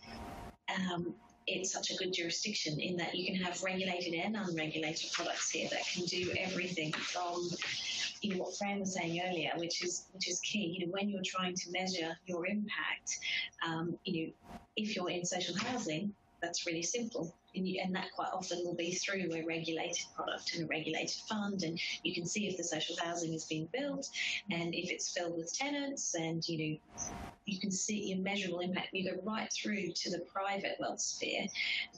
um, 0.68 1.14
it 1.46 1.66
such 1.66 1.90
a 1.90 1.96
good 1.96 2.12
jurisdiction 2.12 2.78
in 2.80 2.96
that 2.96 3.14
you 3.14 3.26
can 3.26 3.42
have 3.42 3.62
regulated 3.62 4.14
and 4.14 4.36
unregulated 4.36 5.10
products 5.12 5.50
here 5.50 5.68
that 5.70 5.86
can 5.86 6.04
do 6.04 6.32
everything 6.38 6.92
from 6.92 7.48
you 8.20 8.30
know 8.30 8.44
what 8.44 8.56
Fran 8.56 8.80
was 8.80 8.94
saying 8.94 9.20
earlier, 9.26 9.50
which 9.56 9.84
is 9.84 10.06
which 10.12 10.28
is 10.28 10.40
key. 10.40 10.76
You 10.78 10.86
know, 10.86 10.92
when 10.92 11.08
you're 11.08 11.22
trying 11.24 11.54
to 11.54 11.70
measure 11.70 12.16
your 12.26 12.46
impact, 12.46 13.18
um, 13.66 13.98
you 14.04 14.26
know, 14.26 14.32
if 14.76 14.96
you're 14.96 15.10
in 15.10 15.24
social 15.24 15.56
housing, 15.56 16.14
that's 16.44 16.66
really 16.66 16.82
simple. 16.82 17.34
And, 17.54 17.66
you, 17.68 17.80
and 17.84 17.94
that 17.94 18.12
quite 18.14 18.30
often 18.32 18.62
will 18.64 18.74
be 18.74 18.94
through 18.94 19.32
a 19.32 19.44
regulated 19.46 20.06
product 20.14 20.54
and 20.54 20.64
a 20.64 20.66
regulated 20.66 21.16
fund, 21.28 21.62
and 21.62 21.80
you 22.02 22.12
can 22.14 22.26
see 22.26 22.48
if 22.48 22.56
the 22.56 22.64
social 22.64 22.96
housing 23.02 23.32
is 23.32 23.44
being 23.44 23.68
built, 23.72 24.08
and 24.50 24.74
if 24.74 24.90
it's 24.90 25.12
filled 25.16 25.36
with 25.36 25.56
tenants, 25.56 26.14
and 26.14 26.46
you 26.48 26.58
know, 26.58 26.78
you 27.46 27.60
can 27.60 27.70
see 27.70 28.06
your 28.06 28.18
measurable 28.18 28.60
impact. 28.60 28.88
You 28.92 29.10
go 29.12 29.20
right 29.22 29.52
through 29.52 29.92
to 29.94 30.10
the 30.10 30.24
private 30.32 30.76
wealth 30.80 31.00
sphere, 31.00 31.46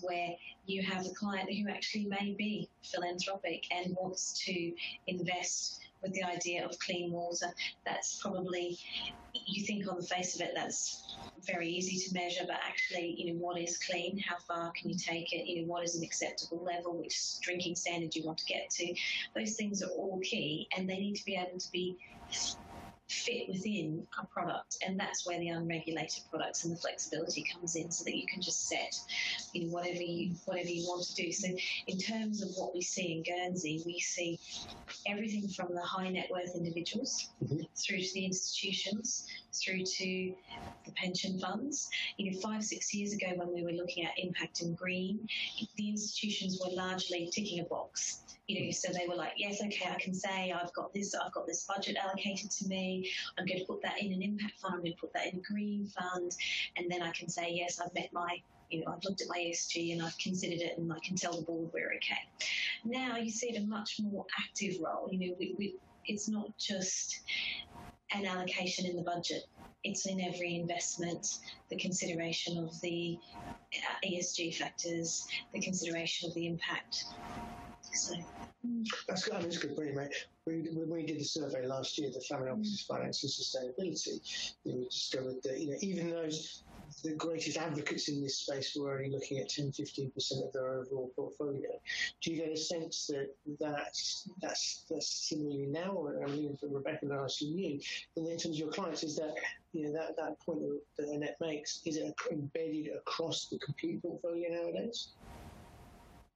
where 0.03 0.30
you 0.66 0.82
have 0.82 1.07
a 1.07 1.11
client 1.11 1.49
who 1.51 1.70
actually 1.70 2.07
may 2.07 2.34
be 2.36 2.68
philanthropic 2.82 3.64
and 3.70 3.97
wants 4.01 4.44
to 4.44 4.72
invest 5.07 5.80
with 6.03 6.12
the 6.12 6.22
idea 6.24 6.66
of 6.66 6.78
clean 6.80 7.12
water. 7.12 7.47
That's 7.86 8.20
probably, 8.20 8.78
you 9.47 9.64
think 9.64 9.88
on 9.88 9.97
the 9.97 10.07
face 10.07 10.34
of 10.34 10.40
it, 10.42 10.53
that's 10.55 11.16
very 11.47 11.68
easy 11.68 12.09
to 12.09 12.14
measure, 12.14 12.44
but 12.47 12.57
actually, 12.66 13.14
you 13.16 13.32
know, 13.32 13.38
what 13.38 13.61
is 13.61 13.78
clean? 13.78 14.18
How 14.18 14.36
far 14.38 14.72
can 14.72 14.90
you 14.90 14.97
take 14.97 15.32
it? 15.32 15.47
You 15.47 15.62
know, 15.62 15.68
what 15.68 15.84
is 15.84 15.97
an 15.97 16.03
acceptable 16.03 16.64
level? 16.64 16.97
Which 16.97 17.40
drinking 17.40 17.76
standard 17.76 18.11
do 18.11 18.20
you 18.20 18.26
want 18.26 18.38
to 18.38 18.47
get 18.47 18.70
to? 18.70 18.94
Those 19.34 19.55
things 19.55 19.82
are 19.82 19.90
all 19.90 20.20
key, 20.22 20.68
and 20.76 20.88
they 20.88 20.99
need 20.99 21.14
to 21.16 21.24
be 21.24 21.36
able 21.36 21.59
to 21.59 21.72
be 21.72 21.97
fit 23.09 23.49
within 23.49 24.05
a 24.20 24.26
product 24.26 24.78
and 24.86 24.99
that's 24.99 25.24
where 25.26 25.38
the 25.38 25.49
unregulated 25.49 26.24
products 26.28 26.64
and 26.64 26.74
the 26.74 26.80
flexibility 26.80 27.44
comes 27.53 27.76
in 27.76 27.90
so 27.90 28.03
that 28.05 28.16
you 28.16 28.26
can 28.26 28.42
just 28.42 28.66
set 28.68 28.99
you 29.53 29.66
know 29.66 29.72
whatever 29.72 30.03
you 30.03 30.34
whatever 30.44 30.68
you 30.68 30.82
want 30.88 31.05
to 31.05 31.14
do 31.14 31.30
so 31.30 31.49
in 31.86 31.99
terms 31.99 32.42
of 32.42 32.49
what 32.57 32.74
we 32.74 32.82
see 32.82 33.12
in 33.12 33.22
Guernsey 33.22 33.80
we 33.86 34.01
see 34.01 34.38
everything 35.07 35.47
from 35.49 35.72
the 35.72 35.80
high 35.82 36.09
net 36.09 36.28
worth 36.30 36.55
individuals 36.57 37.30
Mhm. 37.42 37.66
through 37.76 38.03
to 38.03 38.14
the 38.14 38.24
institutions 38.24 39.26
through 39.62 39.84
to 39.84 40.32
the 40.84 40.92
pension 40.94 41.38
funds 41.38 41.88
you 42.16 42.30
know 42.30 42.38
five 42.40 42.62
six 42.62 42.94
years 42.94 43.12
ago 43.12 43.26
when 43.36 43.52
we 43.52 43.62
were 43.62 43.72
looking 43.72 44.04
at 44.04 44.12
impact 44.16 44.62
and 44.62 44.76
green 44.76 45.28
the 45.76 45.88
institutions 45.88 46.61
were 46.64 46.72
largely 46.74 47.28
ticking 47.32 47.61
a 47.61 47.64
box 47.64 48.20
you 48.46 48.64
know, 48.64 48.70
so 48.70 48.92
they 48.92 49.07
were 49.09 49.16
like, 49.16 49.32
yes, 49.36 49.61
okay, 49.61 49.90
I 49.90 49.98
can 49.98 50.14
say 50.14 50.52
I've 50.52 50.72
got 50.72 50.92
this, 50.94 51.14
I've 51.14 51.32
got 51.32 51.46
this 51.46 51.64
budget 51.64 51.96
allocated 51.96 52.50
to 52.52 52.68
me. 52.68 53.11
I'm 53.36 53.44
going 53.44 53.59
to 53.59 53.66
put 53.66 53.82
that 53.82 54.00
in 54.00 54.12
an 54.12 54.22
impact 54.22 54.61
fund. 54.61 54.74
I'm 54.74 54.80
going 54.82 54.92
to 54.92 54.98
put 54.98 55.12
that 55.14 55.32
in 55.32 55.40
a 55.40 55.42
green 55.42 55.86
fund, 55.86 56.36
and 56.76 56.90
then 56.90 57.02
I 57.02 57.11
can 57.11 57.28
say, 57.28 57.50
yes, 57.50 57.80
I've 57.80 57.92
met 57.94 58.11
my, 58.12 58.40
you 58.70 58.80
know, 58.80 58.92
I've 58.92 59.02
looked 59.04 59.20
at 59.20 59.28
my 59.28 59.38
ESG 59.38 59.92
and 59.92 60.02
I've 60.02 60.16
considered 60.18 60.61
it, 60.61 60.78
and 60.78 60.92
I 60.92 60.98
can 61.04 61.16
tell 61.16 61.34
the 61.36 61.42
board 61.42 61.70
we're 61.74 61.92
okay. 61.96 62.18
Now 62.84 63.16
you 63.16 63.30
see 63.30 63.48
it 63.48 63.61
a 63.61 63.66
much 63.66 63.98
more 64.00 64.24
active 64.38 64.80
role. 64.80 65.09
You 65.11 65.28
know, 65.28 65.36
we, 65.38 65.54
we, 65.59 65.74
it's 66.04 66.28
not 66.28 66.57
just 66.57 67.20
an 68.12 68.26
allocation 68.26 68.86
in 68.86 68.96
the 68.96 69.02
budget. 69.02 69.44
It's 69.84 70.07
in 70.07 70.20
every 70.20 70.57
investment, 70.57 71.38
the 71.70 71.76
consideration 71.76 72.59
of 72.59 72.80
the 72.80 73.18
uh, 73.46 74.07
ESG 74.07 74.57
factors, 74.57 75.26
the 75.52 75.61
consideration 75.61 76.28
of 76.28 76.34
the 76.34 76.46
impact. 76.46 77.04
So. 77.92 78.14
That's 79.07 79.24
good. 79.24 79.34
I 79.34 79.38
mean, 79.38 79.46
it's 79.46 79.62
a 79.62 79.66
good 79.66 79.76
point, 79.76 79.94
mate. 79.94 80.26
We, 80.46 80.68
when 80.72 80.90
we 80.90 81.07
did 81.07 81.20
the 81.20 81.24
survey 81.24 81.66
last 81.66 81.98
year, 81.98 82.11
the 82.12 82.20
Family 82.20 82.50
Office's 82.50 82.82
Finance 82.82 83.22
and 83.22 83.32
Sustainability, 83.32 84.54
we 84.64 84.84
discovered 84.84 85.36
that 85.44 85.61
you 85.61 85.70
know 85.70 85.76
even 85.80 86.11
those 86.11 86.64
the 87.03 87.14
greatest 87.14 87.57
advocates 87.57 88.09
in 88.09 88.22
this 88.22 88.39
space 88.39 88.76
were 88.76 88.97
only 88.97 89.11
looking 89.11 89.39
at 89.39 89.49
10 89.49 89.72
15% 89.72 90.47
of 90.47 90.53
their 90.53 90.68
overall 90.68 91.12
portfolio. 91.14 91.70
Do 92.20 92.32
you 92.32 92.37
get 92.39 92.53
a 92.53 92.57
sense 92.57 93.07
that 93.09 93.30
that's, 93.61 94.28
that's, 94.41 94.84
that's 94.89 95.28
similarly 95.28 95.66
now, 95.66 95.93
or 95.93 96.22
I 96.24 96.30
mean, 96.30 96.57
for 96.57 96.68
Rebecca 96.68 97.01
and 97.03 97.12
asking 97.12 97.59
you, 97.59 97.80
and 98.16 98.26
in 98.26 98.39
terms 98.39 98.57
of 98.57 98.61
your 98.61 98.70
clients, 98.70 99.03
is 99.03 99.16
that 99.16 99.34
you 99.72 99.84
know 99.84 99.93
that, 99.93 100.16
that 100.16 100.41
point 100.41 100.61
that, 100.61 100.80
that 100.99 101.09
Annette 101.09 101.37
makes, 101.41 101.82
is 101.84 101.97
it 101.97 102.14
embedded 102.30 102.89
across 102.97 103.47
the 103.47 103.59
complete 103.59 104.03
portfolio 104.03 104.49
nowadays? 104.51 105.09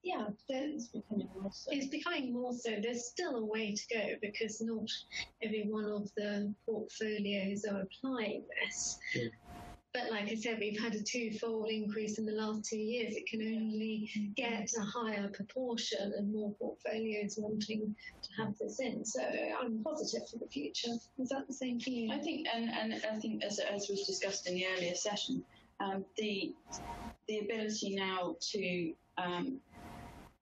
Yeah, 0.02 0.28
there's, 0.48 0.88
becoming 0.88 1.28
more 1.38 1.50
so. 1.52 1.70
it's 1.72 1.88
becoming 1.88 2.32
more 2.32 2.54
so. 2.54 2.76
There's 2.82 3.04
still 3.04 3.36
a 3.36 3.44
way 3.44 3.74
to 3.74 3.82
go 3.94 4.14
because 4.22 4.60
not 4.62 4.88
every 5.42 5.66
one 5.68 5.84
of 5.84 6.10
the 6.16 6.54
portfolios 6.64 7.66
are 7.66 7.82
applying 7.82 8.44
this. 8.64 8.98
Yeah. 9.14 9.28
But 9.92 10.10
like 10.10 10.28
I 10.30 10.36
said, 10.36 10.58
we've 10.60 10.80
had 10.80 10.94
a 10.94 11.02
twofold 11.02 11.68
increase 11.68 12.18
in 12.18 12.24
the 12.24 12.32
last 12.32 12.64
two 12.64 12.78
years. 12.78 13.16
It 13.16 13.26
can 13.26 13.40
only 13.42 14.08
get 14.36 14.70
a 14.78 14.82
higher 14.82 15.28
proportion 15.34 16.12
and 16.16 16.32
more 16.32 16.54
portfolios 16.60 17.34
wanting 17.36 17.94
to 18.22 18.42
have 18.42 18.56
this 18.58 18.78
in. 18.80 19.04
So 19.04 19.20
I'm 19.60 19.82
positive 19.82 20.28
for 20.30 20.38
the 20.38 20.46
future. 20.48 20.92
Is 21.18 21.28
that 21.30 21.48
the 21.48 21.54
same 21.54 21.80
for 21.80 21.90
you? 21.90 22.12
I 22.12 22.18
think, 22.18 22.46
and, 22.54 22.70
and 22.70 22.94
I 22.94 23.18
think 23.18 23.42
as, 23.42 23.58
as 23.58 23.88
was 23.90 24.06
discussed 24.06 24.46
in 24.48 24.54
the 24.54 24.66
earlier 24.76 24.94
session, 24.94 25.44
um, 25.80 26.04
the 26.16 26.54
the 27.26 27.38
ability 27.40 27.94
now 27.94 28.36
to 28.40 28.92
um, 29.18 29.60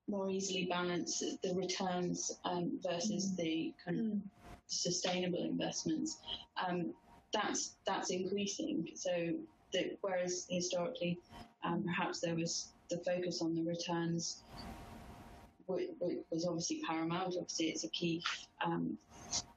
more 0.08 0.30
easily 0.30 0.66
balance 0.70 1.22
the 1.42 1.54
returns 1.54 2.32
um, 2.44 2.78
versus 2.82 3.34
the 3.36 3.72
kind 3.84 3.98
of 4.00 4.04
Mm. 4.06 4.20
sustainable 4.66 5.42
investments, 5.44 6.18
um, 6.66 6.94
that's 7.32 7.76
that's 7.86 8.10
increasing. 8.10 8.88
So 8.94 9.34
that 9.72 9.98
whereas 10.00 10.46
historically, 10.48 11.18
um, 11.64 11.84
perhaps 11.84 12.20
there 12.20 12.34
was 12.34 12.68
the 12.90 12.98
focus 12.98 13.42
on 13.42 13.54
the 13.54 13.62
returns 13.62 14.42
w- 15.68 15.92
w- 16.00 16.24
was 16.30 16.46
obviously 16.46 16.82
paramount. 16.86 17.34
Obviously, 17.38 17.66
it's 17.66 17.84
a 17.84 17.88
key 17.88 18.22
um, 18.64 18.96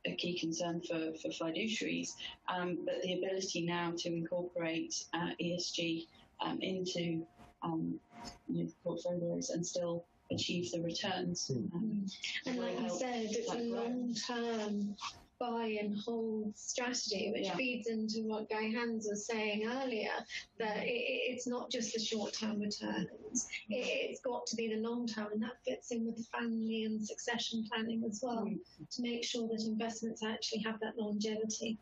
a 0.05 0.15
key 0.15 0.38
concern 0.38 0.82
for 0.82 1.13
for 1.22 1.30
fiduciaries. 1.30 2.09
Um, 2.47 2.80
but 2.86 3.01
the 3.03 3.13
ability 3.13 3.65
now 3.65 3.93
to 3.97 4.09
incorporate 4.09 5.05
uh, 5.13 5.32
ESG 5.41 6.07
um, 6.41 6.59
into 6.61 7.26
um, 7.63 7.99
you 8.47 8.63
know, 8.63 8.69
portfolios 8.84 9.49
and 9.49 9.65
still 9.65 10.05
achieve 10.32 10.72
the 10.72 10.82
returns. 10.82 11.51
Mm. 11.53 11.74
Um, 11.74 12.05
And 12.45 12.59
like 12.59 12.80
you 12.80 12.89
said, 12.89 13.28
it's 13.30 13.51
a 13.51 13.57
long 13.57 14.13
term 14.28 14.95
buy 15.41 15.65
and 15.81 15.97
hold 16.05 16.55
strategy, 16.55 17.31
which 17.33 17.45
Yeah. 17.47 17.55
feeds 17.55 17.87
into 17.87 18.21
what 18.27 18.47
Guy 18.47 18.69
Hands 18.69 19.05
was 19.09 19.25
saying 19.25 19.65
earlier, 19.65 20.13
that 20.59 20.85
it, 20.85 20.89
it- 20.91 21.23
it's 21.33 21.47
not 21.47 21.71
just 21.71 21.93
the 21.93 21.99
short-term 21.99 22.59
returns. 22.59 23.47
It, 23.69 23.87
it's 24.11 24.21
got 24.21 24.45
to 24.47 24.55
be 24.55 24.67
the 24.67 24.75
long-term, 24.87 25.29
and 25.33 25.41
that 25.41 25.57
fits 25.65 25.91
in 25.91 26.05
with 26.05 26.17
the 26.17 26.23
family 26.25 26.83
and 26.85 27.03
succession 27.05 27.65
planning 27.69 28.03
as 28.07 28.19
well, 28.21 28.45
to 28.91 29.01
make 29.01 29.23
sure 29.23 29.47
that 29.47 29.61
investments 29.65 30.21
actually 30.23 30.61
have 30.61 30.79
that 30.81 30.95
longevity. 30.97 31.77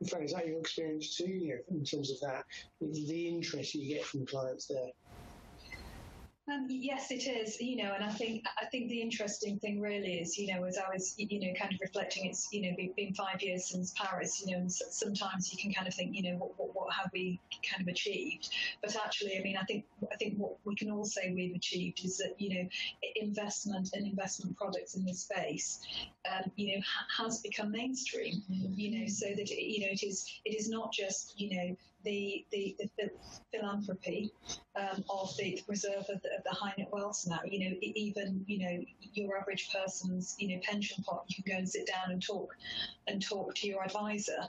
In 0.00 0.06
fact, 0.06 0.24
is 0.24 0.32
that 0.32 0.46
your 0.46 0.58
experience 0.58 1.16
too, 1.16 1.30
you 1.30 1.48
know, 1.54 1.76
in 1.78 1.84
terms 1.84 2.10
of 2.10 2.20
that, 2.20 2.44
the 2.80 3.28
interest 3.28 3.74
you 3.74 3.86
get 3.94 4.04
from 4.04 4.26
clients 4.26 4.66
there? 4.66 4.90
Um, 6.50 6.66
yes, 6.68 7.12
it 7.12 7.28
is. 7.28 7.60
You 7.60 7.76
know, 7.76 7.92
and 7.94 8.02
I 8.02 8.08
think 8.08 8.44
I 8.60 8.66
think 8.66 8.88
the 8.88 9.00
interesting 9.00 9.60
thing 9.60 9.80
really 9.80 10.14
is, 10.14 10.36
you 10.36 10.52
know, 10.52 10.64
as 10.64 10.76
I 10.76 10.92
was, 10.92 11.14
you 11.16 11.38
know, 11.38 11.54
kind 11.56 11.72
of 11.72 11.78
reflecting, 11.80 12.26
it's 12.26 12.48
you 12.50 12.62
know, 12.62 12.76
been, 12.76 12.92
been 12.96 13.14
five 13.14 13.40
years 13.40 13.66
since 13.66 13.94
Paris. 13.96 14.42
You 14.44 14.52
know, 14.52 14.62
and 14.62 14.72
sometimes 14.72 15.52
you 15.52 15.58
can 15.58 15.72
kind 15.72 15.86
of 15.86 15.94
think, 15.94 16.16
you 16.16 16.22
know, 16.24 16.38
what, 16.38 16.58
what 16.58 16.74
what 16.74 16.92
have 16.94 17.10
we 17.12 17.38
kind 17.70 17.86
of 17.86 17.92
achieved? 17.92 18.48
But 18.82 18.96
actually, 18.96 19.38
I 19.38 19.42
mean, 19.42 19.56
I 19.56 19.62
think 19.62 19.84
I 20.12 20.16
think 20.16 20.34
what 20.36 20.56
we 20.64 20.74
can 20.74 20.90
all 20.90 21.04
say 21.04 21.32
we've 21.32 21.54
achieved 21.54 22.04
is 22.04 22.18
that 22.18 22.34
you 22.38 22.54
know, 22.54 22.68
investment 23.14 23.90
and 23.92 24.04
investment 24.04 24.56
products 24.56 24.96
in 24.96 25.04
this 25.04 25.20
space, 25.20 25.78
um, 26.28 26.50
you 26.56 26.74
know, 26.74 26.82
ha- 26.84 27.22
has 27.22 27.40
become 27.40 27.70
mainstream. 27.70 28.42
You 28.48 28.98
know, 28.98 29.06
so 29.06 29.26
that 29.26 29.48
you 29.48 29.86
know, 29.86 29.92
it 29.92 30.02
is 30.02 30.28
it 30.44 30.58
is 30.58 30.68
not 30.68 30.92
just 30.92 31.40
you 31.40 31.56
know 31.56 31.76
the 32.04 32.44
the, 32.50 32.76
the 32.98 33.10
philanthropy 33.52 34.32
um, 34.76 35.04
of 35.10 35.36
the, 35.36 35.56
the 35.56 35.62
preserve 35.66 36.04
of 36.08 36.22
the, 36.22 36.36
of 36.36 36.44
the 36.44 36.50
high 36.50 36.74
net 36.78 36.88
wealth 36.92 37.24
now. 37.28 37.40
You 37.44 37.70
know, 37.70 37.76
even 37.80 38.44
you 38.46 38.58
know 38.58 38.84
your 39.14 39.38
average 39.38 39.70
person's 39.72 40.36
you 40.38 40.48
know 40.48 40.60
pension 40.62 41.02
pot. 41.04 41.24
You 41.28 41.42
can 41.42 41.52
go 41.52 41.58
and 41.58 41.68
sit 41.68 41.86
down 41.86 42.12
and 42.12 42.22
talk 42.22 42.56
and 43.06 43.22
talk 43.22 43.54
to 43.56 43.66
your 43.66 43.84
advisor, 43.84 44.48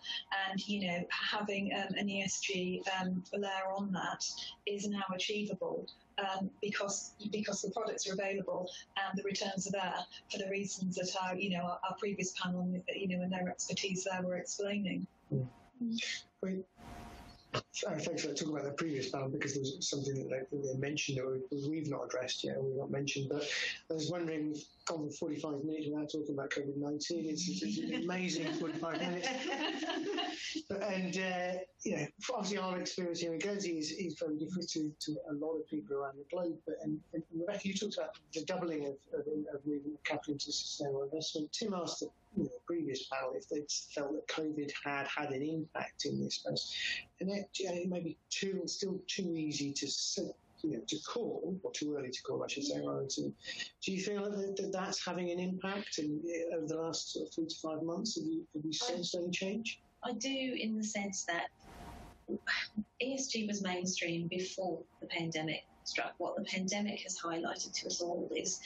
and 0.50 0.68
you 0.68 0.88
know 0.88 1.04
having 1.10 1.72
um, 1.74 1.94
an 1.98 2.08
ESG 2.08 2.82
um, 3.02 3.24
layer 3.34 3.72
on 3.76 3.92
that 3.94 4.26
is 4.66 4.88
now 4.88 5.04
achievable. 5.14 5.88
Um, 6.20 6.52
because 6.62 7.14
because 7.32 7.64
the 7.64 7.72
products 7.72 8.08
are 8.08 8.14
available 8.14 8.70
and 8.98 9.18
the 9.18 9.24
returns 9.24 9.66
are 9.68 9.72
there 9.72 9.96
for 10.32 10.38
the 10.38 10.48
reasons 10.48 10.96
that 10.98 11.10
our 11.24 11.36
you 11.36 11.50
know 11.50 11.64
our, 11.64 11.80
our 11.90 11.96
previous 11.98 12.36
panel 12.40 12.72
you 12.96 13.08
know 13.08 13.24
and 13.24 13.32
their 13.32 13.50
expertise 13.50 14.04
there 14.04 14.22
were 14.22 14.36
explaining. 14.36 15.08
Great. 16.40 16.66
Uh, 17.56 17.62
thanks 18.00 18.24
for 18.24 18.34
talking 18.34 18.54
about 18.54 18.64
the 18.64 18.72
previous 18.72 19.10
panel 19.10 19.30
because 19.30 19.54
there 19.54 19.62
was 19.62 19.78
something 19.88 20.14
that 20.16 20.30
they, 20.30 20.58
they 20.58 20.78
mentioned 20.78 21.18
that 21.18 21.42
we, 21.52 21.70
we've 21.70 21.90
not 21.90 22.06
addressed 22.06 22.44
yet, 22.44 22.56
we've 22.62 22.78
not 22.78 22.90
mentioned. 22.90 23.30
But 23.30 23.48
I 23.90 23.94
was 23.94 24.10
wondering, 24.10 24.54
we've 24.54 24.64
gone 24.86 25.10
for 25.10 25.28
45 25.30 25.64
minutes 25.64 25.88
without 25.92 26.12
talking 26.12 26.34
about 26.34 26.50
COVID 26.52 26.78
19. 26.78 27.30
It's, 27.30 27.48
it's 27.62 27.78
an 27.80 28.04
amazing 28.04 28.54
45 28.54 29.00
minutes. 29.00 29.28
But, 30.70 30.84
and, 30.84 31.18
uh, 31.18 31.60
you 31.84 31.98
know, 31.98 32.06
obviously 32.34 32.58
our 32.60 32.80
experience 32.80 33.20
here 33.20 33.34
in 33.34 33.40
Guernsey 33.40 33.78
is, 33.80 33.92
is 33.92 34.18
very 34.20 34.38
different 34.38 34.70
to, 34.70 34.92
to 35.02 35.18
a 35.30 35.34
lot 35.34 35.56
of 35.56 35.68
people 35.68 35.98
around 35.98 36.18
the 36.18 36.26
globe. 36.30 36.58
But, 36.66 36.76
and, 36.84 37.00
and 37.14 37.24
Rebecca, 37.36 37.68
you 37.68 37.74
talked 37.74 37.98
about 37.98 38.12
the 38.34 38.44
doubling 38.46 38.86
of, 38.86 38.94
of, 39.20 39.28
of 39.54 39.66
moving 39.66 39.98
capital 40.04 40.34
into 40.34 40.52
sustainable 40.52 41.04
investment. 41.04 41.52
Tim 41.52 41.74
asked 41.74 42.04
you 42.36 42.44
know, 42.44 42.50
previous 42.66 43.08
panel 43.08 43.34
if 43.36 43.48
they 43.50 43.64
felt 43.94 44.14
that 44.14 44.28
COVID 44.28 44.72
had 44.84 45.08
had 45.08 45.30
an 45.32 45.42
impact 45.44 46.06
in 46.06 46.24
this 46.24 46.36
space. 46.36 46.76
And 47.20 47.30
it, 47.30 47.48
it 47.60 47.90
may 47.90 48.00
be 48.00 48.18
too, 48.30 48.62
still 48.66 49.00
too 49.08 49.36
easy 49.36 49.72
to 49.74 49.88
you 50.64 50.78
know, 50.78 50.84
to 50.88 50.98
call, 51.06 51.60
or 51.62 51.72
too 51.72 51.96
early 51.96 52.10
to 52.10 52.22
call, 52.24 52.44
I 52.44 52.48
should 52.48 52.64
say, 52.64 52.82
rather 52.86 53.06
to. 53.06 53.22
Do 53.22 53.92
you 53.92 54.02
feel 54.02 54.24
that, 54.32 54.56
that 54.56 54.72
that's 54.72 55.06
having 55.06 55.30
an 55.30 55.40
impact 55.40 56.00
in, 56.00 56.22
over 56.56 56.66
the 56.66 56.78
last 56.78 57.14
sort 57.14 57.28
of 57.28 57.34
three 57.34 57.48
to 57.48 57.56
five 57.56 57.84
months? 57.84 58.16
Have 58.16 58.26
you, 58.26 58.48
have 58.56 58.64
you 58.66 58.74
sensed 58.74 59.16
any 59.16 59.30
change? 59.30 59.82
I 60.04 60.14
do 60.14 60.30
in 60.30 60.78
the 60.78 60.84
sense 60.84 61.26
that 61.26 61.48
ESG 63.02 63.48
was 63.48 63.62
mainstream 63.62 64.28
before 64.28 64.82
the 65.02 65.08
pandemic 65.08 65.64
struck. 65.88 66.14
What 66.18 66.36
the 66.36 66.44
pandemic 66.44 67.02
has 67.02 67.18
highlighted 67.18 67.74
to 67.74 67.88
us 67.88 68.02
all 68.02 68.30
is 68.36 68.60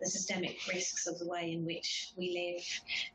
the 0.00 0.06
systemic 0.06 0.58
risks 0.68 1.06
of 1.06 1.18
the 1.18 1.28
way 1.28 1.52
in 1.52 1.64
which 1.64 2.12
we 2.16 2.54
live 2.56 2.64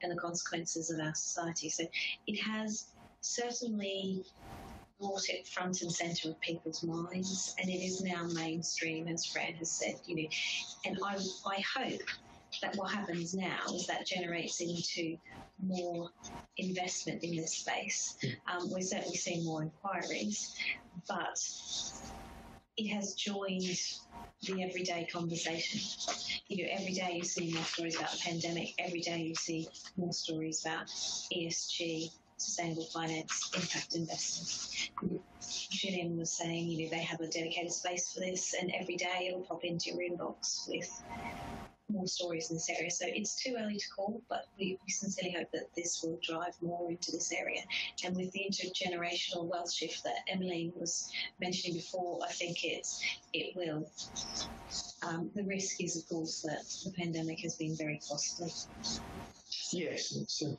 and 0.01 0.11
the 0.11 0.21
consequences 0.21 0.89
of 0.91 0.99
our 0.99 1.15
society. 1.15 1.69
So 1.69 1.83
it 2.27 2.37
has 2.37 2.87
certainly 3.21 4.23
brought 4.99 5.29
it 5.29 5.47
front 5.47 5.81
and 5.81 5.91
centre 5.91 6.29
of 6.29 6.39
people's 6.41 6.83
minds, 6.83 7.55
and 7.59 7.69
it 7.69 7.81
is 7.81 8.01
now 8.01 8.25
mainstream, 8.33 9.07
as 9.07 9.25
Fran 9.25 9.53
has 9.53 9.71
said. 9.71 9.95
You 10.05 10.15
know, 10.23 10.29
and 10.85 10.97
I 11.05 11.17
I 11.45 11.63
hope 11.77 12.01
that 12.61 12.75
what 12.75 12.91
happens 12.91 13.33
now 13.33 13.59
is 13.73 13.87
that 13.87 14.05
generates 14.05 14.59
into 14.59 15.17
more 15.61 16.09
investment 16.57 17.23
in 17.23 17.35
this 17.35 17.55
space. 17.55 18.17
Um, 18.51 18.69
we're 18.71 18.81
certainly 18.81 19.15
seeing 19.15 19.45
more 19.45 19.61
inquiries, 19.61 20.55
but 21.07 21.39
it 22.79 22.87
has 22.87 23.13
joined 23.13 23.77
the 24.43 24.63
everyday 24.63 25.05
conversation. 25.11 25.81
You 26.47 26.63
know, 26.63 26.69
every 26.71 26.93
day 26.93 27.15
you 27.17 27.25
see 27.25 27.51
more 27.53 27.63
stories 27.63 27.97
about 27.97 28.11
the 28.11 28.19
pandemic. 28.19 28.73
Every 28.79 29.01
day 29.01 29.19
you 29.19 29.35
see 29.35 29.67
more 29.97 30.13
stories 30.13 30.65
about 30.65 30.87
ESG, 30.87 32.09
sustainable 32.37 32.85
finance, 32.85 33.51
impact 33.53 33.95
investing. 33.95 35.19
Gillian 35.41 36.17
was 36.17 36.31
saying, 36.31 36.69
you 36.69 36.85
know, 36.85 36.89
they 36.91 37.03
have 37.03 37.19
a 37.19 37.27
dedicated 37.27 37.73
space 37.73 38.13
for 38.13 38.21
this, 38.21 38.55
and 38.59 38.71
every 38.79 38.95
day 38.95 39.27
it'll 39.27 39.41
pop 39.41 39.65
into 39.65 39.91
your 39.91 39.99
inbox 39.99 40.69
with 40.69 41.03
more 41.89 42.07
stories 42.07 42.49
in 42.49 42.55
this 42.55 42.69
area. 42.69 42.91
So 42.91 43.05
it's 43.07 43.41
too 43.41 43.55
early 43.59 43.77
to 43.77 43.85
call, 43.95 44.21
but 44.29 44.45
we, 44.57 44.77
we 44.85 44.91
sincerely 44.91 45.35
hope 45.37 45.51
that 45.53 45.73
this 45.75 46.01
will 46.03 46.19
drive 46.21 46.53
more 46.61 46.89
into 46.89 47.11
this 47.11 47.31
area. 47.31 47.61
And 48.03 48.15
with 48.15 48.31
the 48.31 48.45
intergenerational 48.49 49.45
wealth 49.45 49.71
shift 49.71 50.03
that 50.03 50.15
Emmeline 50.27 50.73
was 50.75 51.11
mentioning 51.39 51.77
before, 51.77 52.19
I 52.23 52.31
think 52.31 52.63
it's 52.63 53.03
it 53.33 53.55
will. 53.55 53.89
Um, 55.07 55.31
the 55.35 55.43
risk 55.43 55.81
is, 55.81 55.97
of 55.97 56.07
course, 56.09 56.41
that 56.41 56.63
the 56.83 56.91
pandemic 56.91 57.39
has 57.39 57.55
been 57.55 57.75
very 57.75 57.99
costly. 58.07 58.51
Yes, 59.71 60.15
it's 60.15 60.43
uh, 60.43 60.55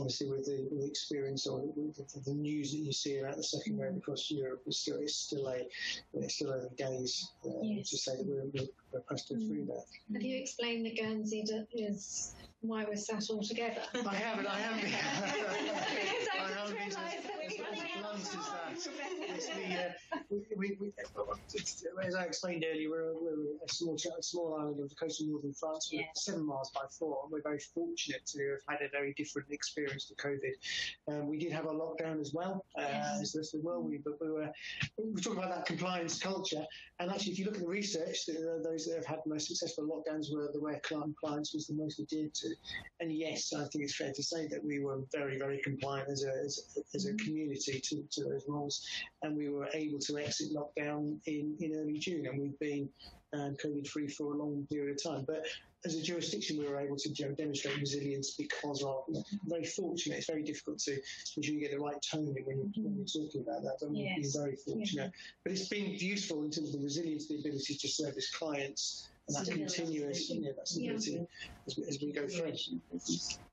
obviously 0.00 0.28
with 0.28 0.44
the, 0.44 0.68
with 0.70 0.82
the 0.82 0.86
experience 0.86 1.46
or 1.46 1.60
the, 1.60 2.20
the 2.24 2.34
news 2.34 2.72
that 2.72 2.78
you 2.78 2.92
see 2.92 3.18
about 3.18 3.36
the 3.36 3.42
second 3.42 3.78
wave 3.78 3.96
across 3.96 4.30
Europe, 4.30 4.62
it's 4.66 4.78
still 4.78 4.98
it's 4.98 5.16
still 5.16 5.46
a 5.48 5.60
it's 6.14 6.36
still 6.36 6.52
early 6.52 6.68
days 6.76 7.32
uh, 7.44 7.50
Yes. 7.62 7.90
to 7.90 7.96
say 7.98 8.16
that 8.16 8.26
we're, 8.26 8.66
we're, 8.92 9.00
pressed 9.00 9.28
through 9.28 9.66
that. 9.66 9.84
Have 10.12 10.22
you 10.22 10.38
explained 10.38 10.86
the 10.86 10.94
Guernsey 10.94 11.44
is 11.74 12.34
why 12.62 12.84
we're 12.84 12.96
sat 12.96 13.28
all 13.30 13.42
together? 13.42 13.82
I 14.06 14.14
haven't. 14.14 14.46
I 14.52 14.58
haven't. 14.58 14.94
I 16.40 16.50
haven't 16.50 16.78
been 16.78 16.92
as 22.04 22.14
uh, 22.14 22.18
I 22.18 22.24
explained 22.24 22.64
earlier, 22.70 22.88
we're, 22.90 23.10
a- 23.10 23.14
we're 23.14 23.42
a 23.64 23.68
small 23.72 23.96
a 23.96 24.22
small 24.22 24.56
island 24.60 24.80
of 24.80 24.88
the 24.88 24.94
coast 24.94 25.20
of 25.20 25.28
northern 25.28 25.52
France. 25.52 25.90
We're 25.92 26.00
Yeah. 26.00 26.06
seven 26.16 26.44
miles 26.46 26.70
by 26.74 26.82
four, 26.98 27.20
and 27.24 27.32
we're 27.32 27.42
very 27.42 27.58
fortunate 27.58 28.24
to 28.26 28.50
have 28.68 28.78
had 28.80 28.86
a 28.86 28.90
very 28.90 29.12
different 29.14 29.50
experience 29.50 30.06
to 30.06 30.14
COVID. 30.14 30.52
Um, 31.08 31.26
we 31.28 31.38
did 31.38 31.52
have 31.52 31.66
a 31.66 31.72
lockdown 31.72 32.20
as 32.20 32.32
well, 32.32 32.64
uh, 32.78 32.82
Yes. 32.82 33.20
as 33.22 33.32
the 33.32 33.38
rest 33.40 33.54
of 33.54 33.60
the 33.62 33.66
world. 33.66 33.88
We, 33.88 33.98
but 33.98 34.20
we 34.20 34.30
were 34.30 34.50
we 34.98 35.10
were 35.12 35.20
talking 35.20 35.38
about 35.38 35.54
that 35.54 35.66
compliance 35.66 36.18
culture, 36.18 36.64
and 36.98 37.10
actually, 37.10 37.32
if 37.32 37.38
you 37.38 37.44
look 37.46 37.54
at 37.56 37.60
the 37.62 37.68
research, 37.68 38.26
the, 38.26 38.60
those 38.64 38.86
that 38.86 38.96
have 38.96 39.06
had 39.06 39.20
the 39.24 39.30
most 39.30 39.48
successful 39.48 39.84
lockdowns 39.84 40.32
were 40.32 40.50
the 40.52 40.60
where 40.60 40.80
compliance 40.80 41.52
was 41.54 41.66
the 41.66 41.74
most 41.74 41.98
adhered 42.00 42.34
to. 42.34 42.51
And 43.00 43.12
yes, 43.12 43.52
I 43.52 43.64
think 43.64 43.84
it's 43.84 43.96
fair 43.96 44.12
to 44.12 44.22
say 44.22 44.46
that 44.48 44.64
we 44.64 44.80
were 44.80 45.00
very, 45.12 45.38
very 45.38 45.60
compliant 45.62 46.08
as 46.08 46.24
a, 46.24 46.32
as, 46.44 46.82
as 46.94 47.06
a 47.06 47.14
community 47.14 47.80
to, 47.80 48.02
to 48.10 48.24
those 48.24 48.44
rules. 48.46 48.86
And 49.22 49.36
we 49.36 49.48
were 49.48 49.68
able 49.74 49.98
to 50.00 50.18
exit 50.18 50.48
lockdown 50.54 51.18
in, 51.26 51.56
in 51.60 51.74
early 51.76 51.98
June. 51.98 52.26
And 52.26 52.40
we've 52.40 52.58
been 52.58 52.88
um, 53.32 53.56
COVID 53.64 53.86
free 53.88 54.08
for 54.08 54.34
a 54.34 54.36
long 54.36 54.66
period 54.70 54.96
of 54.96 55.02
time. 55.02 55.24
But 55.26 55.46
as 55.84 55.96
a 55.96 56.02
jurisdiction, 56.02 56.58
we 56.58 56.68
were 56.68 56.78
able 56.78 56.96
to 56.96 57.08
you 57.08 57.28
know, 57.28 57.34
demonstrate 57.34 57.78
resilience 57.78 58.34
because 58.36 58.82
of 58.82 59.02
you 59.08 59.14
know, 59.14 59.24
very 59.46 59.64
fortunate. 59.64 60.18
It's 60.18 60.28
very 60.28 60.44
difficult 60.44 60.78
to 60.80 60.96
ensure 61.36 61.54
you 61.54 61.60
get 61.60 61.72
the 61.72 61.80
right 61.80 62.00
tone 62.08 62.26
when 62.26 62.44
you're, 62.46 62.84
when 62.84 62.96
you're 62.96 63.24
talking 63.24 63.40
about 63.40 63.62
that. 63.62 63.78
But 63.80 63.90
we've 63.90 64.14
been 64.14 64.30
very 64.32 64.56
fortunate. 64.56 65.12
But 65.42 65.52
it's 65.52 65.68
been 65.68 65.94
useful 65.94 66.44
in 66.44 66.50
terms 66.50 66.74
of 66.74 66.80
the 66.80 66.84
resilience, 66.84 67.26
the 67.26 67.40
ability 67.40 67.74
to 67.74 67.88
service 67.88 68.30
clients, 68.30 69.08
and 69.28 69.36
that 69.46 69.52
continuous, 69.52 70.30
you 70.30 70.42
know, 70.42 70.52
that 70.56 70.68
stability 70.68 71.26
as, 71.66 71.76
we, 71.76 71.84
as 71.84 71.98
we 72.00 72.12
go 72.12 72.26
through. 72.26 72.52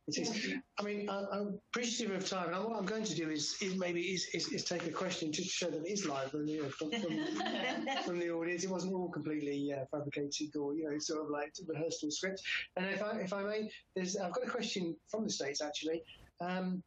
It 0.07 0.17
is. 0.17 0.53
I 0.79 0.83
mean, 0.83 1.07
I, 1.07 1.23
I'm 1.31 1.59
appreciative 1.71 2.15
of 2.15 2.27
time, 2.27 2.51
and 2.51 2.65
what 2.65 2.77
I'm 2.77 2.85
going 2.85 3.03
to 3.03 3.15
do 3.15 3.29
is, 3.29 3.55
is 3.61 3.77
maybe 3.77 4.01
is, 4.01 4.27
is, 4.33 4.47
is 4.51 4.63
take 4.63 4.87
a 4.87 4.91
question 4.91 5.31
just 5.31 5.49
to 5.49 5.53
show 5.53 5.69
that 5.69 5.85
it 5.85 5.87
is 5.87 6.07
live 6.07 6.31
from, 6.31 6.47
you 6.47 6.63
know, 6.63 6.69
from, 6.69 6.89
from, 6.91 7.01
from 8.05 8.19
the 8.19 8.31
audience. 8.31 8.63
It 8.63 8.71
wasn't 8.71 8.93
all 8.93 9.09
completely 9.09 9.71
uh, 9.71 9.85
fabricated 9.91 10.55
or 10.55 10.73
you 10.73 10.89
know 10.89 10.97
sort 10.97 11.23
of 11.23 11.29
like 11.29 11.53
rehearsed 11.67 12.03
or 12.03 12.09
script. 12.09 12.41
And 12.75 12.87
if 12.87 13.03
I 13.03 13.19
if 13.19 13.33
I 13.33 13.43
may, 13.43 13.69
there's 13.95 14.17
I've 14.17 14.33
got 14.33 14.47
a 14.47 14.49
question 14.49 14.95
from 15.09 15.25
the 15.25 15.29
states 15.29 15.61
actually. 15.61 16.01
Um, 16.41 16.81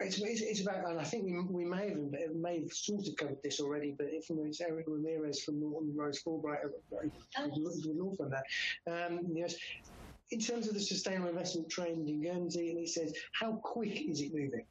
it's, 0.00 0.18
it's, 0.18 0.40
it's 0.40 0.60
about, 0.62 0.88
and 0.88 0.98
I 0.98 1.04
think 1.04 1.24
we, 1.24 1.64
we 1.64 1.64
may 1.64 1.90
have 1.90 2.34
may 2.34 2.60
have 2.60 2.72
sort 2.72 3.06
of 3.06 3.16
covered 3.16 3.42
this 3.42 3.60
already, 3.60 3.94
but 3.96 4.08
if 4.10 4.26
it's 4.30 4.60
Eric 4.60 4.86
Ramirez 4.88 5.42
from 5.42 5.60
Norton 5.60 5.94
Rose 5.94 6.22
Fulbright, 6.22 6.58
law 7.98 8.14
firm 8.16 8.30
there. 8.30 9.06
Um, 9.06 9.20
yes, 9.32 9.54
in 10.30 10.40
terms 10.40 10.68
of 10.68 10.74
the 10.74 10.80
sustainable 10.80 11.28
investment 11.28 11.68
trend 11.68 12.08
in 12.08 12.22
Guernsey, 12.22 12.70
and 12.70 12.78
it 12.78 12.88
says, 12.88 13.12
how 13.32 13.52
quick 13.62 14.08
is 14.08 14.20
it 14.20 14.32
moving? 14.32 14.64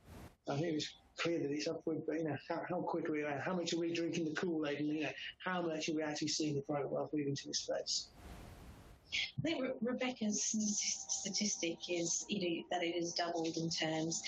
I 0.49 0.55
think 0.55 0.77
it's 0.77 0.93
clear 1.19 1.39
that 1.39 1.51
it's 1.51 1.67
upward, 1.67 2.01
but 2.07 2.17
you 2.17 2.23
know, 2.23 2.37
how, 2.49 2.61
how 2.67 2.81
quick 2.81 3.09
are 3.09 3.11
we? 3.11 3.23
How 3.43 3.53
much 3.53 3.73
are 3.73 3.79
we 3.79 3.93
drinking 3.93 4.25
the 4.25 4.31
Kool-Aid, 4.31 4.79
and 4.79 4.87
you 4.87 5.03
know, 5.03 5.09
how 5.43 5.61
much 5.61 5.89
are 5.89 5.93
we 5.93 6.01
actually 6.01 6.29
seeing 6.29 6.55
the 6.55 6.61
private 6.61 6.89
wealth 6.89 7.11
moving 7.13 7.35
to 7.35 7.47
this 7.47 7.59
space? 7.59 8.07
I 9.11 9.41
think 9.41 9.61
Re- 9.61 9.71
Rebecca's 9.81 10.43
statistic 10.43 11.77
is, 11.89 12.25
you 12.29 12.39
know, 12.39 12.63
that 12.71 12.83
it 12.83 12.95
has 12.95 13.13
doubled 13.13 13.57
in 13.57 13.69
terms 13.69 14.21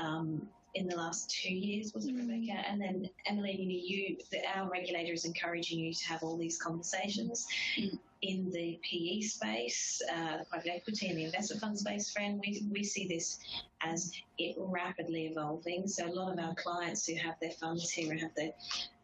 um, 0.00 0.48
in 0.74 0.88
the 0.88 0.96
last 0.96 1.30
two 1.30 1.52
years, 1.52 1.92
was 1.94 2.06
it, 2.06 2.14
Mm. 2.14 2.20
Rebecca? 2.28 2.66
And 2.66 2.80
then 2.80 3.10
Emily, 3.26 3.52
you 3.52 3.66
know, 3.66 3.84
you, 3.84 4.16
the, 4.30 4.38
our 4.58 4.70
regulator 4.70 5.12
is 5.12 5.24
encouraging 5.26 5.78
you 5.80 5.92
to 5.92 6.04
have 6.06 6.22
all 6.22 6.36
these 6.36 6.56
conversations 6.60 7.46
Mm. 7.76 7.98
in 8.22 8.50
the 8.52 8.78
PE 8.82 9.20
space, 9.20 10.00
uh, 10.10 10.38
the 10.38 10.44
private 10.46 10.76
equity 10.76 11.08
and 11.08 11.18
the 11.18 11.24
investment 11.24 11.60
fund 11.60 11.78
space. 11.78 12.10
Friend, 12.12 12.40
we 12.40 12.64
we 12.70 12.84
see 12.84 13.06
this 13.08 13.38
as 13.82 14.12
it 14.38 14.54
rapidly 14.58 15.26
evolving. 15.26 15.88
So 15.88 16.06
a 16.06 16.12
lot 16.12 16.32
of 16.32 16.38
our 16.38 16.54
clients 16.54 17.04
who 17.06 17.16
have 17.16 17.34
their 17.40 17.50
funds 17.50 17.90
here 17.90 18.12
and 18.12 18.20
have 18.20 18.34
their 18.36 18.52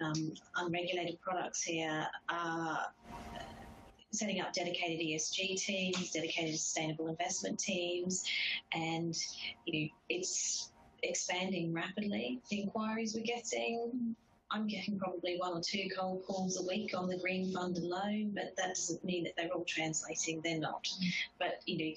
um, 0.01 0.33
unregulated 0.57 1.21
products 1.21 1.63
here 1.63 2.07
are 2.29 2.79
setting 4.13 4.41
up 4.41 4.53
dedicated 4.53 5.05
ESG 5.05 5.57
teams, 5.57 6.11
dedicated 6.11 6.59
sustainable 6.59 7.09
investment 7.09 7.59
teams, 7.59 8.25
and 8.73 9.17
you 9.67 9.81
know 9.81 9.89
it's 10.09 10.73
expanding 11.03 11.73
rapidly. 11.73 12.41
The 12.51 12.63
inquiries 12.63 13.15
we're 13.15 13.25
getting. 13.25 14.17
I'm 14.51 14.67
getting 14.67 14.99
probably 14.99 15.37
one 15.37 15.53
or 15.53 15.61
two 15.61 15.89
cold 15.95 16.23
calls 16.27 16.59
a 16.59 16.67
week 16.67 16.93
on 16.97 17.07
the 17.07 17.19
green 17.19 17.53
fund 17.53 17.77
alone, 17.77 18.33
but 18.35 18.57
that 18.57 18.69
doesn't 18.69 19.05
mean 19.05 19.25
that 19.25 19.35
they're 19.37 19.53
all 19.53 19.65
translating. 19.65 20.41
They're 20.43 20.59
not. 20.59 20.85
Mm. 20.85 21.13
But 21.39 21.61
you 21.67 21.79
know, 21.79 21.95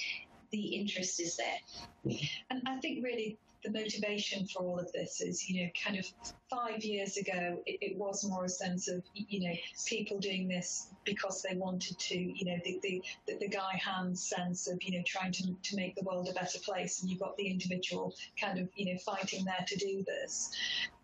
the 0.52 0.76
interest 0.76 1.22
is 1.22 1.38
there. 1.38 2.18
And 2.50 2.62
I 2.68 2.78
think 2.80 3.04
really 3.04 3.38
the 3.64 3.72
motivation 3.72 4.46
for 4.48 4.64
all 4.64 4.80
of 4.80 4.92
this 4.92 5.22
is, 5.22 5.48
you 5.50 5.64
know, 5.64 5.70
kind 5.84 5.98
of 5.98 6.06
five 6.50 6.84
years 6.84 7.18
ago, 7.18 7.62
it, 7.66 7.78
it 7.82 7.98
was 7.98 8.28
more 8.28 8.46
a 8.46 8.50
sense 8.50 8.88
of, 8.88 9.04
you 9.14 9.48
know, 9.48 9.56
people 9.86 10.20
doing 10.20 10.48
this 10.48 10.88
because 11.06 11.42
they 11.42 11.56
wanted 11.56 11.98
to, 11.98 12.16
you 12.18 12.46
know, 12.46 12.58
the, 12.64 12.80
the, 12.84 13.04
the, 13.40 13.48
guy 13.48 13.80
hand 13.84 14.18
sense 14.18 14.68
of, 14.68 14.82
you 14.82 14.98
know, 14.98 15.04
trying 15.06 15.32
to, 15.32 15.54
to 15.64 15.76
make 15.76 15.96
the 15.96 16.04
world 16.04 16.28
a 16.30 16.34
better 16.34 16.60
place. 16.60 17.02
And 17.02 17.10
you've 17.10 17.20
got 17.20 17.38
the 17.38 17.48
individual 17.48 18.14
kind 18.40 18.60
of, 18.60 18.70
you 18.76 18.94
know, 18.94 19.00
fighting 19.00 19.46
there 19.46 19.66
to 19.68 19.78
do 19.78 20.04
this. 20.06 20.52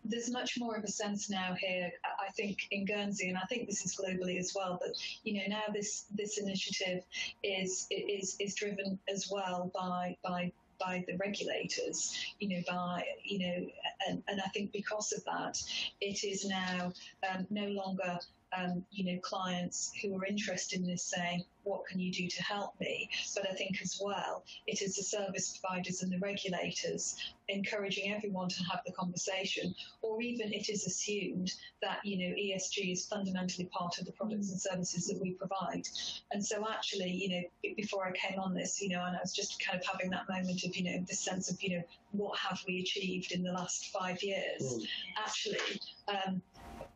There's 0.04 0.30
much 0.30 0.58
more 0.58 0.76
of 0.76 0.84
a 0.84 0.88
sense 0.88 1.28
now 1.28 1.54
here, 1.58 1.90
I 2.04 2.30
think, 2.32 2.58
in 2.70 2.86
Guernsey, 2.86 3.28
and 3.28 3.36
I 3.36 3.42
think 3.48 3.68
this 3.68 3.84
is 3.84 3.96
globally 3.96 4.38
as 4.38 4.52
well, 4.54 4.78
that, 4.80 4.94
you 5.24 5.34
know, 5.34 5.46
now 5.48 5.62
this, 5.72 6.06
this 6.14 6.38
initiative 6.38 7.04
is, 7.42 7.86
is, 7.90 8.36
is 8.40 8.54
driven 8.54 8.98
as 9.12 9.28
well 9.30 9.70
by, 9.74 10.16
by 10.22 10.52
by 10.78 11.04
the 11.06 11.16
regulators, 11.16 12.16
you 12.38 12.48
know, 12.48 12.62
by, 12.68 13.04
you 13.24 13.38
know, 13.38 13.66
and, 14.08 14.22
and 14.28 14.40
I 14.40 14.48
think 14.48 14.72
because 14.72 15.12
of 15.12 15.24
that, 15.24 15.62
it 16.00 16.24
is 16.24 16.44
now 16.44 16.92
um, 17.28 17.46
no 17.50 17.66
longer, 17.68 18.18
um, 18.56 18.84
you 18.90 19.12
know, 19.12 19.20
clients 19.20 19.92
who 20.00 20.16
are 20.16 20.24
interested 20.24 20.80
in 20.80 20.86
this 20.86 21.02
saying, 21.02 21.44
what 21.68 21.86
can 21.86 22.00
you 22.00 22.10
do 22.10 22.26
to 22.28 22.42
help 22.42 22.78
me? 22.80 23.08
But 23.34 23.48
I 23.48 23.54
think 23.54 23.80
as 23.82 24.00
well, 24.02 24.44
it 24.66 24.82
is 24.82 24.96
the 24.96 25.02
service 25.02 25.56
providers 25.58 26.02
and 26.02 26.10
the 26.10 26.18
regulators 26.18 27.16
encouraging 27.48 28.12
everyone 28.12 28.48
to 28.48 28.62
have 28.64 28.80
the 28.86 28.92
conversation, 28.92 29.74
or 30.02 30.20
even 30.20 30.52
it 30.52 30.68
is 30.68 30.86
assumed 30.86 31.54
that, 31.82 31.98
you 32.04 32.18
know, 32.18 32.34
ESG 32.34 32.92
is 32.92 33.06
fundamentally 33.06 33.66
part 33.66 33.98
of 33.98 34.04
the 34.04 34.12
products 34.12 34.50
and 34.50 34.60
services 34.60 35.06
that 35.06 35.20
we 35.20 35.32
provide. 35.32 35.86
And 36.32 36.44
so 36.44 36.66
actually, 36.70 37.10
you 37.10 37.28
know, 37.30 37.72
before 37.76 38.06
I 38.06 38.12
came 38.12 38.38
on 38.38 38.54
this, 38.54 38.80
you 38.82 38.90
know, 38.90 39.02
and 39.04 39.16
I 39.16 39.20
was 39.20 39.32
just 39.32 39.64
kind 39.64 39.78
of 39.78 39.86
having 39.86 40.10
that 40.10 40.28
moment 40.28 40.64
of, 40.64 40.76
you 40.76 40.84
know, 40.84 41.04
this 41.08 41.20
sense 41.20 41.50
of, 41.50 41.62
you 41.62 41.76
know, 41.76 41.82
what 42.12 42.38
have 42.38 42.62
we 42.66 42.80
achieved 42.80 43.32
in 43.32 43.42
the 43.42 43.52
last 43.52 43.86
five 43.88 44.22
years? 44.22 44.62
Mm. 44.62 44.86
Actually, 45.18 45.80
um, 46.08 46.42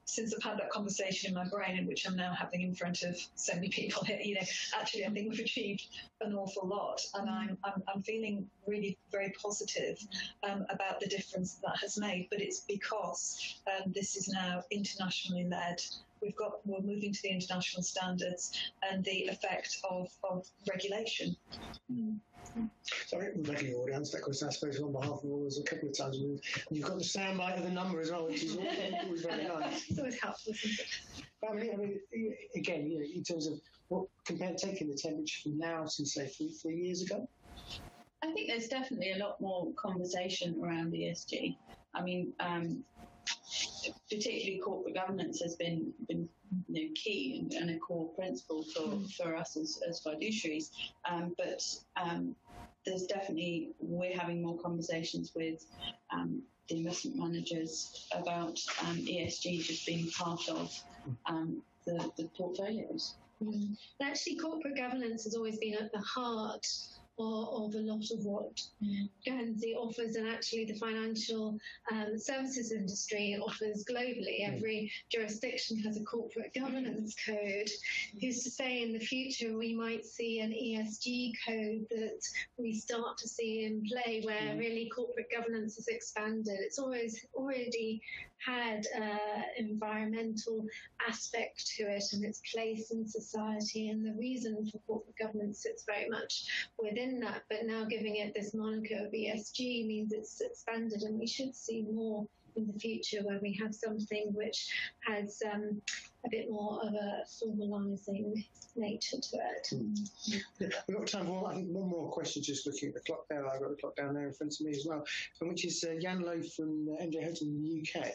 since 0.05 0.34
I've 0.34 0.42
had 0.42 0.59
that 0.59 0.70
conversation 0.70 1.28
in 1.28 1.34
my 1.34 1.48
brain, 1.48 1.78
and 1.78 1.86
which 1.86 2.07
I'm 2.07 2.16
now 2.16 2.32
having 2.32 2.62
in 2.62 2.74
front 2.74 3.03
of 3.03 3.16
so 3.34 3.55
many 3.55 3.68
people 3.68 4.07
you 4.22 4.34
know, 4.34 4.46
actually, 4.78 5.07
I 5.07 5.11
think 5.11 5.30
we've 5.30 5.40
achieved 5.40 5.86
an 6.20 6.34
awful 6.34 6.66
lot, 6.66 7.00
and 7.14 7.28
I'm 7.28 7.59
I'm, 7.64 7.82
I'm 7.92 8.03
feeling 8.03 8.48
really 8.66 8.98
very 9.11 9.32
positive 9.40 9.98
um, 10.42 10.66
about 10.70 11.00
the 11.00 11.07
difference 11.07 11.55
that 11.64 11.76
has 11.80 11.98
made. 11.98 12.28
But 12.30 12.40
it's 12.40 12.61
because 12.61 13.61
um, 13.66 13.92
this 13.92 14.16
is 14.16 14.28
now 14.28 14.62
internationally 14.70 15.44
led. 15.44 15.82
We've 16.22 16.36
got 16.36 16.64
we're 16.64 16.80
moving 16.80 17.12
to 17.12 17.22
the 17.22 17.30
international 17.30 17.82
standards 17.82 18.52
and 18.88 19.04
the 19.04 19.24
effect 19.24 19.78
of, 19.90 20.08
of 20.22 20.46
regulation. 20.68 21.36
Sorry, 23.06 23.30
Rebecca, 23.34 23.64
your 23.64 23.82
audience, 23.82 24.10
that 24.10 24.22
question 24.22 24.48
I 24.48 24.50
suppose 24.50 24.80
on 24.80 24.92
behalf 24.92 25.24
of 25.24 25.24
all 25.24 25.40
was 25.40 25.58
a 25.58 25.62
couple 25.62 25.88
of 25.88 25.96
times. 25.96 26.18
And 26.18 26.40
you've 26.70 26.86
got 26.86 26.98
the 26.98 27.04
soundbite 27.04 27.58
of 27.58 27.64
the 27.64 27.70
number 27.70 28.00
as 28.00 28.10
well, 28.10 28.26
which 28.26 28.44
is 28.44 28.56
always 29.04 29.22
very 29.22 29.44
nice. 29.44 29.88
It's 29.88 29.98
always 29.98 30.20
helpful. 30.20 30.52
But 31.40 31.50
I 31.50 31.54
mean, 31.54 31.70
I 31.72 31.76
mean, 31.76 31.98
again, 32.54 32.90
you 32.90 32.98
know, 32.98 33.04
in 33.14 33.24
terms 33.24 33.46
of 33.46 33.60
what 33.88 34.06
compared 34.24 34.58
taking 34.58 34.88
the 34.88 34.96
temperature 34.96 35.40
from 35.42 35.58
now 35.58 35.84
to 35.84 36.06
say 36.06 36.26
three, 36.26 36.48
three 36.48 36.76
years 36.76 37.02
ago. 37.02 37.28
I 38.22 38.32
think 38.32 38.48
there's 38.48 38.68
definitely 38.68 39.12
a 39.12 39.18
lot 39.18 39.40
more 39.40 39.72
conversation 39.74 40.60
around 40.62 40.92
ESG. 40.92 41.56
I 41.94 42.02
mean, 42.02 42.32
um, 42.40 42.84
particularly 44.09 44.61
corporate 44.62 44.94
governance 44.94 45.40
has 45.42 45.57
been, 45.57 45.92
been 46.09 46.28
you 46.68 46.88
know, 46.88 46.92
key 46.94 47.38
and, 47.40 47.53
and 47.53 47.70
a 47.70 47.78
core 47.78 48.09
principle 48.14 48.64
for, 48.74 48.98
for 49.16 49.36
us 49.36 49.57
as, 49.57 49.80
as 49.88 50.03
fiduciaries. 50.03 50.70
Um, 51.09 51.34
but 51.38 51.62
um, 51.96 52.34
there's 52.86 53.05
definitely, 53.05 53.70
we're 53.80 54.18
having 54.18 54.42
more 54.42 54.59
conversations 54.59 55.32
with 55.34 55.64
um, 56.12 56.42
the 56.68 56.78
investment 56.78 57.18
managers 57.18 58.09
about 58.12 58.59
um, 58.86 58.96
ESG 58.98 59.62
just 59.62 59.86
being 59.86 60.11
part 60.11 60.48
of 60.48 60.72
um, 61.26 61.62
the, 61.86 62.11
the 62.16 62.28
portfolios. 62.36 63.16
And 63.40 63.76
actually, 64.00 64.36
corporate 64.36 64.76
governance 64.76 65.24
has 65.24 65.34
always 65.34 65.59
been 65.59 65.74
at 65.74 65.92
the 65.92 66.00
heart 66.00 66.64
of, 67.22 67.64
of 67.64 67.74
a 67.74 67.78
lot 67.78 68.04
of 68.10 68.24
what 68.24 68.60
Guernsey 69.24 69.74
offers, 69.74 70.16
and 70.16 70.28
actually, 70.28 70.64
the 70.64 70.74
financial 70.74 71.58
um, 71.90 72.18
services 72.18 72.72
industry 72.72 73.38
offers 73.42 73.84
globally. 73.90 74.46
Every 74.46 74.90
jurisdiction 75.10 75.78
has 75.80 75.96
a 75.96 76.04
corporate 76.04 76.52
governance 76.54 77.14
code. 77.24 77.70
Who's 78.20 78.42
to 78.44 78.50
say 78.50 78.82
in 78.82 78.92
the 78.92 78.98
future 79.00 79.56
we 79.56 79.74
might 79.74 80.04
see 80.04 80.40
an 80.40 80.50
ESG 80.52 81.32
code 81.46 81.86
that 81.90 82.20
we 82.58 82.74
start 82.74 83.18
to 83.18 83.28
see 83.28 83.64
in 83.64 83.84
play, 83.90 84.22
where 84.24 84.40
Mm. 84.42 84.58
really 84.58 84.88
corporate 84.94 85.30
governance 85.30 85.78
is 85.78 85.88
expanded? 85.88 86.58
It's 86.60 86.78
always 86.78 87.24
already 87.34 88.00
had 88.45 88.86
uh, 89.01 89.43
environmental 89.57 90.64
aspect 91.07 91.66
to 91.76 91.84
it 91.84 92.05
and 92.12 92.24
its 92.24 92.40
place 92.53 92.90
in 92.90 93.07
society 93.07 93.88
and 93.90 94.05
the 94.05 94.18
reason 94.18 94.66
for 94.70 94.78
corporate 94.86 95.16
governance 95.16 95.62
sits 95.62 95.84
very 95.84 96.09
much 96.09 96.45
within 96.78 97.20
that. 97.20 97.43
But 97.49 97.66
now 97.66 97.84
giving 97.84 98.16
it 98.16 98.34
this 98.34 98.55
moniker 98.55 99.07
of 99.07 99.12
ESG 99.12 99.86
means 99.86 100.12
it's 100.12 100.40
expanded 100.40 101.03
and 101.03 101.18
we 101.18 101.26
should 101.26 101.55
see 101.55 101.86
more 101.90 102.26
in 102.57 102.66
the 102.66 102.78
future 102.78 103.18
where 103.22 103.38
we 103.40 103.59
have 103.61 103.74
something 103.74 104.32
which 104.34 104.68
has 105.07 105.42
um, 105.53 105.80
a 106.24 106.30
bit 106.30 106.50
more 106.50 106.80
of 106.82 106.94
a 106.94 107.22
formalising 107.26 108.44
nature 108.76 109.18
to 109.20 109.36
it. 109.36 109.68
Yeah, 110.59 110.68
we've 110.88 110.96
got 110.96 111.07
time 111.07 111.26
for, 111.26 111.48
I 111.48 111.55
think, 111.55 111.68
one 111.68 111.88
more 111.88 112.11
question, 112.11 112.42
just 112.42 112.66
looking 112.66 112.88
at 112.88 112.94
the 112.94 113.00
clock 113.00 113.26
there. 113.28 113.46
I've 113.46 113.61
got 113.61 113.70
the 113.70 113.76
clock 113.76 113.96
down 113.96 114.14
there 114.14 114.26
in 114.26 114.32
front 114.32 114.55
of 114.59 114.66
me 114.66 114.72
as 114.72 114.86
well, 114.86 115.05
and 115.40 115.50
which 115.50 115.64
is 115.64 115.84
uh, 115.84 115.94
Jan 116.00 116.22
Lowe 116.22 116.42
from 116.57 116.88
uh, 116.92 117.03
MJ 117.03 117.24
Hudson 117.24 117.48
in 117.48 117.62
the 117.62 118.00
UK. 118.00 118.12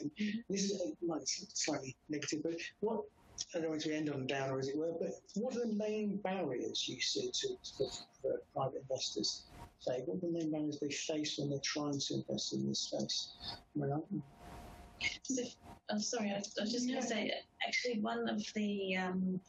This 0.49 0.63
is 0.63 0.81
uh, 0.81 1.17
slightly 1.53 1.95
negative, 2.09 2.41
but 2.43 2.53
what, 2.79 3.01
I 3.55 3.59
don't 3.59 3.69
want 3.69 3.81
to 3.81 3.95
end 3.95 4.09
on 4.09 4.21
a 4.21 4.25
downer, 4.25 4.59
as 4.59 4.69
it 4.69 4.77
were, 4.77 4.93
but 4.99 5.11
what 5.35 5.55
are 5.55 5.67
the 5.67 5.73
main 5.73 6.17
barriers 6.17 6.87
you 6.87 6.99
see 7.01 7.29
to, 7.31 7.47
to 7.77 7.85
for 8.21 8.41
private 8.53 8.81
investors? 8.81 9.45
Say, 9.79 10.01
what 10.05 10.17
are 10.17 10.19
the 10.21 10.31
main 10.31 10.51
barriers 10.51 10.79
they 10.81 10.89
face 10.89 11.37
when 11.37 11.49
they're 11.49 11.59
trying 11.63 11.99
to 11.99 12.13
invest 12.15 12.53
in 12.53 12.67
this 12.67 12.79
space? 12.79 13.33
Am 13.75 13.83
I 13.83 13.87
right? 13.87 14.03
So, 15.23 15.43
I'm 15.89 15.99
sorry, 16.01 16.29
I, 16.31 16.35
I 16.35 16.61
was 16.61 16.71
just 16.71 16.87
going 16.87 17.01
to 17.01 17.07
say, 17.07 17.31
actually, 17.65 17.99
one 18.01 18.27
of 18.27 18.43
the 18.55 18.95
um, 18.97 19.39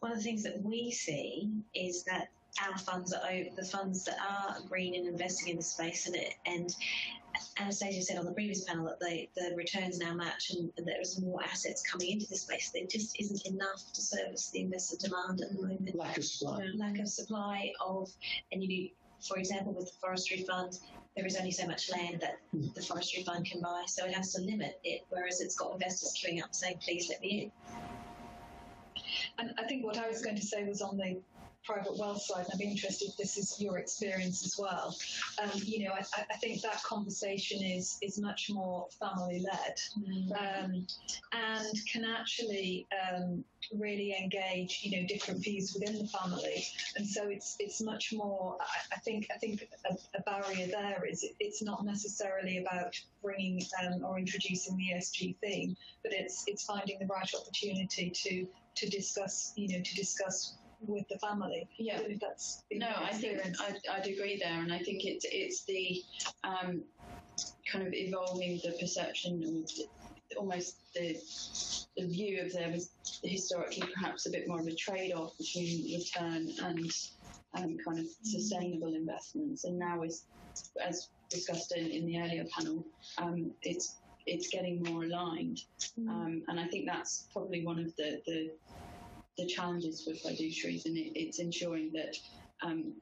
one 0.00 0.12
of 0.12 0.18
the 0.18 0.24
things 0.24 0.42
that 0.42 0.60
we 0.62 0.90
see 0.90 1.48
is 1.74 2.04
that 2.04 2.28
our 2.68 2.76
funds 2.78 3.12
are 3.12 3.22
o- 3.30 3.44
the 3.56 3.64
funds 3.64 4.04
that 4.04 4.16
are 4.20 4.56
green 4.68 4.96
and 4.96 5.06
investing 5.08 5.48
in 5.52 5.56
the 5.56 5.62
space, 5.62 6.06
and 6.06 6.16
it, 6.16 6.34
and 6.46 6.68
Anastasia 7.58 8.02
said 8.02 8.18
on 8.18 8.24
the 8.24 8.32
previous 8.32 8.64
panel 8.64 8.84
that 8.86 8.98
they, 9.00 9.30
the 9.36 9.54
returns 9.56 9.98
now 9.98 10.12
match, 10.12 10.50
and, 10.50 10.70
and 10.76 10.86
there's 10.86 11.20
more 11.22 11.42
assets 11.44 11.82
coming 11.90 12.10
into 12.10 12.26
the 12.28 12.36
space. 12.36 12.70
There 12.74 12.84
just 12.90 13.18
isn't 13.20 13.46
enough 13.46 13.82
to 13.94 14.02
service 14.02 14.50
the 14.50 14.62
investor 14.62 14.96
demand 15.08 15.40
at 15.40 15.52
the 15.52 15.62
moment 15.62 15.94
Lack 15.94 16.18
of 16.18 16.24
supply. 16.24 16.66
lack 16.74 16.98
of 16.98 17.08
supply 17.08 17.72
of, 17.86 18.10
and 18.52 18.62
you 18.62 18.90
for 19.26 19.38
example, 19.38 19.72
with 19.74 19.86
the 19.86 19.92
forestry 20.00 20.42
fund, 20.44 20.78
there 21.16 21.26
is 21.26 21.36
only 21.36 21.50
so 21.50 21.66
much 21.66 21.90
land 21.90 22.20
that 22.20 22.38
Mm. 22.54 22.72
the 22.74 22.82
forestry 22.82 23.22
fund 23.22 23.44
can 23.44 23.60
buy, 23.60 23.84
so 23.86 24.04
it 24.06 24.14
has 24.14 24.32
to 24.34 24.40
limit 24.42 24.80
it. 24.84 25.02
Whereas 25.08 25.40
it's 25.40 25.56
got 25.56 25.72
investors 25.72 26.14
queuing 26.16 26.42
up 26.42 26.54
saying, 26.54 26.78
"Please 26.78 27.08
let 27.08 27.20
me 27.20 27.42
in." 27.44 27.52
And 29.38 29.54
I 29.58 29.64
think 29.66 29.84
what 29.84 29.98
I 29.98 30.08
was 30.08 30.22
going 30.22 30.36
to 30.36 30.46
say 30.46 30.64
was 30.64 30.82
on 30.82 30.96
the 30.96 31.20
private 31.64 31.96
wealth 31.98 32.22
side, 32.22 32.44
and 32.44 32.54
I'd 32.54 32.58
be 32.58 32.70
interested 32.70 33.08
if 33.08 33.16
this 33.16 33.36
is 33.36 33.60
your 33.60 33.78
experience 33.78 34.44
as 34.44 34.56
well. 34.58 34.96
Um, 35.42 35.50
you 35.54 35.84
know, 35.84 35.92
I, 35.92 36.04
I, 36.30 36.36
think 36.36 36.62
that 36.62 36.82
conversation 36.82 37.62
is 37.62 37.98
is 38.02 38.18
much 38.18 38.50
more 38.50 38.86
family 38.98 39.40
led, 39.40 39.76
mm. 39.98 40.30
um, 40.32 40.86
and 41.32 41.78
can 41.90 42.04
actually 42.04 42.86
um, 42.92 43.44
really 43.72 44.16
engage, 44.16 44.80
you 44.82 45.00
know, 45.00 45.06
different 45.06 45.42
views 45.42 45.74
within 45.74 45.98
the 45.98 46.08
family, 46.08 46.64
and 46.96 47.06
so 47.06 47.28
it's 47.28 47.56
it's 47.58 47.80
much 47.80 48.12
more. 48.12 48.56
I, 48.60 48.96
I 48.96 48.98
think 49.00 49.28
I 49.34 49.38
think 49.38 49.68
a, 49.88 49.94
a, 50.18 50.22
barrier 50.22 50.66
there 50.66 51.04
is 51.08 51.26
it's 51.38 51.62
not 51.62 51.84
necessarily 51.84 52.58
about 52.58 52.98
bringing 53.22 53.62
um, 53.84 54.04
or 54.04 54.18
introducing 54.18 54.76
the 54.76 54.94
ESG 54.94 55.36
theme, 55.38 55.76
but 56.02 56.12
it's 56.12 56.44
it's 56.46 56.64
finding 56.64 56.98
the 56.98 57.06
right 57.06 57.30
opportunity 57.34 58.10
to 58.10 58.46
to 58.76 58.88
discuss, 58.88 59.52
you 59.56 59.68
know, 59.76 59.82
to 59.82 59.94
discuss 59.94 60.54
with 60.86 61.08
the 61.08 61.18
family. 61.18 61.68
Yeah, 61.78 62.00
that's 62.20 62.62
no, 62.72 62.88
I 62.96 63.12
think 63.12 63.40
I'd, 63.60 63.76
I'd, 63.90 64.06
agree 64.06 64.40
there, 64.42 64.60
and 64.60 64.72
I 64.72 64.78
think 64.78 65.04
it's 65.04 65.26
it's 65.30 65.64
the 65.64 66.02
um, 66.44 66.82
kind 67.70 67.86
of 67.86 67.92
evolving 67.92 68.60
the 68.64 68.72
perception 68.80 69.42
and 69.44 69.68
almost 70.36 70.76
the 70.94 71.16
the 71.96 72.06
view 72.06 72.42
of 72.42 72.52
there 72.52 72.70
was 72.70 72.90
historically 73.22 73.86
perhaps 73.92 74.26
a 74.26 74.30
bit 74.30 74.48
more 74.48 74.60
of 74.60 74.66
a 74.66 74.74
trade-off 74.74 75.36
between 75.38 75.98
return 75.98 76.48
and 76.62 76.90
um, 77.54 77.76
kind 77.84 77.98
of 77.98 78.06
sustainable 78.22 78.94
investments, 78.94 79.64
and 79.64 79.78
now 79.78 80.02
is 80.02 80.24
as 80.82 81.08
discussed 81.28 81.72
in, 81.76 81.86
in 81.86 82.06
the 82.06 82.20
earlier 82.20 82.44
panel, 82.56 82.84
um, 83.18 83.50
it's 83.62 83.96
it's 84.26 84.48
getting 84.48 84.82
more 84.82 85.04
aligned, 85.04 85.62
mm. 85.98 86.08
um, 86.08 86.42
and 86.48 86.60
I 86.60 86.66
think 86.66 86.86
that's 86.86 87.26
probably 87.32 87.64
one 87.64 87.78
of 87.78 87.94
the 87.96 88.20
the, 88.26 88.50
the 89.38 89.46
challenges 89.46 90.04
for 90.04 90.12
fiduciaries, 90.12 90.86
and 90.86 90.96
it, 90.96 91.18
it's 91.18 91.38
ensuring 91.38 91.92
that 91.94 92.16
um, 92.62 92.92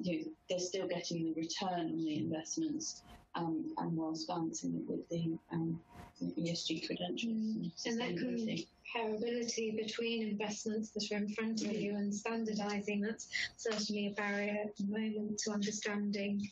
you 0.00 0.18
know, 0.18 0.24
they're 0.48 0.58
still 0.58 0.88
getting 0.88 1.24
the 1.24 1.34
return 1.34 1.90
on 1.90 2.04
the 2.04 2.18
investments, 2.18 3.02
um, 3.34 3.72
and 3.78 3.96
whilst 3.96 4.28
balancing 4.28 4.74
it 4.74 4.90
with 4.90 5.08
the 5.08 5.38
um, 5.52 5.80
ESG 6.22 6.86
credentials. 6.86 7.36
Mm. 7.36 7.70
And, 7.86 8.00
and 8.00 8.18
that 8.18 8.64
comparability 8.96 9.76
between 9.76 10.28
investments 10.28 10.90
that 10.90 11.12
are 11.12 11.18
in 11.18 11.28
front 11.28 11.62
of 11.62 11.72
you 11.72 11.96
and 11.96 12.12
standardising, 12.12 13.02
that's 13.02 13.28
certainly 13.56 14.08
a 14.08 14.10
barrier 14.10 14.64
at 14.64 14.76
the 14.76 14.84
moment 14.84 15.38
to 15.38 15.50
understanding 15.52 16.48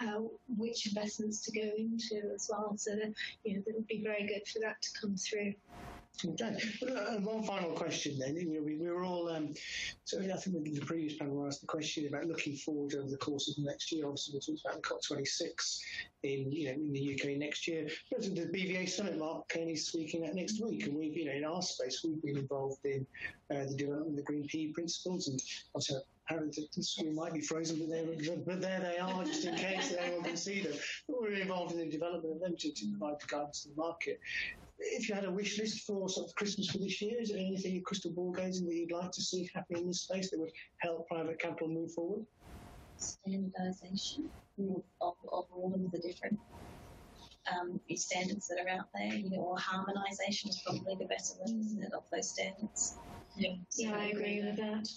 uh, 0.00 0.20
which 0.56 0.86
investments 0.86 1.42
to 1.42 1.52
go 1.52 1.70
into 1.76 2.32
as 2.34 2.48
well. 2.50 2.74
So 2.76 2.92
that, 2.92 3.12
you 3.44 3.56
know, 3.56 3.62
that 3.66 3.74
would 3.74 3.86
be 3.86 4.02
very 4.02 4.26
good 4.26 4.46
for 4.48 4.60
that 4.60 4.80
to 4.82 5.00
come 5.00 5.16
through. 5.16 5.54
Okay. 6.24 6.56
Uh, 6.82 7.16
one 7.20 7.42
final 7.42 7.72
question 7.72 8.18
then. 8.18 8.36
You 8.36 8.54
know, 8.54 8.62
we, 8.62 8.76
we 8.76 8.88
were 8.88 9.04
all, 9.04 9.28
um, 9.28 9.52
so 10.04 10.20
I 10.20 10.36
think 10.36 10.66
in 10.66 10.74
the 10.74 10.80
previous 10.80 11.18
panel 11.18 11.46
asked 11.46 11.60
the 11.60 11.66
question 11.66 12.06
about 12.06 12.26
looking 12.26 12.56
forward 12.56 12.94
over 12.94 13.08
the 13.08 13.16
course 13.16 13.48
of 13.48 13.56
the 13.56 13.68
next 13.68 13.90
year. 13.90 14.06
Obviously, 14.06 14.34
we 14.34 14.56
talked 14.56 14.64
about 14.64 14.82
the 14.82 15.16
COP26 15.16 15.80
in, 16.22 16.52
you 16.52 16.66
know, 16.66 16.74
in 16.74 16.92
the 16.92 17.14
UK 17.14 17.36
next 17.36 17.66
year. 17.66 17.88
But 18.10 18.22
the 18.22 18.46
BVCA 18.46 18.88
Summit, 18.88 19.18
Mark 19.18 19.48
Carney's 19.48 19.88
speaking 19.88 20.24
at 20.24 20.34
next 20.34 20.62
week. 20.62 20.86
And 20.86 20.96
we've, 20.96 21.16
you 21.16 21.26
know, 21.26 21.32
in 21.32 21.44
our 21.44 21.62
space, 21.62 22.02
we've 22.04 22.22
been 22.22 22.38
involved 22.38 22.84
in 22.84 23.06
uh, 23.50 23.64
the 23.68 23.74
development 23.76 24.10
of 24.10 24.16
the 24.16 24.22
Green 24.22 24.46
PE 24.48 24.72
principles. 24.72 25.28
And 25.28 25.40
the 25.74 26.82
screen 26.82 27.14
might 27.14 27.34
be 27.34 27.40
frozen, 27.40 27.78
but 27.78 27.88
there, 27.88 28.36
but 28.46 28.60
there 28.60 28.80
they 28.80 28.98
are, 28.98 29.24
just 29.24 29.44
in 29.44 29.56
case 29.56 29.94
anyone 29.98 30.24
can 30.24 30.36
see 30.36 30.62
them. 30.62 30.72
But 31.08 31.20
we're 31.20 31.32
involved 31.34 31.72
in 31.72 31.78
the 31.78 31.90
development 31.90 32.36
of 32.36 32.40
them 32.40 32.56
to, 32.56 32.72
to 32.72 32.86
provide 32.90 33.16
guidance 33.28 33.64
to 33.64 33.70
the 33.70 33.74
market 33.76 34.20
if 34.78 35.08
you 35.08 35.14
had 35.14 35.24
a 35.24 35.30
wish 35.30 35.58
list 35.58 35.86
for 35.86 36.08
sort 36.08 36.28
of 36.28 36.34
Christmas 36.34 36.70
for 36.70 36.78
this 36.78 37.00
year, 37.00 37.20
is 37.20 37.30
there 37.30 37.38
anything 37.38 37.76
at 37.76 37.84
crystal 37.84 38.12
ball 38.12 38.32
gazing 38.32 38.66
that 38.66 38.74
you'd 38.74 38.92
like 38.92 39.10
to 39.12 39.22
see 39.22 39.48
happen 39.54 39.78
in 39.78 39.86
this 39.86 40.02
space 40.02 40.30
that 40.30 40.40
would 40.40 40.50
help 40.78 41.08
private 41.08 41.38
capital 41.38 41.68
move 41.68 41.92
forward? 41.92 42.24
Standardisation 42.98 44.30
of, 45.00 45.14
of 45.32 45.46
all 45.50 45.72
of 45.74 45.90
the 45.90 45.98
different 45.98 46.38
um, 47.52 47.80
standards 47.94 48.48
that 48.48 48.64
are 48.64 48.78
out 48.78 48.86
there, 48.94 49.14
you 49.14 49.30
know, 49.30 49.42
or 49.42 49.56
harmonisation 49.56 50.48
is 50.48 50.62
probably 50.64 50.96
the 50.98 51.06
better 51.06 51.34
word, 51.40 51.60
isn't 51.60 51.82
it, 51.82 51.92
of 51.92 52.04
those 52.12 52.30
standards. 52.30 52.96
Yeah, 53.36 53.54
so 53.68 53.88
yeah 53.88 53.96
I 53.96 54.04
agree 54.06 54.42
with 54.44 54.56
that. 54.56 54.88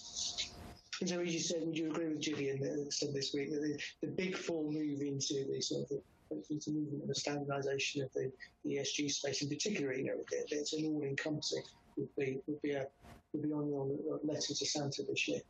And 1.00 1.08
so, 1.08 1.20
as 1.20 1.32
you 1.32 1.40
said, 1.40 1.62
would 1.64 1.76
you 1.76 1.90
agree 1.90 2.08
with 2.08 2.20
Gillian 2.20 2.60
that 2.60 2.92
said 2.92 3.14
this 3.14 3.32
week 3.34 3.50
that 3.50 3.60
the, 3.60 3.78
the 4.06 4.12
big 4.14 4.36
four 4.36 4.64
move 4.64 5.00
into 5.00 5.46
the 5.48 5.60
sort 5.60 5.90
of 5.90 5.98
hopefully 6.30 6.60
to 6.60 6.70
movement 6.70 7.02
and 7.02 7.08
the 7.08 7.14
standardisation 7.14 8.04
of 8.04 8.12
the, 8.12 8.30
the 8.64 8.76
ESG 8.76 9.10
space 9.10 9.42
in 9.42 9.48
particular, 9.48 9.92
you 9.92 10.04
know, 10.04 10.12
it's 10.50 10.72
an 10.72 10.84
all-encompassing 10.86 11.62
would 11.96 12.08
be 12.16 12.38
would 12.46 12.62
be 12.62 12.72
a 12.72 12.86
would 13.32 13.42
be 13.42 13.52
on 13.52 13.68
your 13.68 14.20
letter 14.24 14.54
to 14.54 14.66
Santa 14.66 15.02
this 15.02 15.28
year. 15.28 15.40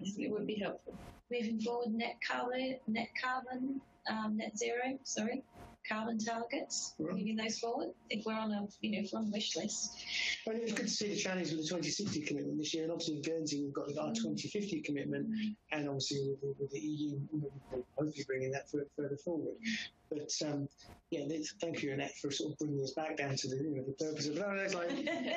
It 0.00 0.30
would 0.30 0.46
be 0.46 0.54
helpful. 0.54 0.94
Moving 1.30 1.60
forward, 1.60 1.92
net 1.92 2.16
carbon, 2.26 2.76
net 2.86 3.08
carbon, 3.20 3.80
um, 4.08 4.36
net 4.36 4.56
zero. 4.56 4.98
Sorry, 5.02 5.42
carbon 5.88 6.18
targets, 6.18 6.94
right. 6.98 7.16
moving 7.16 7.36
those 7.36 7.58
forward. 7.58 7.88
If 8.10 8.24
we're 8.26 8.34
on 8.34 8.52
a, 8.52 8.66
you 8.80 8.92
know, 8.92 9.04
if 9.04 9.12
we're 9.12 9.20
on 9.20 9.26
a 9.26 9.30
wish 9.30 9.56
list. 9.56 10.04
Well, 10.46 10.56
it's 10.56 10.72
good 10.72 10.86
to 10.86 10.92
see 10.92 11.08
the 11.08 11.16
Chinese 11.16 11.50
with 11.50 11.62
the 11.62 11.68
2060 11.68 12.20
commitment 12.22 12.58
this 12.58 12.74
year, 12.74 12.84
and 12.84 12.92
obviously 12.92 13.16
in 13.16 13.22
Guernsey 13.22 13.62
we've 13.62 13.72
got 13.72 13.88
our 13.98 14.12
2050 14.14 14.80
commitment, 14.82 15.30
mm. 15.30 15.54
and 15.72 15.88
obviously 15.88 16.28
with 16.28 16.40
the, 16.40 16.54
with 16.58 16.70
the 16.70 16.80
EU, 16.80 17.18
hopefully 17.96 18.24
bringing 18.26 18.50
that 18.52 18.70
further 18.70 19.16
forward. 19.24 19.56
But 20.10 20.32
um, 20.46 20.68
yeah, 21.10 21.24
thank 21.60 21.82
you, 21.82 21.92
Annette, 21.92 22.16
for 22.16 22.30
sort 22.30 22.52
of 22.52 22.58
bringing 22.58 22.82
us 22.82 22.92
back 22.92 23.16
down 23.16 23.36
to 23.36 23.48
the, 23.48 23.56
you 23.56 23.76
know, 23.76 23.84
the 23.84 24.04
purpose 24.04 24.26
of 24.28 24.36
it. 24.36 24.40
No, 24.40 24.50
it's 24.52 24.74
like, 24.74 24.90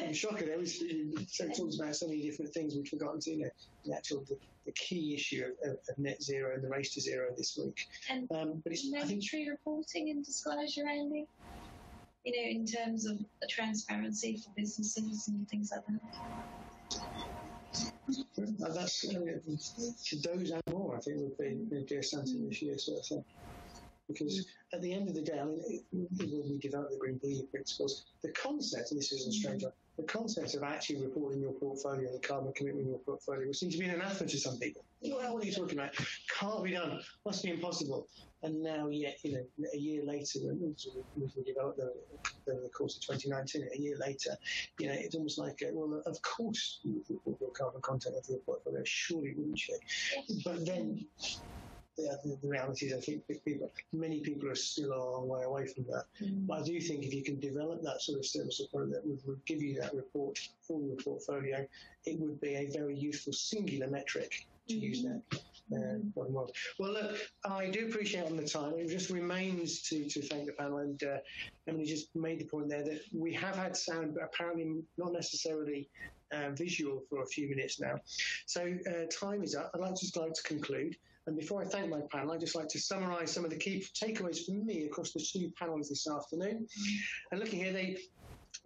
I'm 0.04 0.14
shocked. 0.14 0.42
It 0.42 0.58
was, 0.58 0.82
so 1.28 1.48
talks 1.48 1.76
about 1.76 1.96
so 1.96 2.08
many 2.08 2.22
different 2.22 2.54
things 2.54 2.76
which 2.76 2.92
we've 2.92 3.00
forgotten 3.00 3.20
to, 3.22 3.32
you 3.32 3.40
know, 3.40 3.50
the 3.86 3.96
actual, 3.96 4.24
the, 4.28 4.38
the 4.66 4.72
key 4.74 5.16
issue 5.16 5.46
of, 5.64 5.72
of, 5.72 5.78
of, 5.90 5.98
net 5.98 6.22
zero 6.22 6.54
and 6.54 6.64
the 6.64 6.70
race 6.70 6.94
to 6.94 7.02
zero 7.02 7.30
this 7.38 7.58
week. 7.58 7.88
And 8.10 8.32
um, 8.32 8.62
but 8.64 8.74
it's 8.74 8.90
mandatory 8.90 9.50
reporting 9.50 10.10
and 10.10 10.24
disclosure, 10.26 10.88
Andy. 10.88 11.28
You 12.24 12.32
know, 12.36 12.50
in 12.50 12.66
terms 12.66 13.06
of 13.06 13.18
the 13.42 13.48
transparency 13.48 14.38
for 14.38 14.52
businesses 14.56 15.28
and 15.28 15.50
things 15.50 15.72
like 15.72 15.86
that. 15.88 16.00
That's 18.60 19.06
uh, 19.08 19.22
to 20.06 20.16
those 20.18 20.52
and 20.52 20.62
more. 20.72 20.98
I 20.98 21.00
think 21.00 21.18
would 21.18 21.38
be, 21.38 21.56
be 21.70 21.84
dear 21.84 22.04
Santa 22.04 22.34
this 22.48 22.62
year 22.62 22.78
sort 22.78 23.00
of 23.00 23.06
thing 23.06 23.26
because 24.14 24.40
mm. 24.40 24.76
at 24.76 24.82
the 24.82 24.94
end 24.94 25.08
of 25.08 25.16
the 25.16 25.22
day, 25.22 25.40
I 25.40 25.46
mean, 25.46 25.84
when 25.92 26.50
we 26.50 26.58
develop 26.60 26.92
the 26.92 26.98
Green 26.98 27.20
PE 27.20 27.44
principles, 27.52 28.06
the 28.22 28.32
concept, 28.32 28.92
and 28.92 29.00
this 29.00 29.12
isn't 29.12 29.34
strange, 29.34 29.64
the 29.98 30.04
concept 30.04 30.56
of 30.56 30.64
actually 30.64 31.04
reporting 31.04 31.42
your 31.42 31.54
portfolio, 31.54 32.12
the 32.12 32.20
carbon 32.20 32.54
commitment 32.54 32.86
in 32.86 32.92
your 32.92 33.00
portfolio, 33.00 33.48
which 33.48 33.58
seems 33.58 33.74
to 33.74 33.80
be 33.80 33.86
an 33.86 33.96
anathema 33.96 34.30
to 34.30 34.38
some 34.38 34.58
people. 34.58 34.84
Well, 35.02 35.34
what 35.34 35.44
are 35.44 35.46
you 35.46 35.54
talking 35.54 35.78
about? 35.78 35.96
Can't 36.40 36.64
be 36.64 36.72
done. 36.72 37.02
Must 37.26 37.44
be 37.44 37.50
impossible. 37.52 38.08
And 38.44 38.64
now, 38.64 38.88
yet, 38.88 39.18
you 39.24 39.34
know, 39.34 39.68
a 39.72 39.78
year 39.78 40.04
later, 40.04 40.40
when 40.40 40.76
we 41.16 41.44
developed 41.44 41.78
the, 41.78 41.94
the 42.46 42.70
course 42.70 42.96
of 42.96 43.04
2019, 43.04 43.68
a 43.72 43.80
year 43.80 43.98
later, 44.00 44.36
you 44.80 44.88
know, 44.88 44.94
it's 44.98 45.14
almost 45.14 45.38
like, 45.38 45.62
uh, 45.64 45.70
well, 45.74 46.02
of 46.06 46.22
course 46.24 46.80
you 46.84 47.04
report 47.08 47.40
your 47.40 47.52
carbon 47.52 47.82
content 47.82 48.16
of 48.18 48.28
your 48.28 48.40
portfolio, 48.40 48.82
surely 48.84 49.34
wouldn't 49.36 49.68
you? 49.68 49.78
But 50.44 50.66
then 50.66 51.06
the, 51.98 52.38
the, 52.42 52.48
reality 52.48 52.88
is, 52.88 52.94
I 52.94 53.00
think 53.00 53.24
people, 53.46 53.72
many 53.94 54.20
people 54.20 54.50
are 54.50 54.56
still 54.56 54.94
a 54.94 54.98
long 54.98 55.28
way 55.28 55.44
away 55.44 55.68
from 55.68 55.86
that. 55.86 56.06
Mm. 56.22 56.48
But 56.48 56.62
I 56.62 56.64
do 56.64 56.80
think 56.80 57.04
if 57.04 57.14
you 57.14 57.24
can 57.24 57.40
develop 57.40 57.82
that 57.84 58.02
sort 58.02 58.20
of 58.20 58.26
service 58.26 58.58
support 58.58 58.92
that 58.92 59.06
would, 59.06 59.20
would 59.26 59.46
give 59.46 59.62
you 59.62 59.80
that 59.82 59.94
report 59.94 60.40
for 60.62 60.82
your 60.82 60.96
portfolio, 60.96 61.68
it 62.06 62.20
would 62.20 62.40
be 62.42 62.56
a 62.56 62.70
very 62.72 62.98
useful 62.98 63.34
singular 63.34 63.88
metric 63.88 64.46
to 64.70 64.76
mm. 64.76 64.82
use 64.82 65.04
that. 65.04 65.22
Uh, 65.74 66.00
well, 66.16 66.52
look, 66.80 67.18
I 67.46 67.68
do 67.68 67.88
appreciate 67.88 68.26
on 68.26 68.36
the 68.36 68.46
time. 68.46 68.74
It 68.78 68.90
just 68.90 69.10
remains 69.10 69.82
to, 69.84 70.04
to 70.10 70.22
thank 70.22 70.46
the 70.46 70.52
panel, 70.52 70.80
and 70.80 71.02
uh, 71.02 71.18
Emily 71.66 71.86
just 71.86 72.14
made 72.14 72.40
the 72.40 72.46
point 72.46 72.68
there 72.68 72.84
that 72.84 73.02
we 73.14 73.34
have 73.34 73.56
had 73.56 73.78
sound, 73.78 74.16
but 74.16 74.24
apparently 74.24 74.84
not 74.98 75.14
necessarily 75.14 75.88
uh, 76.34 76.50
visual 76.52 77.04
for 77.10 77.24
a 77.24 77.26
few 77.26 77.50
minutes 77.50 77.80
now. 77.80 78.00
So 78.46 78.74
uh, 78.88 79.06
time 79.10 79.44
is 79.44 79.56
up. 79.56 79.72
I'd 79.74 79.80
like 79.80 79.96
just 79.96 80.18
like 80.18 80.34
to 80.34 80.44
conclude. 80.44 80.98
And 81.28 81.38
before 81.38 81.62
I 81.62 81.66
thank 81.66 81.90
my 81.90 82.02
panel, 82.12 82.32
I'd 82.32 82.40
just 82.40 82.56
like 82.56 82.68
to 82.70 82.80
summarise 82.80 83.32
some 83.32 83.46
of 83.46 83.52
the 83.52 83.58
key 83.58 83.86
takeaways 84.02 84.46
for 84.46 84.54
me 84.54 84.86
across 84.86 85.12
the 85.12 85.20
two 85.20 85.52
panels 85.58 85.90
this 85.90 86.08
afternoon. 86.08 86.68
And 87.32 87.40
looking 87.40 87.60
here, 87.60 87.74
they 87.74 87.98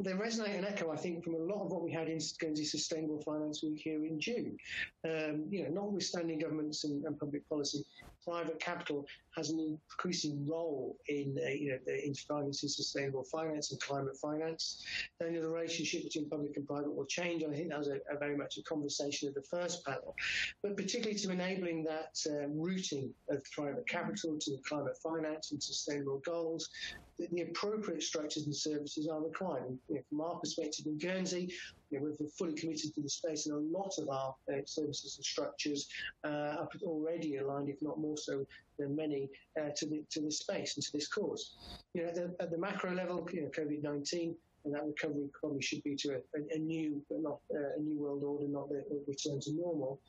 they 0.04 0.12
resonate 0.12 0.56
and 0.56 0.66
echo, 0.66 0.92
I 0.92 0.98
think, 0.98 1.24
from 1.24 1.36
a 1.36 1.38
lot 1.38 1.64
of 1.64 1.72
what 1.72 1.84
we 1.84 1.92
had 1.92 2.10
in 2.10 2.20
Guernsey 2.40 2.66
Sustainable 2.66 3.22
Finance 3.22 3.64
Week 3.64 3.80
here 3.82 4.04
in 4.06 4.20
June. 4.20 4.58
Um, 5.06 5.46
you 5.50 5.64
know, 5.64 5.70
notwithstanding 5.70 6.40
governments 6.40 6.84
and, 6.84 7.06
and 7.06 7.18
public 7.18 7.48
policy, 7.48 7.86
private 8.28 8.60
capital 8.60 9.06
has 9.36 9.50
an 9.50 9.60
increasing 9.60 10.48
role 10.48 10.98
in, 11.08 11.38
uh, 11.46 11.50
you 11.50 11.78
know, 11.88 11.94
in 12.04 12.54
sustainable 12.54 13.24
finance 13.24 13.72
and 13.72 13.80
climate 13.82 14.18
finance. 14.22 14.84
Then 15.20 15.34
the 15.34 15.50
relationship 15.50 16.04
between 16.04 16.30
public 16.30 16.58
and 16.58 16.68
private 16.68 16.94
will 16.94 17.06
change. 17.06 17.44
And 17.44 17.54
I 17.54 17.58
think 17.58 17.70
that 17.70 17.80
was 17.80 17.90
a, 17.90 18.00
a 18.14 18.18
very 18.18 18.38
much 18.38 18.58
a 18.58 18.64
conversation 18.64 19.28
of 19.28 19.36
the 19.36 19.44
first 19.44 19.86
panel, 19.86 20.16
but 20.64 20.78
particularly 20.78 21.18
to 21.20 21.32
enabling 21.32 21.84
that 21.84 22.16
uh, 22.30 22.48
routing 22.50 23.14
of 23.30 23.44
private 23.52 23.88
capital 23.88 24.38
to 24.40 24.58
climate 24.68 24.98
finance 25.02 25.52
and 25.52 25.62
sustainable 25.62 26.22
goals, 26.26 26.70
the, 27.18 27.28
the 27.32 27.42
appropriate 27.42 28.04
structures 28.04 28.46
and 28.46 28.56
services 28.56 29.08
are 29.08 29.24
required. 29.24 29.78
You 29.90 29.96
know, 29.96 30.02
from 30.10 30.22
our 30.22 30.40
perspective 30.40 30.86
in 30.86 30.98
Guernsey, 30.98 31.54
you 31.96 32.02
know, 32.02 32.16
we're 32.20 32.28
fully 32.30 32.54
committed 32.54 32.94
to 32.94 33.02
the 33.02 33.10
space, 33.10 33.48
and 33.48 33.56
a 33.56 33.78
lot 33.78 33.94
of 33.98 34.10
our 34.10 34.36
uh, 34.52 34.62
services 34.66 35.18
and 35.18 35.26
structures 35.26 35.88
uh, 36.26 36.58
are 36.60 36.70
already 36.84 37.38
aligned, 37.38 37.70
if 37.70 37.82
not 37.82 38.00
more 38.00 38.18
so 38.18 38.46
than 38.78 38.96
many, 38.96 39.30
uh, 39.60 39.70
to 39.76 39.86
the 39.86 40.04
to 40.12 40.22
this 40.22 40.40
space 40.40 40.76
and 40.76 40.84
to 40.84 40.92
this 40.92 41.08
cause. 41.08 41.56
You 41.94 42.04
know, 42.04 42.10
at 42.10 42.16
the, 42.16 42.36
at 42.40 42.52
the 42.52 42.58
macro 42.58 42.94
level, 42.94 43.28
you 43.32 43.42
know, 43.44 43.50
COVID 43.50 43.84
nineteen 43.84 44.36
and 44.66 44.74
that 44.74 44.86
recovery 44.86 45.30
probably 45.40 45.62
should 45.62 45.84
be 45.84 45.96
to 45.96 46.16
a, 46.16 46.56
a 46.56 46.58
new, 46.58 47.02
but 47.10 47.22
not 47.22 47.40
uh, 47.54 47.78
a 47.78 47.80
new 47.80 47.98
world 48.00 48.24
order, 48.24 48.48
not 48.48 48.68
the, 48.70 48.84
return 49.08 49.40
to 49.40 49.54
normal. 49.54 50.00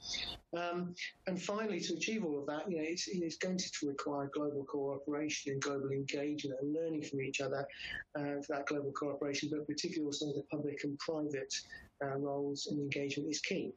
Um, 0.57 0.95
and 1.27 1.41
finally, 1.41 1.81
to 1.81 1.95
achieve 1.95 2.25
all 2.25 2.39
of 2.39 2.47
that, 2.47 2.71
you 2.71 2.79
know, 2.79 2.85
it's, 2.87 3.09
it's, 3.09 3.37
going 3.37 3.59
to 3.59 3.87
require 3.87 4.31
global 4.35 4.65
cooperation 4.65 5.53
and 5.53 5.63
global 5.63 5.91
engagement 5.91 6.59
and 6.63 6.75
learning 6.75 7.03
from 7.03 7.21
each 7.21 7.41
other 7.41 7.67
uh, 8.19 8.41
for 8.41 8.57
that 8.57 8.67
global 8.67 8.93
cooperation, 8.93 9.51
but 9.53 9.67
particularly 9.67 10.07
also 10.07 10.27
the 10.33 10.43
public 10.51 10.81
and 10.85 10.99
private 10.99 11.55
uh, 12.03 12.17
roles 12.17 12.67
and 12.67 12.81
engagement 12.81 13.31
is 13.31 13.41
key. 13.41 13.73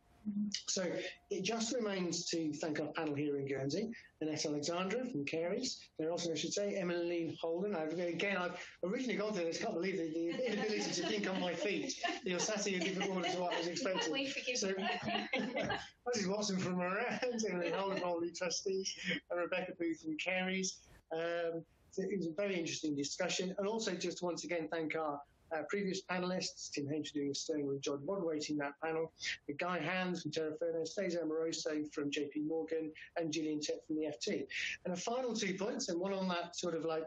So 0.68 0.86
it 1.30 1.44
just 1.44 1.74
remains 1.74 2.26
to 2.30 2.54
thank 2.54 2.80
our 2.80 2.88
panel 2.88 3.16
here 3.16 3.38
in 3.38 3.48
Guernsey, 3.48 3.90
Annette 4.22 4.46
Alexandra 4.46 5.06
from 5.06 5.26
Carey's, 5.26 5.80
and 5.98 6.10
also 6.10 6.32
I 6.32 6.36
should 6.36 6.54
say 6.54 6.76
Emily 6.76 7.38
Holden. 7.42 7.76
I've, 7.76 7.98
again, 7.98 8.38
I've 8.38 8.58
originally 8.84 9.18
gone 9.18 9.34
through 9.34 9.46
this, 9.46 9.58
can't 9.58 9.74
believe 9.74 9.98
the, 9.98 10.10
the 10.10 10.48
inability 10.48 10.92
to 10.92 11.08
think 11.08 11.30
on 11.30 11.40
my 11.40 11.54
feet. 11.54 11.94
You're 12.24 12.40
sat 12.40 12.68
in 12.68 12.82
a 12.82 12.86
different 12.86 13.12
order 13.12 13.30
to 13.30 13.40
what 13.40 13.54
I 13.54 13.58
was 13.60 13.68
expecting. 13.68 14.12
We 14.14 14.28
forgive 14.28 14.58
So, 14.58 14.74
Mrs. 16.16 16.28
Watson 16.28 16.58
from 16.58 16.74
Moran, 16.74 17.20
Emily 17.50 17.72
Holden 17.72 18.00
from 18.00 18.10
Holy 18.10 18.32
Trustees, 18.32 18.94
and 19.32 19.40
Rebecca 19.40 19.74
Booth 19.80 20.02
from 20.02 20.18
Carey's. 20.18 20.80
Um, 21.14 21.64
so 21.92 22.04
it 22.04 22.18
was 22.18 22.28
a 22.28 22.34
very 22.34 22.56
interesting 22.58 22.96
discussion, 22.96 23.56
and 23.58 23.68
also 23.68 23.94
just 23.96 24.22
once 24.22 24.44
again 24.44 24.68
thank 24.72 24.96
our 24.96 25.20
uh, 25.56 25.64
previous 25.70 26.02
panelists, 26.02 26.72
Tim 26.72 26.86
Hench 26.86 27.12
doing 27.12 27.32
a 27.32 27.36
staying 27.36 27.68
with 27.68 27.82
John 27.82 28.06
moderating 28.06 28.58
that 28.58 28.74
panel, 28.84 29.12
Guy 29.58 29.80
Hands 29.80 30.22
from 30.22 30.32
Terra 30.32 30.52
Firma, 30.58 30.86
Cesar 30.86 31.22
Amoroso 31.22 31.84
from 31.92 32.12
JP 32.12 32.48
Morgan, 32.48 32.92
and 33.18 33.32
Gillian 33.32 33.60
Tett 33.60 33.86
from 33.86 33.98
the 33.98 34.06
FT. 34.06 34.46
And 34.86 34.94
a 34.94 34.98
final 34.98 35.34
two 35.34 35.54
points, 35.56 35.90
and 35.90 36.00
one 36.00 36.14
on 36.14 36.28
that 36.30 36.56
sort 36.56 36.76
of 36.76 36.86
like, 36.86 37.06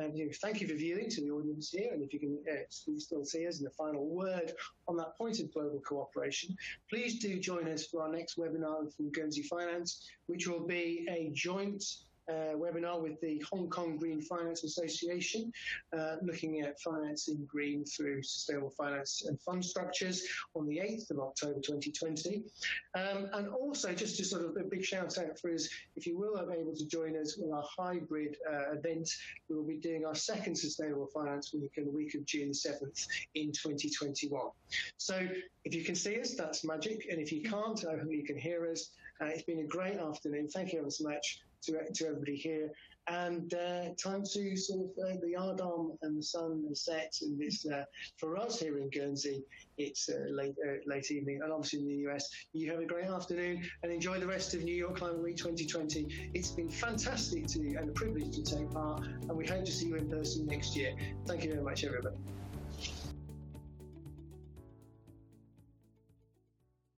um, 0.00 0.12
you 0.14 0.26
know, 0.26 0.32
thank 0.42 0.60
you 0.60 0.68
for 0.68 0.74
viewing 0.74 1.08
to 1.10 1.20
the 1.20 1.30
audience 1.30 1.70
here, 1.70 1.92
and 1.92 2.02
if 2.02 2.12
you 2.12 2.20
can 2.20 2.38
uh, 2.50 2.62
still 2.68 3.24
see 3.24 3.46
us, 3.46 3.58
and 3.58 3.66
the 3.66 3.70
final 3.70 4.06
word 4.06 4.52
on 4.88 4.96
that 4.96 5.16
point 5.16 5.40
of 5.40 5.52
global 5.52 5.80
cooperation, 5.80 6.56
please 6.90 7.18
do 7.18 7.38
join 7.38 7.68
us 7.68 7.86
for 7.86 8.02
our 8.02 8.10
next 8.10 8.38
webinar 8.38 8.94
from 8.94 9.10
Guernsey 9.12 9.42
Finance, 9.42 10.08
which 10.26 10.46
will 10.46 10.66
be 10.66 11.06
a 11.10 11.30
joint 11.34 11.84
webinar 12.32 13.00
with 13.02 13.20
the 13.20 13.42
Hong 13.50 13.68
Kong 13.68 13.96
Green 13.96 14.20
Finance 14.20 14.64
Association, 14.64 15.52
uh, 15.96 16.16
looking 16.22 16.60
at 16.60 16.80
financing 16.80 17.46
green 17.46 17.84
through 17.84 18.22
sustainable 18.22 18.70
finance 18.70 19.24
and 19.26 19.40
fund 19.40 19.64
structures 19.64 20.26
on 20.54 20.66
the 20.66 20.78
8th 20.78 21.10
of 21.10 21.18
October 21.18 21.60
2020. 21.60 22.44
Um, 22.94 23.28
and 23.32 23.48
also, 23.48 23.92
just 23.92 24.16
to 24.18 24.24
sort 24.24 24.44
of 24.44 24.56
a 24.56 24.64
big 24.64 24.84
shout 24.84 25.18
out 25.18 25.38
for 25.38 25.52
us, 25.52 25.68
if 25.96 26.06
you 26.06 26.18
will, 26.18 26.34
be 26.46 26.58
able 26.58 26.74
to 26.74 26.86
join 26.86 27.16
us 27.16 27.38
on 27.42 27.52
our 27.52 27.64
hybrid 27.76 28.36
uh, 28.50 28.72
event. 28.72 29.08
We 29.48 29.56
will 29.56 29.66
be 29.66 29.76
doing 29.76 30.04
our 30.04 30.14
second 30.14 30.56
Sustainable 30.56 31.08
Finance 31.12 31.52
Week 31.54 31.72
in 31.76 31.84
the 31.84 31.90
week 31.90 32.14
of 32.14 32.24
June 32.24 32.50
7th 32.50 33.06
in 33.34 33.52
2021. 33.52 34.50
So 34.96 35.26
if 35.64 35.74
you 35.74 35.84
can 35.84 35.94
see 35.94 36.20
us, 36.20 36.34
that's 36.34 36.64
magic. 36.64 37.06
And 37.10 37.20
if 37.20 37.32
you 37.32 37.42
can't, 37.42 37.84
I 37.86 37.96
hope 37.98 38.10
you 38.10 38.24
can 38.24 38.38
hear 38.38 38.70
us. 38.70 38.90
Uh, 39.20 39.26
it's 39.26 39.42
been 39.42 39.60
a 39.60 39.66
great 39.66 39.98
afternoon. 39.98 40.48
Thank 40.48 40.72
you 40.72 40.80
ever 40.80 40.90
so 40.90 41.08
much 41.08 41.40
to, 41.66 41.92
to 41.92 42.06
everybody 42.06 42.36
here. 42.36 42.70
And 43.06 43.52
uh, 43.52 43.90
time 44.02 44.22
to 44.32 44.56
sort 44.56 44.80
of 44.80 44.86
uh, 44.98 45.16
the 45.20 45.34
Ardam 45.38 45.98
and 46.00 46.16
the 46.16 46.22
sun 46.22 46.64
and 46.66 46.76
set, 46.76 47.12
and 47.20 47.40
it's 47.42 47.66
uh, 47.66 47.84
for 48.16 48.38
us 48.38 48.58
here 48.58 48.78
in 48.78 48.88
Guernsey. 48.88 49.44
It's 49.76 50.08
uh, 50.08 50.24
late 50.30 50.54
uh, 50.66 50.76
late 50.86 51.10
evening, 51.10 51.40
and 51.42 51.52
obviously 51.52 51.80
in 51.80 51.88
the 51.88 52.10
US. 52.10 52.30
You 52.54 52.70
have 52.70 52.80
a 52.80 52.86
great 52.86 53.08
afternoon 53.08 53.62
and 53.82 53.92
enjoy 53.92 54.20
the 54.20 54.26
rest 54.26 54.54
of 54.54 54.62
New 54.62 54.74
York 54.74 54.96
Climate 54.96 55.22
Week 55.22 55.36
2020. 55.36 56.30
It's 56.32 56.50
been 56.50 56.70
fantastic 56.70 57.46
to 57.48 57.60
and 57.76 57.90
a 57.90 57.92
privilege 57.92 58.34
to 58.36 58.42
take 58.42 58.70
part, 58.70 59.04
and 59.04 59.36
we 59.36 59.46
hope 59.46 59.66
to 59.66 59.72
see 59.72 59.88
you 59.88 59.96
in 59.96 60.08
person 60.08 60.46
next 60.46 60.74
year. 60.74 60.94
Thank 61.26 61.44
you 61.44 61.50
very 61.50 61.62
much, 61.62 61.84
everybody. 61.84 62.16